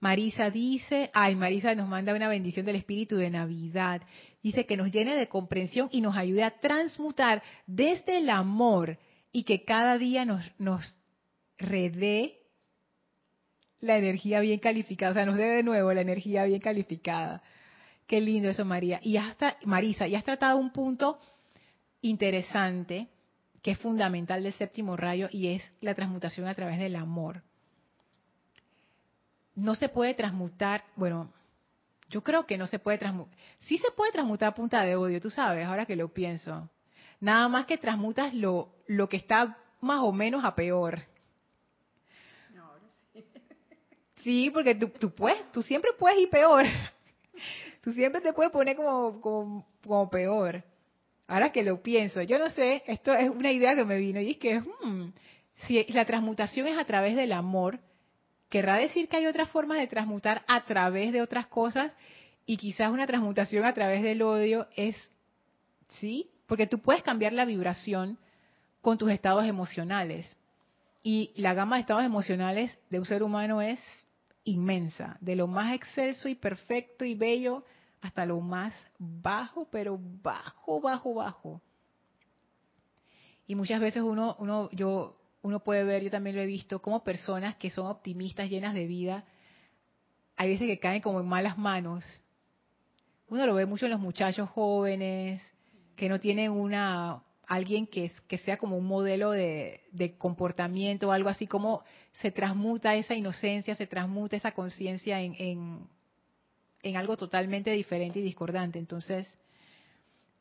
Marisa 0.00 0.48
dice, 0.48 1.10
ay, 1.12 1.36
Marisa 1.36 1.74
nos 1.74 1.86
manda 1.86 2.14
una 2.14 2.28
bendición 2.28 2.64
del 2.64 2.76
Espíritu 2.76 3.16
de 3.16 3.28
Navidad. 3.28 4.00
Dice 4.42 4.64
que 4.64 4.78
nos 4.78 4.90
llene 4.90 5.14
de 5.14 5.28
comprensión 5.28 5.88
y 5.92 6.00
nos 6.00 6.16
ayude 6.16 6.42
a 6.42 6.58
transmutar 6.58 7.42
desde 7.66 8.18
el 8.18 8.30
amor 8.30 8.98
y 9.30 9.44
que 9.44 9.62
cada 9.64 9.98
día 9.98 10.24
nos, 10.24 10.42
nos 10.58 10.98
redé 11.58 12.38
la 13.80 13.98
energía 13.98 14.40
bien 14.40 14.58
calificada, 14.58 15.12
o 15.12 15.14
sea, 15.14 15.26
nos 15.26 15.36
dé 15.36 15.44
de 15.44 15.62
nuevo 15.62 15.92
la 15.92 16.00
energía 16.00 16.44
bien 16.44 16.60
calificada. 16.60 17.42
Qué 18.06 18.22
lindo 18.22 18.48
eso, 18.48 18.64
María. 18.64 19.00
Y 19.02 19.18
hasta, 19.18 19.56
Marisa, 19.64 20.08
y 20.08 20.14
has 20.14 20.24
tratado 20.24 20.58
un 20.58 20.72
punto 20.72 21.20
interesante 22.00 23.08
que 23.62 23.72
es 23.72 23.78
fundamental 23.78 24.42
del 24.42 24.54
séptimo 24.54 24.96
rayo 24.96 25.28
y 25.30 25.48
es 25.48 25.72
la 25.82 25.94
transmutación 25.94 26.48
a 26.48 26.54
través 26.54 26.78
del 26.78 26.96
amor 26.96 27.42
no 29.54 29.74
se 29.74 29.88
puede 29.88 30.14
transmutar, 30.14 30.84
bueno, 30.96 31.32
yo 32.08 32.22
creo 32.22 32.46
que 32.46 32.58
no 32.58 32.66
se 32.66 32.78
puede 32.78 32.98
transmutar, 32.98 33.36
sí 33.60 33.78
se 33.78 33.90
puede 33.92 34.12
transmutar 34.12 34.48
a 34.50 34.54
punta 34.54 34.84
de 34.84 34.96
odio, 34.96 35.20
tú 35.20 35.30
sabes, 35.30 35.66
ahora 35.66 35.86
que 35.86 35.96
lo 35.96 36.08
pienso. 36.08 36.68
Nada 37.20 37.48
más 37.48 37.66
que 37.66 37.76
transmutas 37.78 38.32
lo, 38.34 38.72
lo 38.86 39.08
que 39.08 39.18
está 39.18 39.58
más 39.80 40.00
o 40.00 40.12
menos 40.12 40.44
a 40.44 40.54
peor. 40.54 41.00
sí. 44.22 44.50
porque 44.50 44.74
tú, 44.74 44.88
tú, 44.88 45.14
puedes, 45.14 45.50
tú 45.52 45.62
siempre 45.62 45.90
puedes 45.98 46.18
ir 46.18 46.30
peor. 46.30 46.64
Tú 47.82 47.92
siempre 47.92 48.20
te 48.20 48.34
puedes 48.34 48.52
poner 48.52 48.76
como, 48.76 49.22
como, 49.22 49.66
como 49.82 50.10
peor. 50.10 50.62
Ahora 51.26 51.50
que 51.50 51.62
lo 51.62 51.80
pienso, 51.80 52.20
yo 52.20 52.38
no 52.38 52.50
sé, 52.50 52.82
esto 52.86 53.14
es 53.14 53.30
una 53.30 53.52
idea 53.52 53.74
que 53.74 53.84
me 53.84 53.96
vino 53.96 54.20
y 54.20 54.32
es 54.32 54.36
que 54.36 54.60
hmm, 54.60 55.12
si 55.66 55.84
la 55.84 56.04
transmutación 56.04 56.66
es 56.66 56.76
a 56.76 56.84
través 56.84 57.16
del 57.16 57.32
amor, 57.32 57.80
querrá 58.50 58.76
decir 58.76 59.08
que 59.08 59.16
hay 59.16 59.26
otras 59.26 59.48
formas 59.48 59.78
de 59.78 59.86
transmutar 59.86 60.42
a 60.46 60.64
través 60.64 61.12
de 61.12 61.22
otras 61.22 61.46
cosas 61.46 61.96
y 62.44 62.56
quizás 62.56 62.90
una 62.90 63.06
transmutación 63.06 63.64
a 63.64 63.72
través 63.72 64.02
del 64.02 64.20
odio 64.22 64.66
es, 64.76 64.96
¿sí? 65.88 66.28
Porque 66.46 66.66
tú 66.66 66.80
puedes 66.80 67.02
cambiar 67.02 67.32
la 67.32 67.44
vibración 67.44 68.18
con 68.82 68.98
tus 68.98 69.10
estados 69.10 69.46
emocionales. 69.46 70.36
Y 71.02 71.32
la 71.36 71.54
gama 71.54 71.76
de 71.76 71.82
estados 71.82 72.04
emocionales 72.04 72.76
de 72.90 72.98
un 72.98 73.06
ser 73.06 73.22
humano 73.22 73.62
es 73.62 73.80
inmensa, 74.44 75.16
de 75.20 75.36
lo 75.36 75.46
más 75.46 75.72
excelso 75.74 76.28
y 76.28 76.34
perfecto 76.34 77.04
y 77.04 77.14
bello 77.14 77.64
hasta 78.00 78.26
lo 78.26 78.40
más 78.40 78.74
bajo, 78.98 79.68
pero 79.70 79.98
bajo, 80.22 80.80
bajo, 80.80 81.14
bajo. 81.14 81.62
Y 83.46 83.54
muchas 83.54 83.80
veces 83.80 84.02
uno, 84.02 84.34
uno, 84.40 84.68
yo 84.72 85.19
uno 85.42 85.60
puede 85.60 85.84
ver, 85.84 86.02
yo 86.02 86.10
también 86.10 86.36
lo 86.36 86.42
he 86.42 86.46
visto, 86.46 86.80
como 86.82 87.02
personas 87.02 87.56
que 87.56 87.70
son 87.70 87.86
optimistas, 87.86 88.50
llenas 88.50 88.74
de 88.74 88.86
vida, 88.86 89.24
hay 90.36 90.48
veces 90.48 90.66
que 90.66 90.78
caen 90.78 91.02
como 91.02 91.20
en 91.20 91.28
malas 91.28 91.58
manos. 91.58 92.04
Uno 93.28 93.46
lo 93.46 93.54
ve 93.54 93.66
mucho 93.66 93.86
en 93.86 93.92
los 93.92 94.00
muchachos 94.00 94.48
jóvenes, 94.50 95.42
que 95.96 96.08
no 96.08 96.18
tienen 96.20 96.50
una 96.50 97.22
alguien 97.46 97.88
que, 97.88 98.12
que 98.28 98.38
sea 98.38 98.58
como 98.58 98.76
un 98.76 98.86
modelo 98.86 99.32
de, 99.32 100.14
comportamiento 100.18 101.08
o 101.08 101.12
algo 101.12 101.28
así, 101.28 101.48
como 101.48 101.82
se 102.12 102.30
transmuta 102.30 102.94
esa 102.94 103.14
inocencia, 103.14 103.74
se 103.74 103.88
transmuta 103.88 104.36
esa 104.36 104.52
conciencia 104.52 105.20
en, 105.20 105.88
en 106.82 106.96
algo 106.96 107.16
totalmente 107.16 107.72
diferente 107.72 108.20
y 108.20 108.22
discordante. 108.22 108.78
Entonces, 108.78 109.26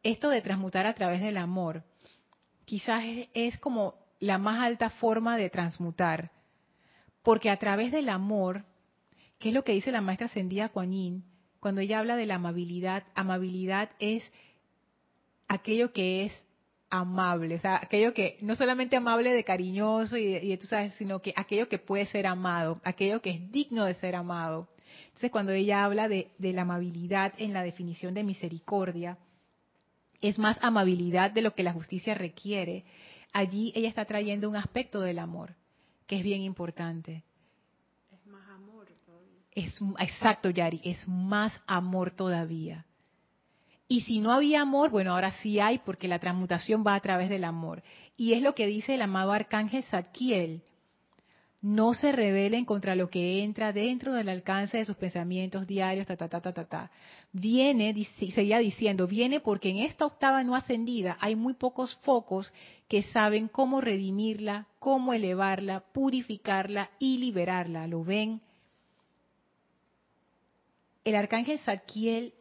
esto 0.04 0.30
de 0.30 0.42
transmutar 0.42 0.86
a 0.86 0.94
través 0.94 1.22
del 1.22 1.38
amor, 1.38 1.84
quizás 2.66 3.04
es, 3.34 3.58
como 3.60 3.96
la 4.20 4.38
más 4.38 4.60
alta 4.60 4.90
forma 4.90 5.38
de 5.38 5.50
transmutar, 5.50 6.32
porque 7.24 7.50
a 7.50 7.58
través 7.58 7.92
del 7.92 8.10
amor, 8.10 8.66
que 9.40 9.50
es 9.50 9.56
lo 9.56 9.64
que 9.64 9.74
dice 9.74 9.92
la 9.92 10.02
maestra 10.02 10.28
Sendía 10.28 10.70
Kuan 10.70 11.24
cuando 11.60 11.82
ella 11.82 12.00
habla 12.00 12.16
de 12.16 12.26
la 12.26 12.36
amabilidad, 12.36 13.04
amabilidad 13.16 13.90
es 14.00 14.32
aquello 15.48 15.92
que 15.92 16.26
es 16.26 16.46
amable, 16.90 17.56
o 17.56 17.60
sea, 17.60 17.80
aquello 17.82 18.14
que 18.14 18.38
no 18.42 18.56
solamente 18.56 18.96
amable 18.96 19.34
de 19.34 19.44
cariñoso 19.44 20.18
y, 20.18 20.36
y 20.38 20.58
tú 20.58 20.68
sabes, 20.68 20.94
sino 20.94 21.22
que 21.22 21.34
aquello 21.36 21.68
que 21.70 21.78
puede 21.78 22.06
ser 22.06 22.28
amado, 22.28 22.80
aquello 22.84 23.22
que 23.22 23.32
es 23.32 23.52
digno 23.52 23.86
de 23.86 23.94
ser 23.96 24.16
amado. 24.16 24.70
Entonces, 25.08 25.32
cuando 25.32 25.52
ella 25.52 25.84
habla 25.84 26.08
de, 26.08 26.30
de 26.38 26.54
la 26.54 26.64
amabilidad 26.64 27.34
en 27.38 27.54
la 27.54 27.64
definición 27.64 28.14
de 28.14 28.24
misericordia, 28.24 29.18
es 30.22 30.40
más 30.40 30.58
amabilidad 30.62 31.32
de 31.32 31.42
lo 31.42 31.54
que 31.54 31.64
la 31.64 31.74
justicia 31.74 32.14
requiere. 32.14 32.86
Allí 33.34 33.72
ella 33.76 33.88
está 33.88 34.06
trayendo 34.06 34.50
un 34.50 34.56
aspecto 34.56 35.02
del 35.02 35.20
amor, 35.20 35.56
que 36.08 36.18
es 36.18 36.24
bien 36.24 36.42
importante. 36.42 37.24
Es 38.12 38.26
más 38.26 38.48
amor 38.50 38.88
todavía. 39.06 39.42
Es, 39.52 39.80
exacto, 40.00 40.50
Yari, 40.50 40.82
es 40.84 41.08
más 41.08 41.62
amor 41.68 42.12
todavía. 42.12 42.86
Y 43.88 44.02
si 44.02 44.20
no 44.20 44.32
había 44.32 44.62
amor, 44.62 44.92
bueno, 44.92 45.14
ahora 45.14 45.32
sí 45.42 45.60
hay, 45.60 45.80
porque 45.80 46.08
la 46.08 46.20
transmutación 46.20 46.84
va 46.86 46.96
a 46.96 47.00
través 47.00 47.30
del 47.30 47.44
amor. 47.44 47.82
Y 48.16 48.34
es 48.34 48.42
lo 48.42 48.54
que 48.54 48.68
dice 48.68 48.96
el 48.96 49.02
amado 49.02 49.32
arcángel 49.32 49.84
Zadkiel 49.84 50.64
no 51.62 51.94
se 51.94 52.14
rebelen 52.14 52.64
contra 52.64 52.96
lo 52.96 53.10
que 53.10 53.44
entra 53.44 53.74
dentro 53.74 54.14
del 54.14 54.30
alcance 54.30 54.78
de 54.78 54.86
sus 54.86 54.96
pensamientos 54.96 55.68
diarios, 55.68 56.08
ta, 56.08 56.16
ta, 56.16 56.30
ta, 56.30 56.40
ta, 56.40 56.54
ta, 56.54 56.66
ta. 56.66 56.92
Viene, 57.34 57.94
seguía 58.34 58.60
diciendo, 58.60 59.08
viene 59.08 59.42
porque 59.42 59.70
en 59.70 59.80
esta 59.80 60.06
octava 60.06 60.44
no 60.44 60.56
ascendida 60.56 61.18
hay 61.20 61.36
muy 61.36 61.54
pocos 61.54 61.96
focos 62.04 62.54
que 62.88 63.04
saben 63.04 63.50
cómo 63.50 63.82
redimirla, 63.82 64.68
cómo 64.80 65.14
elevarla, 65.14 65.82
purificarla 65.92 66.92
y 66.98 67.18
liberarla. 67.18 67.88
¿Lo 67.88 68.06
ven? 68.06 68.42
El 71.04 71.16
arcángel 71.16 71.60
Saquiel, 71.60 72.34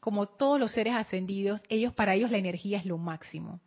como 0.00 0.26
todos 0.26 0.58
los 0.58 0.72
seres 0.72 0.94
ascendidos, 0.94 1.62
ellos 1.68 1.92
para 1.92 2.14
ellos 2.14 2.30
la 2.30 2.38
energía 2.38 2.78
es 2.78 2.86
lo 2.86 2.96
máximo. 2.96 3.60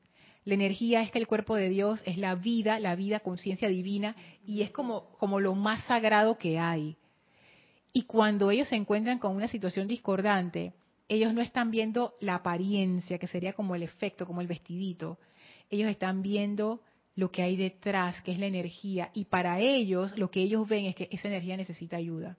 La 0.47 0.53
energía 0.53 1.01
es 1.01 1.11
que 1.11 1.19
el 1.19 1.27
cuerpo 1.27 1.55
de 1.55 1.67
Dios 1.67 2.01
es 2.05 2.17
la 2.17 2.33
vida, 2.35 2.79
la 2.79 2.95
vida, 2.95 3.19
conciencia 3.19 3.67
divina, 3.67 4.15
y 4.45 4.61
es 4.61 4.71
como, 4.71 5.09
como 5.17 5.41
lo 5.41 5.55
más 5.55 5.83
sagrado 5.83 6.37
que 6.37 6.57
hay. 6.57 6.95
Y 7.91 8.03
cuando 8.03 8.49
ellos 8.49 8.69
se 8.69 8.77
encuentran 8.77 9.19
con 9.19 9.35
una 9.35 9.49
situación 9.49 9.89
discordante, 9.89 10.71
ellos 11.09 11.33
no 11.33 11.41
están 11.41 11.69
viendo 11.69 12.13
la 12.21 12.35
apariencia, 12.35 13.17
que 13.17 13.27
sería 13.27 13.51
como 13.51 13.75
el 13.75 13.83
efecto, 13.83 14.25
como 14.25 14.39
el 14.39 14.47
vestidito. 14.47 15.19
Ellos 15.69 15.89
están 15.89 16.21
viendo 16.21 16.79
lo 17.15 17.29
que 17.29 17.41
hay 17.41 17.57
detrás, 17.57 18.21
que 18.21 18.31
es 18.31 18.39
la 18.39 18.45
energía. 18.45 19.11
Y 19.13 19.25
para 19.25 19.59
ellos, 19.59 20.17
lo 20.17 20.31
que 20.31 20.39
ellos 20.39 20.65
ven 20.65 20.85
es 20.85 20.95
que 20.95 21.09
esa 21.11 21.27
energía 21.27 21.57
necesita 21.57 21.97
ayuda. 21.97 22.37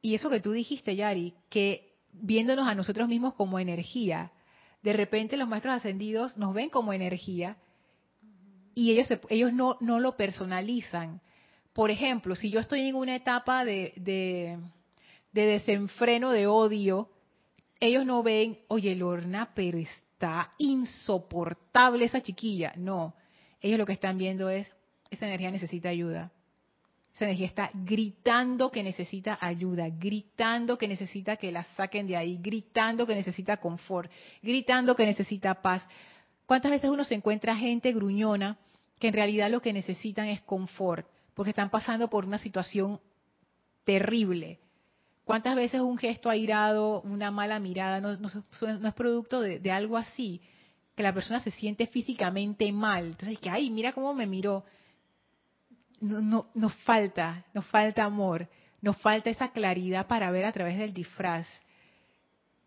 Y 0.00 0.14
eso 0.14 0.30
que 0.30 0.40
tú 0.40 0.52
dijiste, 0.52 0.96
Yari, 0.96 1.34
que 1.50 1.96
viéndonos 2.12 2.66
a 2.66 2.74
nosotros 2.74 3.10
mismos 3.10 3.34
como 3.34 3.58
energía, 3.58 4.32
de 4.82 4.92
repente 4.92 5.36
los 5.36 5.48
maestros 5.48 5.74
ascendidos 5.74 6.36
nos 6.36 6.54
ven 6.54 6.70
como 6.70 6.92
energía 6.92 7.56
y 8.74 8.92
ellos, 8.92 9.08
ellos 9.28 9.52
no, 9.52 9.76
no 9.80 9.98
lo 9.98 10.16
personalizan. 10.16 11.20
Por 11.72 11.90
ejemplo, 11.90 12.36
si 12.36 12.50
yo 12.50 12.60
estoy 12.60 12.82
en 12.82 12.94
una 12.94 13.16
etapa 13.16 13.64
de, 13.64 13.92
de, 13.96 14.56
desenfreno, 15.32 16.30
de 16.30 16.46
odio, 16.46 17.10
ellos 17.80 18.06
no 18.06 18.22
ven, 18.22 18.58
oye, 18.68 18.94
Lorna, 18.94 19.50
pero 19.54 19.78
está 19.78 20.52
insoportable 20.58 22.04
esa 22.04 22.20
chiquilla. 22.20 22.72
No, 22.76 23.14
ellos 23.60 23.78
lo 23.78 23.86
que 23.86 23.92
están 23.92 24.16
viendo 24.16 24.48
es, 24.48 24.72
esa 25.10 25.26
energía 25.26 25.50
necesita 25.50 25.88
ayuda. 25.88 26.30
Esa 27.18 27.24
energía 27.24 27.46
está 27.48 27.70
gritando 27.74 28.70
que 28.70 28.80
necesita 28.80 29.38
ayuda, 29.40 29.88
gritando 29.88 30.78
que 30.78 30.86
necesita 30.86 31.36
que 31.36 31.50
la 31.50 31.64
saquen 31.74 32.06
de 32.06 32.16
ahí, 32.16 32.38
gritando 32.40 33.08
que 33.08 33.16
necesita 33.16 33.56
confort, 33.56 34.08
gritando 34.40 34.94
que 34.94 35.04
necesita 35.04 35.60
paz. 35.60 35.84
¿Cuántas 36.46 36.70
veces 36.70 36.88
uno 36.90 37.02
se 37.02 37.16
encuentra 37.16 37.56
gente 37.56 37.92
gruñona 37.92 38.56
que 39.00 39.08
en 39.08 39.14
realidad 39.14 39.50
lo 39.50 39.60
que 39.60 39.72
necesitan 39.72 40.28
es 40.28 40.42
confort, 40.42 41.08
porque 41.34 41.50
están 41.50 41.70
pasando 41.70 42.08
por 42.08 42.24
una 42.24 42.38
situación 42.38 43.00
terrible? 43.82 44.60
¿Cuántas 45.24 45.56
veces 45.56 45.80
un 45.80 45.98
gesto 45.98 46.30
airado, 46.30 47.00
una 47.00 47.32
mala 47.32 47.58
mirada, 47.58 48.00
no, 48.00 48.12
es 48.12 48.94
producto 48.94 49.40
de, 49.40 49.72
algo 49.72 49.96
así? 49.96 50.40
Que 50.94 51.02
la 51.02 51.12
persona 51.12 51.40
se 51.40 51.50
siente 51.50 51.88
físicamente 51.88 52.70
mal. 52.70 53.06
Entonces, 53.06 53.40
que, 53.40 53.50
ay, 53.50 53.70
mira 53.70 53.92
cómo 53.92 54.14
me 54.14 54.28
miró 54.28 54.64
no, 56.00 56.46
nos 56.54 56.74
falta, 56.84 57.44
nos 57.54 57.66
falta 57.66 58.04
amor, 58.04 58.48
nos 58.80 58.96
falta 58.98 59.30
esa 59.30 59.52
claridad 59.52 60.06
para 60.06 60.30
ver 60.30 60.44
a 60.44 60.52
través 60.52 60.78
del 60.78 60.92
disfraz. 60.92 61.48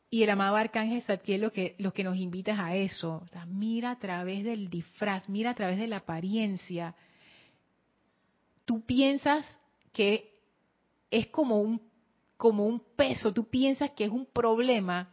Y 0.10 0.24
el 0.24 0.30
amado 0.30 0.58
Arcángel 0.58 1.02
Satquiel 1.04 1.42
lo 1.42 1.52
que, 1.52 1.76
lo 1.78 1.94
que 1.94 2.04
nos 2.04 2.18
invita 2.18 2.66
a 2.66 2.76
eso. 2.76 3.26
mira 3.48 3.92
a 3.92 4.00
través 4.00 4.44
del 4.44 4.70
disfraz, 4.70 5.30
mira 5.30 5.52
a 5.52 5.56
través 5.56 5.80
de 5.80 5.88
la 5.88 5.98
apariencia. 5.98 6.96
Tú 8.66 8.82
piensas 8.82 9.60
que 9.94 10.38
es 11.10 11.28
como 11.28 11.62
un, 11.62 11.82
como 12.36 12.66
un 12.66 12.82
peso, 12.96 13.34
tú 13.34 13.50
piensas 13.50 13.92
que 13.92 14.04
es 14.04 14.12
un 14.12 14.26
problema, 14.26 15.10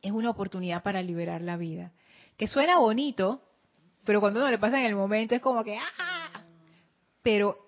es 0.00 0.12
una 0.12 0.30
oportunidad 0.30 0.82
para 0.82 1.02
liberar 1.02 1.42
la 1.42 1.56
vida. 1.56 1.92
Que 2.38 2.46
suena 2.46 2.78
bonito, 2.78 3.42
pero 4.04 4.20
cuando 4.20 4.40
uno 4.40 4.50
le 4.50 4.58
pasa 4.58 4.80
en 4.80 4.86
el 4.86 4.94
momento 4.94 5.34
es 5.34 5.42
como 5.42 5.62
que, 5.64 5.76
¡ah! 5.76 6.07
Pero 7.22 7.58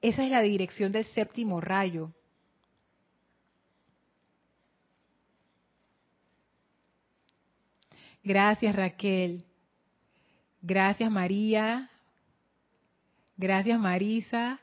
esa 0.00 0.24
es 0.24 0.30
la 0.30 0.42
dirección 0.42 0.92
del 0.92 1.04
séptimo 1.04 1.60
rayo. 1.60 2.12
Gracias 8.24 8.74
Raquel. 8.74 9.44
Gracias 10.60 11.10
María. 11.10 11.90
Gracias 13.36 13.78
Marisa. 13.78 14.60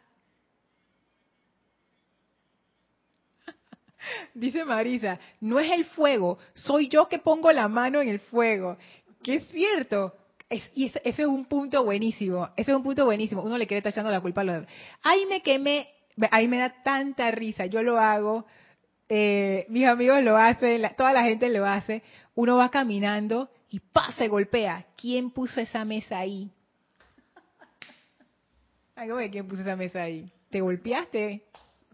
Dice 4.33 4.63
Marisa, 4.63 5.19
no 5.41 5.59
es 5.59 5.71
el 5.71 5.85
fuego, 5.85 6.37
soy 6.53 6.87
yo 6.87 7.09
que 7.09 7.19
pongo 7.19 7.51
la 7.51 7.67
mano 7.67 8.01
en 8.01 8.07
el 8.07 8.19
fuego. 8.19 8.77
Que 9.21 9.35
es 9.35 9.47
cierto, 9.49 10.15
y 10.49 10.85
ese, 10.85 11.01
es 11.03 11.19
un 11.19 11.45
punto 11.45 11.83
buenísimo, 11.83 12.49
ese 12.55 12.71
es 12.71 12.77
un 12.77 12.83
punto 12.83 13.05
buenísimo. 13.05 13.43
Uno 13.43 13.57
le 13.57 13.67
quiere 13.67 13.79
estar 13.79 13.91
echando 13.91 14.11
la 14.11 14.21
culpa 14.21 14.41
a 14.41 14.43
los 14.43 14.55
demás. 14.55 14.69
Ahí 15.03 15.25
me 15.27 15.41
quemé, 15.41 15.89
ahí 16.31 16.47
me 16.47 16.57
da 16.57 16.81
tanta 16.83 17.29
risa, 17.31 17.67
yo 17.67 17.83
lo 17.83 17.99
hago, 17.99 18.45
eh, 19.07 19.65
mis 19.69 19.85
amigos 19.85 20.23
lo 20.23 20.37
hacen, 20.37 20.81
toda 20.97 21.13
la 21.13 21.23
gente 21.23 21.49
lo 21.49 21.65
hace. 21.65 22.03
Uno 22.35 22.57
va 22.57 22.69
caminando 22.69 23.49
y 23.69 23.79
¡pa! 23.79 24.11
se 24.13 24.27
golpea. 24.27 24.85
¿Quién 24.95 25.31
puso 25.31 25.61
esa 25.61 25.85
mesa 25.85 26.19
ahí? 26.19 26.51
¿quién 29.31 29.47
puso 29.47 29.61
esa 29.61 29.75
mesa 29.75 30.03
ahí? 30.03 30.31
¿Te 30.49 30.61
golpeaste? 30.61 31.43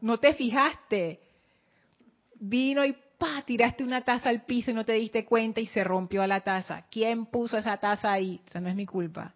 ¿No 0.02 0.18
te 0.18 0.34
fijaste? 0.34 1.20
Vino 2.40 2.86
y 2.86 2.96
pa, 3.18 3.42
tiraste 3.46 3.84
una 3.84 4.04
taza 4.04 4.30
al 4.30 4.44
piso 4.44 4.72
y 4.72 4.74
no 4.74 4.86
te 4.86 4.94
diste 4.94 5.26
cuenta 5.26 5.60
y 5.60 5.68
se 5.68 5.84
rompió 5.84 6.26
la 6.28 6.42
taza. 6.42 6.86
¿Quién 6.90 7.26
puso 7.26 7.58
esa 7.58 7.78
taza 7.78 8.12
ahí? 8.12 8.42
O 8.48 8.52
sea, 8.52 8.62
no 8.62 8.70
es 8.70 8.76
mi 8.76 8.86
culpa. 8.86 9.34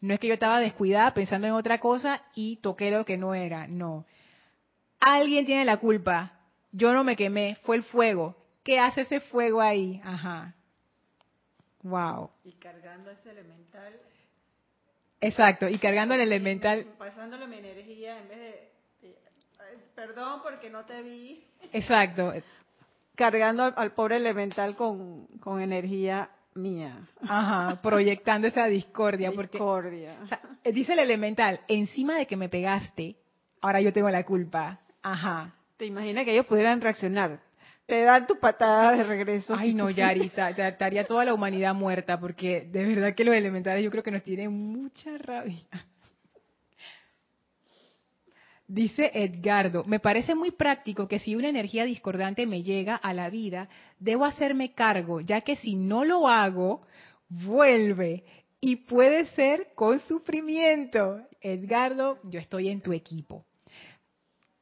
No 0.00 0.14
es 0.14 0.20
que 0.20 0.28
yo 0.28 0.34
estaba 0.34 0.60
descuidada 0.60 1.14
pensando 1.14 1.46
en 1.46 1.52
otra 1.52 1.78
cosa 1.78 2.22
y 2.34 2.56
toqué 2.56 2.90
lo 2.90 3.04
que 3.04 3.16
no 3.16 3.34
era. 3.34 3.66
No. 3.66 4.04
Alguien 5.00 5.46
tiene 5.46 5.64
la 5.64 5.76
culpa. 5.76 6.32
Yo 6.72 6.92
no 6.92 7.04
me 7.04 7.16
quemé, 7.16 7.56
fue 7.62 7.76
el 7.76 7.84
fuego. 7.84 8.36
¿Qué 8.64 8.78
hace 8.78 9.02
ese 9.02 9.20
fuego 9.20 9.60
ahí? 9.60 10.00
Ajá. 10.04 10.54
Wow. 11.82 12.30
Y 12.44 12.52
cargando 12.52 13.10
ese 13.10 13.30
elemental. 13.30 14.00
Exacto, 15.20 15.68
y 15.68 15.78
cargando 15.78 16.14
el 16.14 16.20
elemental. 16.20 16.86
Pasándole 16.98 17.46
mi 17.46 17.58
energía 17.58 18.18
en 18.18 18.28
vez 18.28 18.38
de. 18.38 18.72
Perdón 19.94 20.40
porque 20.42 20.70
no 20.70 20.84
te 20.84 21.02
vi. 21.02 21.44
Exacto 21.72 22.32
cargando 23.22 23.72
al, 23.76 23.92
pobre 23.92 24.16
elemental 24.16 24.74
con, 24.74 25.28
con, 25.38 25.60
energía 25.60 26.28
mía. 26.54 27.06
Ajá, 27.20 27.80
proyectando 27.80 28.48
esa 28.48 28.66
discordia. 28.66 29.30
Discordia. 29.30 30.16
Porque, 30.28 30.72
dice 30.72 30.94
el 30.94 30.98
elemental, 30.98 31.60
encima 31.68 32.16
de 32.16 32.26
que 32.26 32.36
me 32.36 32.48
pegaste, 32.48 33.14
ahora 33.60 33.80
yo 33.80 33.92
tengo 33.92 34.10
la 34.10 34.24
culpa. 34.24 34.80
Ajá. 35.02 35.54
¿Te 35.76 35.86
imaginas 35.86 36.24
que 36.24 36.32
ellos 36.32 36.46
pudieran 36.46 36.80
reaccionar? 36.80 37.38
Te 37.86 38.02
dan 38.02 38.26
tu 38.26 38.40
patada 38.40 38.96
de 38.96 39.04
regreso. 39.04 39.54
Ay, 39.56 39.72
no, 39.72 39.88
Yarita, 39.88 40.50
estaría 40.50 41.06
toda 41.06 41.24
la 41.24 41.32
humanidad 41.32 41.74
muerta, 41.74 42.18
porque 42.18 42.62
de 42.72 42.84
verdad 42.84 43.14
que 43.14 43.24
los 43.24 43.36
elementales 43.36 43.84
yo 43.84 43.90
creo 43.92 44.02
que 44.02 44.10
nos 44.10 44.24
tienen 44.24 44.52
mucha 44.52 45.16
rabia. 45.16 45.62
Dice 48.72 49.10
Edgardo, 49.12 49.84
me 49.84 50.00
parece 50.00 50.34
muy 50.34 50.50
práctico 50.50 51.06
que 51.06 51.18
si 51.18 51.36
una 51.36 51.50
energía 51.50 51.84
discordante 51.84 52.46
me 52.46 52.62
llega 52.62 52.96
a 52.96 53.12
la 53.12 53.28
vida, 53.28 53.68
debo 53.98 54.24
hacerme 54.24 54.72
cargo, 54.72 55.20
ya 55.20 55.42
que 55.42 55.56
si 55.56 55.76
no 55.76 56.06
lo 56.06 56.26
hago, 56.26 56.80
vuelve 57.28 58.24
y 58.62 58.76
puede 58.76 59.26
ser 59.26 59.74
con 59.74 60.00
sufrimiento. 60.08 61.20
Edgardo, 61.42 62.18
yo 62.22 62.40
estoy 62.40 62.70
en 62.70 62.80
tu 62.80 62.94
equipo. 62.94 63.44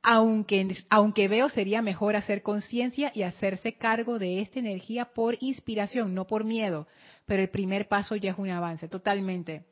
Aunque, 0.03 0.77
aunque 0.89 1.29
veo 1.29 1.49
sería 1.49 1.81
mejor 1.81 2.17
hacer 2.17 2.43
conciencia 2.43 3.13
y 3.15 3.23
hacerse 3.23 3.75
cargo 3.75 4.19
de 4.19 4.41
esta 4.41 4.59
energía 4.59 5.05
por 5.05 5.37
inspiración, 5.39 6.17
no 6.17 6.27
por 6.27 6.43
miedo, 6.43 6.89
pero 7.27 7.43
el 7.43 7.51
primer 7.51 7.87
paso 7.87 8.17
ya 8.17 8.33
es 8.33 8.39
un 8.39 8.51
avance, 8.51 8.89
totalmente. 8.89 9.67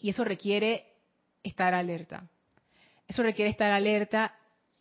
Y 0.00 0.08
eso 0.08 0.24
requiere 0.24 0.86
estar 1.42 1.74
alerta 1.74 2.30
eso 3.06 3.22
requiere 3.22 3.50
estar 3.50 3.70
alerta 3.70 4.34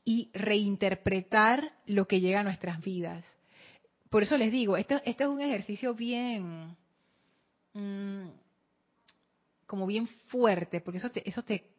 y 0.03 0.30
reinterpretar 0.34 1.73
lo 1.86 2.07
que 2.07 2.21
llega 2.21 2.41
a 2.41 2.43
nuestras 2.43 2.82
vidas. 2.82 3.26
Por 4.09 4.23
eso 4.23 4.38
les 4.38 4.51
digo, 4.51 4.78
esto, 4.78 5.01
es 5.03 5.19
un 5.21 5.41
ejercicio 5.41 5.93
bien, 5.93 6.76
mm, 7.73 8.28
como 9.65 9.88
bien 9.88 10.07
fuerte, 10.28 10.80
porque 10.80 10.99
eso 10.99 11.09
te, 11.09 11.28
eso 11.28 11.41
te, 11.43 11.71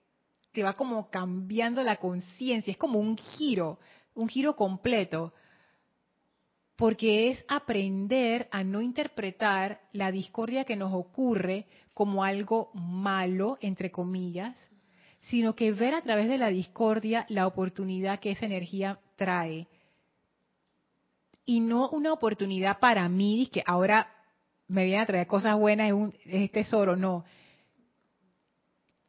te 0.53 0.63
va 0.63 0.75
como 0.75 1.09
cambiando 1.09 1.83
la 1.83 1.97
conciencia, 1.97 2.71
es 2.71 2.77
como 2.77 2.99
un 2.99 3.17
giro, 3.17 3.79
un 4.15 4.29
giro 4.29 4.57
completo, 4.57 5.33
porque 6.77 7.31
es 7.31 7.45
aprender 7.49 8.49
a 8.51 8.63
no 8.65 8.83
interpretar 8.83 9.81
la 9.93 10.13
discordia 10.13 10.65
que 10.65 10.77
nos 10.77 10.93
ocurre 10.93 11.67
como 11.95 12.23
algo 12.23 12.71
malo, 12.75 13.57
entre 13.63 13.91
comillas, 13.91 14.55
sino 15.29 15.57
que 15.57 15.73
ver 15.73 15.95
a 15.95 16.03
través 16.03 16.29
de 16.29 16.39
la 16.39 16.49
discordia 16.49 17.27
la 17.29 17.47
oportunidad 17.47 18.21
que 18.21 18.31
esa 18.31 18.47
energía 18.47 19.01
trae. 19.17 19.67
Y 21.45 21.61
no 21.61 21.89
una 21.91 22.13
oportunidad 22.13 22.79
para 22.79 23.09
mí, 23.09 23.49
que 23.53 23.63
ahora 23.67 24.13
me 24.69 24.85
viene 24.85 25.01
a 25.01 25.07
traer 25.07 25.27
cosas 25.27 25.57
buenas, 25.59 25.89
es, 25.89 25.93
un, 25.93 26.15
es 26.25 26.51
tesoro, 26.53 26.97
no. 26.97 27.25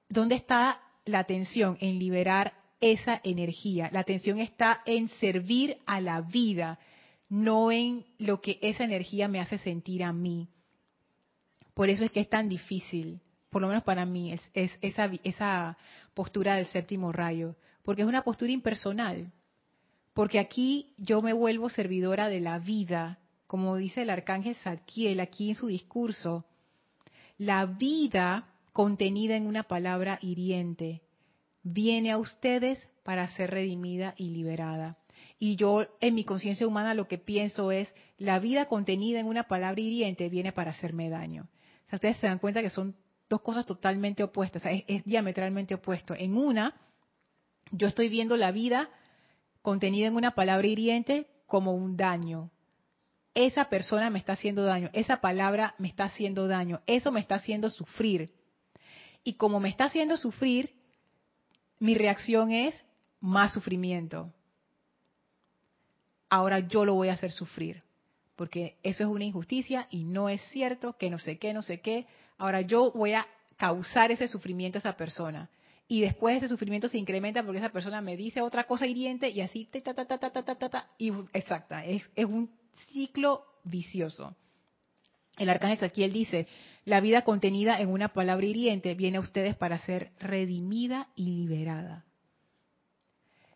¿Dónde 0.10 0.36
está 0.36 0.82
la 1.06 1.20
atención? 1.20 1.78
En 1.82 2.00
liberar 2.00 2.54
esa 2.82 3.22
energía. 3.24 3.90
La 3.92 4.00
atención 4.00 4.40
está 4.40 4.82
en 4.86 5.10
servir 5.10 5.78
a 5.86 6.02
la 6.02 6.22
vida, 6.22 6.80
no 7.30 7.72
en 7.72 8.06
lo 8.18 8.42
que 8.42 8.58
esa 8.62 8.84
energía 8.84 9.28
me 9.28 9.40
hace 9.40 9.60
sentir 9.60 10.04
a 10.04 10.14
mí. 10.14 10.48
Por 11.76 11.90
eso 11.90 12.06
es 12.06 12.12
que 12.12 12.22
es 12.22 12.30
tan 12.30 12.50
difícil 12.50 13.22
por 13.50 13.62
lo 13.62 13.68
menos 13.68 13.84
para 13.84 14.06
mí, 14.06 14.34
es, 14.34 14.42
esa, 14.82 15.10
esa 15.24 15.78
postura 16.14 16.56
del 16.56 16.66
séptimo 16.66 17.12
rayo, 17.12 17.56
porque 17.84 18.02
es 18.02 18.08
una 18.08 18.24
postura 18.24 18.52
impersonal, 18.52 19.32
porque 20.14 20.40
aquí 20.40 20.94
yo 20.98 21.22
me 21.22 21.34
vuelvo 21.34 21.70
servidora 21.70 22.28
de 22.28 22.42
la 22.42 22.60
vida, 22.60 23.20
como 23.46 23.76
dice 23.78 24.02
el 24.02 24.10
arcángel 24.10 24.56
Zadkiel 24.56 25.20
aquí 25.20 25.50
en 25.50 25.56
su 25.56 25.68
discurso, 25.68 26.46
la 27.38 27.66
vida 27.66 28.48
contenida 28.74 29.36
en 29.36 29.48
una 29.48 29.64
palabra 29.64 30.20
hiriente 30.22 31.02
viene 31.64 32.12
a 32.12 32.18
ustedes 32.18 32.80
para 33.04 33.28
ser 33.28 33.52
redimida 33.52 34.14
y 34.18 34.30
liberada. 34.30 34.98
Y 35.40 35.56
yo 35.56 35.86
en 36.02 36.16
mi 36.16 36.24
conciencia 36.24 36.68
humana 36.68 36.94
lo 36.94 37.08
que 37.08 37.18
pienso 37.18 37.72
es, 37.72 37.94
la 38.18 38.40
vida 38.40 38.66
contenida 38.66 39.20
en 39.20 39.28
una 39.28 39.48
palabra 39.48 39.80
hiriente 39.80 40.30
viene 40.30 40.52
para 40.52 40.72
hacerme 40.72 41.10
daño. 41.10 41.48
O 41.86 41.90
sea, 41.90 41.98
ustedes 41.98 42.18
se 42.18 42.28
dan 42.28 42.40
cuenta 42.40 42.62
que 42.62 42.70
son 42.70 42.96
dos 43.30 43.42
cosas 43.42 43.66
totalmente 43.66 44.24
opuestas, 44.24 44.64
es, 44.66 45.04
diametralmente 45.04 45.76
opuesto. 45.76 46.14
En 46.14 46.38
una, 46.38 46.76
yo 47.72 47.88
estoy 47.88 48.10
viendo 48.10 48.38
la 48.38 48.52
vida 48.52 48.90
contenida 49.62 50.08
en 50.08 50.16
una 50.16 50.32
palabra 50.32 50.68
hiriente 50.68 51.28
como 51.46 51.74
un 51.74 51.98
daño. 51.98 52.52
Esa 53.34 53.70
persona 53.70 54.10
me 54.10 54.20
está 54.20 54.34
haciendo 54.34 54.64
daño, 54.64 54.90
esa 54.94 55.22
palabra 55.22 55.76
me 55.78 55.88
está 55.88 56.06
haciendo 56.06 56.48
daño, 56.48 56.82
eso 56.88 57.12
me 57.12 57.20
está 57.20 57.36
haciendo 57.36 57.70
sufrir. 57.70 58.34
Y 59.24 59.34
como 59.34 59.60
me 59.60 59.70
está 59.70 59.86
haciendo 59.86 60.18
sufrir, 60.18 60.74
mi 61.80 61.96
reacción 61.96 62.52
es 62.52 62.82
más 63.20 63.54
sufrimiento. 63.54 64.34
Ahora 66.30 66.60
yo 66.60 66.86
lo 66.86 66.94
voy 66.94 67.10
a 67.10 67.14
hacer 67.14 67.32
sufrir, 67.32 67.84
porque 68.36 68.78
eso 68.84 69.04
es 69.04 69.10
una 69.10 69.26
injusticia 69.26 69.88
y 69.92 70.04
no 70.04 70.30
es 70.30 70.42
cierto 70.50 70.98
que 70.98 71.10
no 71.10 71.18
sé 71.18 71.38
qué, 71.38 71.54
no 71.54 71.62
sé 71.62 71.82
qué. 71.82 72.08
Ahora 72.38 72.62
yo 72.62 72.92
voy 72.92 73.14
a 73.14 73.28
causar 73.58 74.12
ese 74.12 74.28
sufrimiento 74.28 74.78
a 74.78 74.80
esa 74.80 74.98
persona. 74.98 75.50
Y 75.88 76.02
después 76.02 76.38
ese 76.38 76.50
sufrimiento 76.50 76.88
se 76.88 76.98
incrementa 76.98 77.44
porque 77.44 77.60
esa 77.60 77.70
persona 77.70 78.02
me 78.02 78.18
dice 78.18 78.42
otra 78.42 78.66
cosa 78.66 78.86
hiriente 78.86 79.30
y 79.30 79.42
así, 79.42 79.66
ta, 79.66 79.94
ta, 79.94 80.06
ta, 80.06 80.18
ta, 80.18 80.30
ta, 80.32 80.44
ta, 80.44 80.70
ta, 80.70 80.88
y 80.98 81.14
exacta, 81.34 81.84
es, 81.86 82.10
es 82.16 82.26
un 82.26 82.52
ciclo 82.92 83.46
vicioso. 83.64 84.36
El 85.38 85.50
arcángel 85.50 85.78
Saquiel 85.78 86.12
dice, 86.12 86.48
la 86.84 87.00
vida 87.00 87.24
contenida 87.24 87.80
en 87.80 87.90
una 87.90 88.10
palabra 88.10 88.46
hiriente 88.46 88.96
viene 88.96 89.18
a 89.18 89.22
ustedes 89.22 89.56
para 89.56 89.78
ser 89.78 90.12
redimida 90.20 91.10
y 91.16 91.30
liberada. 91.30 92.06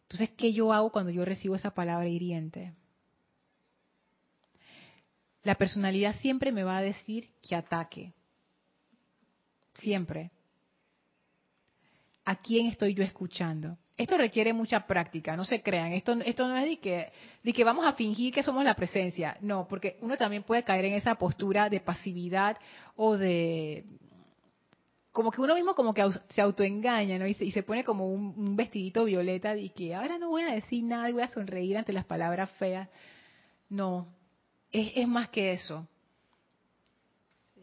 Entonces, 0.04 0.30
¿qué 0.38 0.54
yo 0.54 0.74
hago 0.74 0.92
cuando 0.92 1.12
yo 1.12 1.26
recibo 1.26 1.56
esa 1.56 1.74
palabra 1.74 2.08
hiriente? 2.08 2.74
La 5.44 5.56
personalidad 5.56 6.16
siempre 6.20 6.52
me 6.52 6.64
va 6.64 6.78
a 6.78 6.82
decir 6.82 7.30
que 7.42 7.56
ataque, 7.56 8.14
Siempre. 9.76 10.32
¿A 12.26 12.36
quién 12.36 12.68
estoy 12.68 12.94
yo 12.94 13.04
escuchando? 13.04 13.78
Esto 13.98 14.18
requiere 14.18 14.54
mucha 14.54 14.88
práctica, 14.88 15.36
no 15.36 15.46
se 15.46 15.62
crean. 15.62 15.94
Esto, 15.94 16.14
esto 16.26 16.48
no 16.48 16.58
es 16.58 16.66
de 16.66 16.80
que, 16.80 17.12
de 17.44 17.54
que 17.54 17.64
vamos 17.64 17.86
a 17.86 17.94
fingir 17.94 18.34
que 18.34 18.44
somos 18.44 18.64
la 18.64 18.76
presencia. 18.76 19.38
No, 19.42 19.68
porque 19.68 19.98
uno 20.02 20.18
también 20.18 20.44
puede 20.44 20.64
caer 20.64 20.86
en 20.86 20.94
esa 20.94 21.16
postura 21.16 21.70
de 21.70 21.80
pasividad 21.80 22.58
o 22.96 23.18
de 23.18 23.86
como 25.12 25.30
que 25.30 25.42
uno 25.42 25.56
mismo 25.56 25.76
como 25.76 25.94
que 25.94 26.04
se 26.30 26.42
autoengaña. 26.42 27.28
Y 27.28 27.34
se, 27.34 27.46
y 27.46 27.62
pone 27.62 27.84
como 27.84 28.08
un, 28.08 28.56
vestidito 28.56 29.04
violeta 29.06 29.54
de 29.54 29.70
que 29.70 29.94
ahora 29.94 30.18
no 30.18 30.30
voy 30.30 30.44
a 30.44 30.54
decir 30.54 30.84
nada 30.84 31.10
y 31.10 31.14
voy 31.14 31.24
a 31.24 31.28
sonreír 31.28 31.78
ante 31.78 31.94
las 31.94 32.06
palabras 32.06 32.50
feas. 32.52 32.90
No, 33.70 34.08
es 34.72 35.08
más 35.08 35.30
que 35.30 35.54
eso 35.54 35.88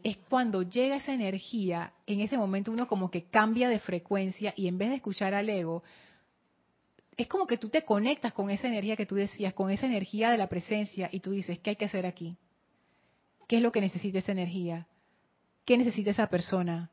es 0.02 0.16
cuando 0.16 0.62
llega 0.62 0.96
esa 0.96 1.12
energía, 1.12 1.92
en 2.06 2.20
ese 2.20 2.36
momento 2.36 2.70
uno 2.70 2.86
como 2.86 3.10
que 3.10 3.24
cambia 3.24 3.68
de 3.68 3.78
frecuencia 3.78 4.52
y 4.56 4.68
en 4.68 4.78
vez 4.78 4.90
de 4.90 4.96
escuchar 4.96 5.34
al 5.34 5.48
ego, 5.48 5.82
es 7.16 7.26
como 7.26 7.46
que 7.46 7.58
tú 7.58 7.68
te 7.68 7.82
conectas 7.82 8.32
con 8.32 8.50
esa 8.50 8.68
energía 8.68 8.96
que 8.96 9.06
tú 9.06 9.16
decías, 9.16 9.52
con 9.52 9.70
esa 9.70 9.86
energía 9.86 10.30
de 10.30 10.38
la 10.38 10.48
presencia 10.48 11.08
y 11.10 11.20
tú 11.20 11.32
dices, 11.32 11.58
¿qué 11.58 11.70
hay 11.70 11.76
que 11.76 11.86
hacer 11.86 12.06
aquí? 12.06 12.36
¿Qué 13.48 13.56
es 13.56 13.62
lo 13.62 13.72
que 13.72 13.80
necesita 13.80 14.18
esa 14.18 14.32
energía? 14.32 14.86
¿Qué 15.64 15.76
necesita 15.76 16.10
esa 16.10 16.28
persona? 16.28 16.90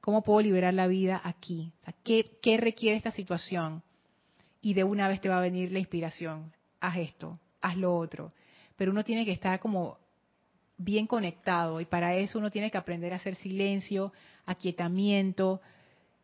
¿Cómo 0.00 0.22
puedo 0.22 0.40
liberar 0.40 0.74
la 0.74 0.88
vida 0.88 1.20
aquí? 1.22 1.72
¿qué, 2.02 2.38
¿Qué 2.42 2.56
requiere 2.56 2.96
esta 2.96 3.12
situación? 3.12 3.82
Y 4.60 4.74
de 4.74 4.84
una 4.84 5.06
vez 5.06 5.20
te 5.20 5.28
va 5.28 5.38
a 5.38 5.42
venir 5.42 5.70
la 5.70 5.78
inspiración. 5.78 6.52
Haz 6.80 6.96
esto, 6.96 7.38
haz 7.60 7.76
lo 7.76 7.96
otro. 7.96 8.30
Pero 8.76 8.90
uno 8.90 9.04
tiene 9.04 9.24
que 9.24 9.32
estar 9.32 9.60
como 9.60 9.98
bien 10.78 11.06
conectado 11.06 11.80
y 11.80 11.84
para 11.84 12.14
eso 12.14 12.38
uno 12.38 12.50
tiene 12.50 12.70
que 12.70 12.78
aprender 12.78 13.12
a 13.12 13.16
hacer 13.16 13.34
silencio, 13.34 14.12
aquietamiento, 14.46 15.60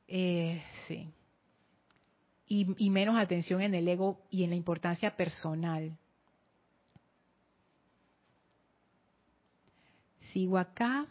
eh, 0.09 0.63
sí. 0.87 1.11
Y, 2.47 2.75
y 2.79 2.91
menos 2.91 3.17
atención 3.19 3.61
en 3.61 3.75
el 3.75 3.89
ego 3.89 4.21
y 4.31 4.45
en 4.45 4.51
la 4.51 4.57
importancia 4.57 5.17
personal. 5.17 5.97
Sigo 10.33 10.59
acá. 10.59 11.07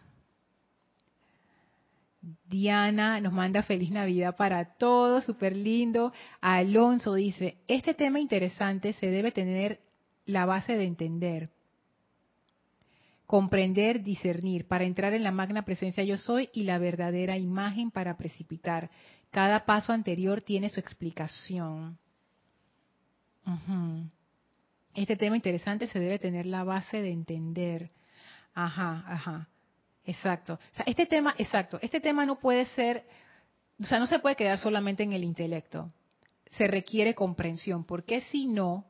Diana 2.47 3.19
nos 3.19 3.33
manda 3.33 3.63
feliz 3.63 3.91
Navidad 3.91 4.37
para 4.37 4.75
todos, 4.75 5.25
súper 5.25 5.55
lindo. 5.55 6.13
Alonso 6.39 7.15
dice, 7.15 7.57
este 7.67 7.93
tema 7.93 8.19
interesante 8.19 8.93
se 8.93 9.07
debe 9.07 9.31
tener 9.31 9.81
la 10.25 10.45
base 10.45 10.77
de 10.77 10.85
entender 10.85 11.49
comprender, 13.33 14.03
discernir, 14.03 14.67
para 14.67 14.83
entrar 14.83 15.15
en 15.15 15.23
la 15.23 15.31
magna 15.31 15.63
presencia 15.65 16.03
yo 16.03 16.17
soy 16.17 16.51
y 16.53 16.65
la 16.65 16.77
verdadera 16.77 17.35
imagen 17.35 17.89
para 17.89 18.15
precipitar. 18.15 18.91
Cada 19.31 19.65
paso 19.65 19.91
anterior 19.91 20.41
tiene 20.41 20.69
su 20.69 20.79
explicación. 20.79 21.97
Este 24.93 25.15
tema 25.15 25.35
interesante 25.35 25.87
se 25.87 25.99
debe 25.99 26.19
tener 26.19 26.45
la 26.45 26.63
base 26.63 27.01
de 27.01 27.09
entender. 27.09 27.89
Ajá, 28.53 29.03
ajá. 29.07 29.49
Exacto. 30.05 30.59
O 30.71 30.75
sea, 30.75 30.85
este 30.85 31.07
tema, 31.07 31.33
exacto, 31.39 31.79
este 31.81 31.99
tema 31.99 32.27
no 32.27 32.37
puede 32.37 32.65
ser, 32.65 33.03
o 33.81 33.85
sea, 33.85 33.97
no 33.97 34.05
se 34.05 34.19
puede 34.19 34.35
quedar 34.35 34.59
solamente 34.59 35.01
en 35.01 35.11
el 35.11 35.23
intelecto. 35.23 35.91
Se 36.51 36.67
requiere 36.67 37.15
comprensión, 37.15 37.83
porque 37.83 38.21
si 38.21 38.45
no, 38.45 38.85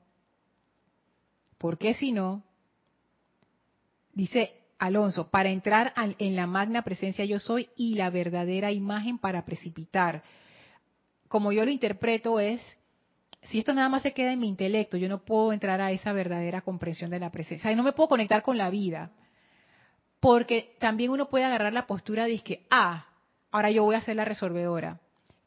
porque 1.58 1.94
si 1.94 2.12
no, 2.12 2.44
dice 4.14 4.64
Alonso, 4.80 5.30
para 5.30 5.50
entrar 5.50 5.94
en 5.96 6.36
la 6.36 6.48
magna 6.48 6.82
presencia 6.82 7.26
yo 7.26 7.40
soy 7.40 7.70
y 7.76 7.96
la 7.96 8.10
verdadera 8.10 8.72
imagen 8.72 9.18
para 9.18 9.46
precipitar. 9.46 10.24
Como 11.28 11.52
yo 11.52 11.66
lo 11.66 11.72
interpreto 11.72 12.40
es, 12.40 12.62
si 13.44 13.60
esto 13.60 13.74
nada 13.74 13.90
más 13.90 14.04
se 14.04 14.14
queda 14.14 14.34
en 14.34 14.40
mi 14.40 14.48
intelecto, 14.48 14.98
yo 14.98 15.10
no 15.10 15.24
puedo 15.24 15.54
entrar 15.54 15.82
a 15.82 15.92
esa 15.92 16.14
verdadera 16.14 16.62
comprensión 16.62 17.12
de 17.12 17.20
la 17.20 17.32
presencia. 17.32 17.72
Y 17.72 17.76
no 17.76 17.84
me 17.84 17.94
puedo 17.94 18.10
conectar 18.10 18.42
con 18.42 18.58
la 18.58 18.70
vida. 18.70 19.12
Porque 20.20 20.76
también 20.80 21.12
uno 21.12 21.30
puede 21.30 21.46
agarrar 21.46 21.74
la 21.74 21.88
postura 21.88 22.26
de 22.26 22.40
que, 22.40 22.66
ah, 22.70 23.08
ahora 23.52 23.72
yo 23.72 23.84
voy 23.84 23.96
a 23.96 24.02
ser 24.02 24.16
la 24.16 24.26
resolvedora. 24.26 25.00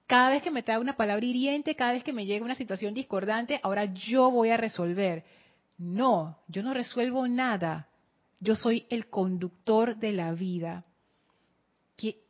Cada 0.07 0.31
vez 0.31 0.43
que 0.43 0.51
me 0.51 0.63
trae 0.63 0.79
una 0.79 0.97
palabra 0.97 1.25
hiriente, 1.25 1.75
cada 1.75 1.93
vez 1.93 2.05
que 2.05 2.13
me 2.13 2.27
llega 2.27 2.45
una 2.45 2.55
situación 2.55 2.95
discordante, 2.95 3.59
ahora 3.63 3.87
yo 3.87 4.31
voy 4.31 4.51
a 4.51 4.57
resolver. 4.57 5.25
No, 5.79 6.39
yo 6.49 6.63
no 6.63 6.75
resuelvo 6.75 7.27
nada. 7.27 7.89
Yo 8.47 8.55
soy 8.55 8.87
el 8.91 9.11
conductor 9.11 9.97
de 9.97 10.13
la 10.13 10.33
vida. 10.33 10.85
Que 11.97 12.21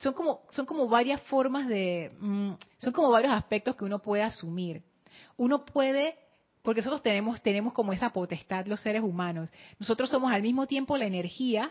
son 0.00 0.12
como, 0.12 0.40
son 0.50 0.66
como 0.66 0.88
varias 0.88 1.22
formas 1.22 1.68
de, 1.68 2.10
mm, 2.18 2.50
son 2.78 2.92
como 2.92 3.10
varios 3.10 3.32
aspectos 3.32 3.76
que 3.76 3.84
uno 3.84 4.02
puede 4.02 4.24
asumir. 4.24 4.82
Uno 5.36 5.64
puede 5.64 6.16
porque 6.62 6.80
nosotros 6.80 7.04
tenemos, 7.04 7.40
tenemos 7.42 7.72
como 7.72 7.92
esa 7.92 8.10
potestad 8.10 8.66
los 8.66 8.80
seres 8.80 9.02
humanos. 9.02 9.52
Nosotros 9.78 10.10
somos 10.10 10.32
al 10.32 10.42
mismo 10.42 10.66
tiempo 10.66 10.96
la 10.96 11.06
energía, 11.06 11.70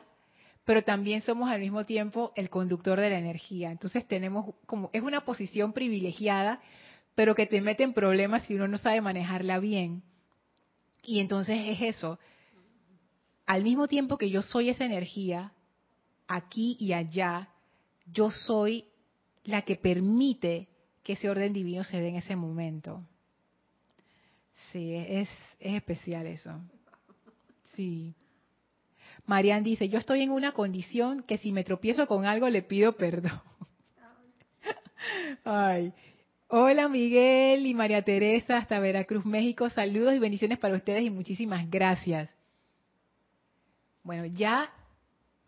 pero 0.63 0.86
también 0.86 1.19
somos 1.19 1.49
al 1.49 1.59
mismo 1.59 1.84
tiempo 1.84 2.32
el 2.38 2.49
conductor 2.49 2.97
de 3.01 3.09
la 3.09 3.17
energía. 3.17 3.71
Entonces 3.71 4.07
tenemos 4.07 4.55
como, 4.65 4.89
es 4.93 5.01
una 5.01 5.26
posición 5.26 5.73
privilegiada, 5.73 6.61
pero 7.13 7.36
que 7.36 7.45
te 7.45 7.59
mete 7.59 7.84
en 7.84 7.91
problemas 7.91 8.43
si 8.43 8.55
uno 8.55 8.69
no 8.69 8.78
sabe 8.78 9.01
manejarla 9.01 9.59
bien. 9.59 10.01
Y 11.03 11.19
entonces 11.19 11.59
es 11.67 11.82
eso. 11.82 12.17
Al 13.46 13.64
mismo 13.64 13.88
tiempo 13.88 14.18
que 14.18 14.30
yo 14.30 14.41
soy 14.41 14.70
esa 14.70 14.86
energía, 14.86 15.54
aquí 16.28 16.78
y 16.80 16.93
allá, 16.93 17.50
yo 18.12 18.32
soy 18.32 18.86
la 19.43 19.62
que 19.62 19.76
permite 19.76 20.68
que 21.04 21.14
ese 21.14 21.30
orden 21.30 21.54
divino 21.54 21.84
se 21.84 22.00
dé 22.02 22.10
en 22.10 22.16
ese 22.16 22.36
momento. 22.36 23.04
Sí, 24.72 24.93
es, 24.96 25.30
es 25.60 25.76
especial 25.76 26.26
eso. 26.26 26.60
Sí. 27.76 28.16
Marian 29.26 29.64
dice, 29.64 29.89
yo 29.89 30.00
estoy 30.00 30.22
en 30.22 30.32
una 30.32 30.54
condición 30.54 31.24
que 31.24 31.38
si 31.38 31.52
me 31.52 31.64
tropiezo 31.64 32.08
con 32.08 32.26
algo 32.26 32.50
le 32.50 32.64
pido 32.64 32.93
perdón. 32.93 33.39
Ay. 35.43 35.93
Hola 36.48 36.88
Miguel 36.88 37.66
y 37.66 37.74
María 37.74 38.04
Teresa 38.04 38.58
hasta 38.58 38.80
Veracruz, 38.80 39.26
México. 39.26 39.70
Saludos 39.70 40.16
y 40.16 40.20
bendiciones 40.20 40.58
para 40.58 40.76
ustedes 40.76 41.04
y 41.04 41.10
muchísimas 41.10 41.70
gracias. 41.70 42.34
Bueno, 44.06 44.26
ya, 44.26 44.70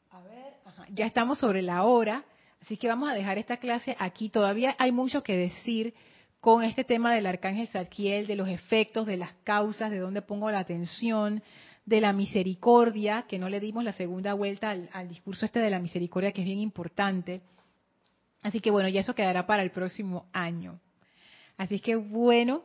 a 0.09 0.19
ver, 0.21 0.55
ya 0.89 1.05
estamos 1.05 1.37
sobre 1.37 1.61
la 1.61 1.83
hora, 1.83 2.25
así 2.59 2.75
que 2.75 2.87
vamos 2.87 3.07
a 3.07 3.13
dejar 3.13 3.37
esta 3.37 3.57
clase 3.57 3.95
aquí. 3.99 4.29
Todavía 4.29 4.75
hay 4.79 4.91
mucho 4.91 5.21
que 5.21 5.37
decir 5.37 5.93
con 6.41 6.63
este 6.63 6.83
tema 6.83 7.13
del 7.13 7.27
arcángel 7.27 7.67
Zadkiel, 7.67 8.25
de 8.25 8.35
los 8.35 8.49
efectos, 8.49 9.05
de 9.05 9.15
las 9.15 9.31
causas, 9.43 9.91
de 9.91 9.99
dónde 9.99 10.23
pongo 10.23 10.49
la 10.49 10.57
atención, 10.57 11.43
de 11.85 12.01
la 12.01 12.13
misericordia, 12.13 13.25
que 13.27 13.37
no 13.37 13.47
le 13.47 13.59
dimos 13.59 13.83
la 13.83 13.91
segunda 13.91 14.33
vuelta 14.33 14.71
al, 14.71 15.07
discurso 15.07 15.45
este 15.45 15.59
de 15.59 15.69
la 15.69 15.77
misericordia, 15.77 16.31
que 16.31 16.41
es 16.41 16.47
bien 16.47 16.59
importante. 16.59 17.43
Así 18.41 18.59
que 18.59 18.71
bueno, 18.71 18.89
ya 18.89 19.01
eso 19.01 19.13
quedará 19.13 19.45
para 19.45 19.61
el 19.61 19.69
próximo 19.69 20.25
año. 20.33 20.79
Así 21.57 21.79
que 21.79 21.95
bueno, 21.95 22.63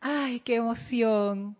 ay, 0.00 0.40
qué 0.40 0.54
emoción. 0.54 1.54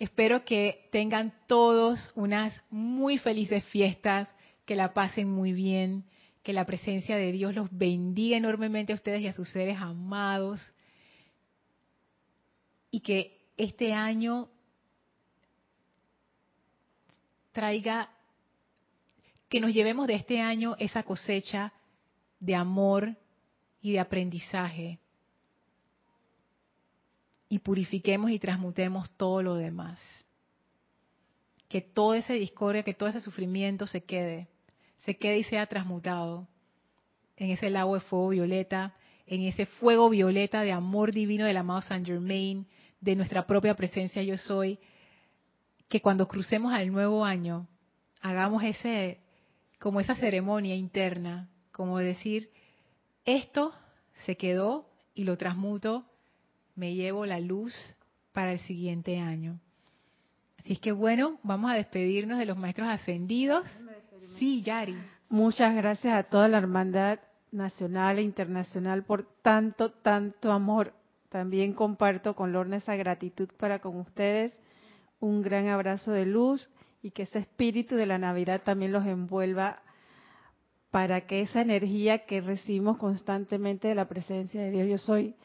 Espero 0.00 0.46
que 0.46 0.88
tengan 0.90 1.34
todos 1.46 2.10
unas 2.14 2.64
muy 2.70 3.18
felices 3.18 3.62
fiestas, 3.64 4.34
que 4.64 4.74
la 4.74 4.94
pasen 4.94 5.28
muy 5.28 5.52
bien, 5.52 6.06
que 6.42 6.54
la 6.54 6.64
presencia 6.64 7.18
de 7.18 7.30
Dios 7.32 7.54
los 7.54 7.68
bendiga 7.70 8.38
enormemente 8.38 8.94
a 8.94 8.96
ustedes 8.96 9.20
y 9.20 9.26
a 9.26 9.34
sus 9.34 9.50
seres 9.50 9.76
amados. 9.76 10.62
Y 12.90 13.00
que 13.00 13.42
este 13.58 13.92
año 13.92 14.48
traiga, 17.52 18.08
que 19.50 19.60
nos 19.60 19.74
llevemos 19.74 20.06
de 20.06 20.14
este 20.14 20.40
año 20.40 20.76
esa 20.78 21.02
cosecha 21.02 21.74
de 22.38 22.54
amor 22.54 23.16
y 23.82 23.92
de 23.92 24.00
aprendizaje. 24.00 24.98
Y 27.50 27.58
purifiquemos 27.58 28.30
y 28.30 28.38
transmutemos 28.38 29.10
todo 29.18 29.42
lo 29.42 29.56
demás. 29.56 30.00
Que 31.68 31.82
todo 31.82 32.14
ese 32.14 32.32
discordia, 32.34 32.82
que 32.82 32.94
todo 32.94 33.10
ese 33.10 33.20
sufrimiento 33.20 33.86
se 33.86 34.02
quede 34.04 34.48
se 35.04 35.16
quede 35.16 35.38
y 35.38 35.44
sea 35.44 35.66
transmutado 35.66 36.46
en 37.36 37.50
ese 37.50 37.70
lago 37.70 37.94
de 37.94 38.00
fuego 38.00 38.28
violeta, 38.28 38.94
en 39.26 39.42
ese 39.42 39.66
fuego 39.66 40.10
violeta 40.10 40.62
de 40.62 40.72
amor 40.72 41.12
divino 41.12 41.46
del 41.46 41.56
amado 41.56 41.80
Saint 41.82 42.06
Germain, 42.06 42.66
de 43.00 43.16
nuestra 43.16 43.46
propia 43.46 43.74
presencia 43.74 44.22
yo 44.22 44.36
soy, 44.36 44.78
que 45.88 46.02
cuando 46.02 46.28
crucemos 46.28 46.72
al 46.72 46.92
nuevo 46.92 47.24
año 47.24 47.66
hagamos 48.20 48.62
ese 48.62 49.18
como 49.78 50.00
esa 50.00 50.14
ceremonia 50.14 50.76
interna, 50.76 51.48
como 51.72 51.98
decir, 51.98 52.50
esto 53.24 53.72
se 54.26 54.36
quedó 54.36 54.86
y 55.14 55.24
lo 55.24 55.38
transmuto, 55.38 56.04
me 56.80 56.94
llevo 56.94 57.26
la 57.26 57.40
luz 57.40 57.74
para 58.32 58.52
el 58.52 58.58
siguiente 58.60 59.18
año. 59.18 59.60
Así 60.58 60.72
es 60.72 60.80
que 60.80 60.92
bueno, 60.92 61.38
vamos 61.42 61.70
a 61.70 61.74
despedirnos 61.74 62.38
de 62.38 62.46
los 62.46 62.56
maestros 62.56 62.88
ascendidos. 62.88 63.66
Sí, 64.38 64.62
Yari. 64.62 64.96
Muchas 65.28 65.76
gracias 65.76 66.14
a 66.14 66.22
toda 66.22 66.48
la 66.48 66.56
hermandad 66.56 67.18
nacional 67.52 68.18
e 68.18 68.22
internacional 68.22 69.04
por 69.04 69.26
tanto, 69.42 69.90
tanto 69.90 70.52
amor. 70.52 70.94
También 71.28 71.74
comparto 71.74 72.34
con 72.34 72.54
Lorna 72.54 72.78
esa 72.78 72.96
gratitud 72.96 73.50
para 73.58 73.80
con 73.80 73.98
ustedes. 73.98 74.56
Un 75.20 75.42
gran 75.42 75.68
abrazo 75.68 76.12
de 76.12 76.24
luz 76.24 76.70
y 77.02 77.10
que 77.10 77.24
ese 77.24 77.40
espíritu 77.40 77.94
de 77.96 78.06
la 78.06 78.16
Navidad 78.16 78.62
también 78.64 78.92
los 78.92 79.04
envuelva 79.04 79.82
para 80.90 81.26
que 81.26 81.42
esa 81.42 81.60
energía 81.60 82.24
que 82.24 82.40
recibimos 82.40 82.96
constantemente 82.96 83.86
de 83.86 83.94
la 83.94 84.08
presencia 84.08 84.62
de 84.62 84.70
Dios 84.70 84.88
yo 84.88 84.96
soy 84.96 85.36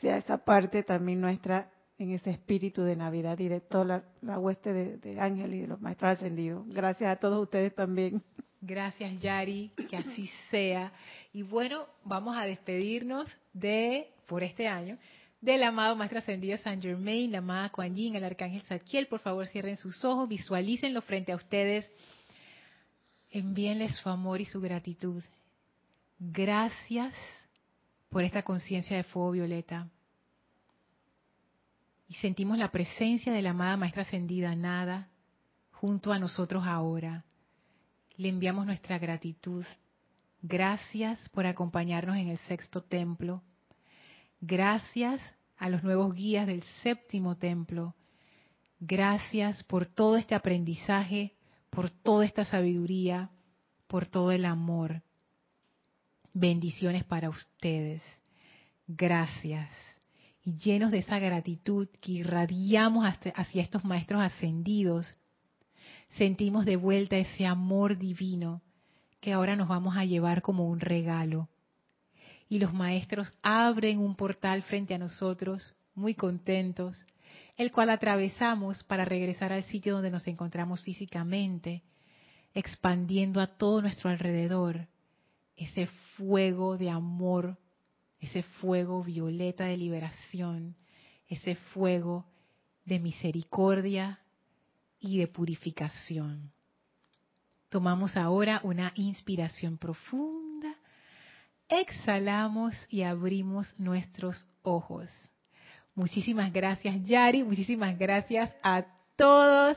sea 0.00 0.16
esa 0.16 0.38
parte 0.38 0.82
también 0.82 1.20
nuestra 1.20 1.70
en 1.98 2.12
ese 2.12 2.30
espíritu 2.30 2.82
de 2.82 2.96
Navidad 2.96 3.38
y 3.38 3.48
de 3.48 3.60
toda 3.60 4.02
la, 4.22 4.38
hueste 4.38 4.72
de, 4.72 4.96
de 4.96 5.20
ángeles 5.20 5.58
y 5.58 5.60
de 5.60 5.66
los 5.66 5.80
maestros 5.80 6.12
ascendidos. 6.12 6.66
Gracias 6.68 7.10
a 7.10 7.16
todos 7.16 7.42
ustedes 7.42 7.74
también. 7.74 8.22
Gracias, 8.62 9.20
Yari, 9.20 9.70
que 9.88 9.96
así 9.96 10.30
sea. 10.50 10.92
Y 11.32 11.42
bueno, 11.42 11.86
vamos 12.04 12.36
a 12.36 12.44
despedirnos 12.44 13.34
de, 13.52 14.08
por 14.26 14.42
este 14.42 14.66
año, 14.66 14.98
del 15.40 15.62
amado 15.62 15.96
Maestro 15.96 16.18
Ascendido 16.18 16.58
San 16.58 16.80
Germain, 16.80 17.32
la 17.32 17.38
amada 17.38 17.70
Kuan 17.70 17.94
Yin, 17.94 18.16
el 18.16 18.24
Arcángel 18.24 18.62
Zadkiel. 18.62 19.06
Por 19.06 19.20
favor, 19.20 19.46
cierren 19.46 19.76
sus 19.76 20.04
ojos, 20.04 20.28
visualícenlo 20.28 21.00
frente 21.02 21.32
a 21.32 21.36
ustedes. 21.36 21.90
Envíenles 23.30 23.96
su 23.96 24.08
amor 24.08 24.40
y 24.40 24.44
su 24.46 24.60
gratitud. 24.60 25.22
Gracias 26.18 27.14
por 28.10 28.22
esta 28.22 28.42
conciencia 28.42 28.96
de 28.96 29.04
fuego 29.04 29.30
violeta. 29.30 29.88
Y 32.08 32.14
sentimos 32.14 32.58
la 32.58 32.70
presencia 32.70 33.32
de 33.32 33.40
la 33.40 33.50
amada 33.50 33.76
Maestra 33.76 34.02
Ascendida 34.02 34.54
Nada 34.54 35.08
junto 35.70 36.12
a 36.12 36.18
nosotros 36.18 36.64
ahora 36.66 37.24
le 38.20 38.28
enviamos 38.28 38.66
nuestra 38.66 38.98
gratitud. 38.98 39.64
Gracias 40.42 41.26
por 41.30 41.46
acompañarnos 41.46 42.18
en 42.18 42.28
el 42.28 42.36
sexto 42.36 42.82
templo. 42.82 43.42
Gracias 44.42 45.22
a 45.56 45.70
los 45.70 45.82
nuevos 45.82 46.14
guías 46.14 46.46
del 46.46 46.62
séptimo 46.82 47.38
templo. 47.38 47.94
Gracias 48.78 49.64
por 49.64 49.86
todo 49.86 50.18
este 50.18 50.34
aprendizaje, 50.34 51.34
por 51.70 51.88
toda 51.88 52.26
esta 52.26 52.44
sabiduría, 52.44 53.30
por 53.86 54.06
todo 54.06 54.32
el 54.32 54.44
amor. 54.44 55.00
Bendiciones 56.32 57.04
para 57.04 57.28
ustedes. 57.28 58.02
Gracias. 58.86 59.68
Y 60.44 60.54
llenos 60.56 60.92
de 60.92 60.98
esa 60.98 61.18
gratitud 61.18 61.88
que 62.00 62.12
irradiamos 62.12 63.04
hacia 63.34 63.62
estos 63.62 63.84
maestros 63.84 64.22
ascendidos, 64.22 65.18
sentimos 66.10 66.64
de 66.64 66.76
vuelta 66.76 67.16
ese 67.16 67.46
amor 67.46 67.98
divino 67.98 68.62
que 69.20 69.32
ahora 69.32 69.56
nos 69.56 69.68
vamos 69.68 69.96
a 69.96 70.04
llevar 70.04 70.40
como 70.40 70.68
un 70.68 70.80
regalo. 70.80 71.48
Y 72.48 72.58
los 72.58 72.72
maestros 72.72 73.32
abren 73.42 73.98
un 73.98 74.14
portal 74.14 74.62
frente 74.62 74.94
a 74.94 74.98
nosotros, 74.98 75.74
muy 75.94 76.14
contentos, 76.14 77.04
el 77.56 77.70
cual 77.70 77.90
atravesamos 77.90 78.82
para 78.84 79.04
regresar 79.04 79.52
al 79.52 79.64
sitio 79.64 79.94
donde 79.94 80.10
nos 80.10 80.26
encontramos 80.26 80.80
físicamente, 80.80 81.82
expandiendo 82.54 83.40
a 83.40 83.48
todo 83.48 83.82
nuestro 83.82 84.10
alrededor 84.10 84.88
ese 85.60 85.86
fuego 86.16 86.78
de 86.78 86.88
amor, 86.88 87.58
ese 88.18 88.42
fuego 88.42 89.04
violeta 89.04 89.64
de 89.64 89.76
liberación, 89.76 90.74
ese 91.28 91.54
fuego 91.54 92.24
de 92.86 92.98
misericordia 92.98 94.20
y 94.98 95.18
de 95.18 95.28
purificación. 95.28 96.50
Tomamos 97.68 98.16
ahora 98.16 98.62
una 98.64 98.92
inspiración 98.96 99.76
profunda, 99.76 100.76
exhalamos 101.68 102.74
y 102.88 103.02
abrimos 103.02 103.68
nuestros 103.78 104.46
ojos. 104.62 105.10
Muchísimas 105.94 106.50
gracias 106.54 107.04
Yari, 107.04 107.44
muchísimas 107.44 107.98
gracias 107.98 108.50
a 108.62 108.86
todos. 109.14 109.76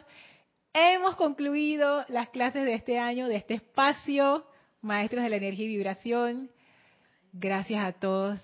Hemos 0.74 1.18
concluido 1.18 2.06
las 2.08 2.30
clases 2.30 2.64
de 2.64 2.74
este 2.74 2.98
año, 2.98 3.28
de 3.28 3.36
este 3.36 3.56
espacio, 3.56 4.46
Maestros 4.84 5.24
de 5.24 5.30
la 5.30 5.38
Energía 5.38 5.66
y 5.66 5.70
Vibración. 5.70 6.50
Gracias 7.32 7.84
a 7.84 7.94
todos. 7.94 8.40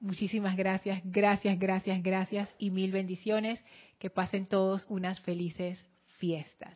Muchísimas 0.00 0.56
gracias, 0.56 1.00
gracias, 1.04 1.58
gracias, 1.58 2.02
gracias 2.02 2.54
y 2.58 2.70
mil 2.70 2.90
bendiciones. 2.90 3.62
Que 3.98 4.10
pasen 4.10 4.46
todos 4.46 4.84
unas 4.88 5.20
felices 5.20 5.86
fiestas. 6.18 6.70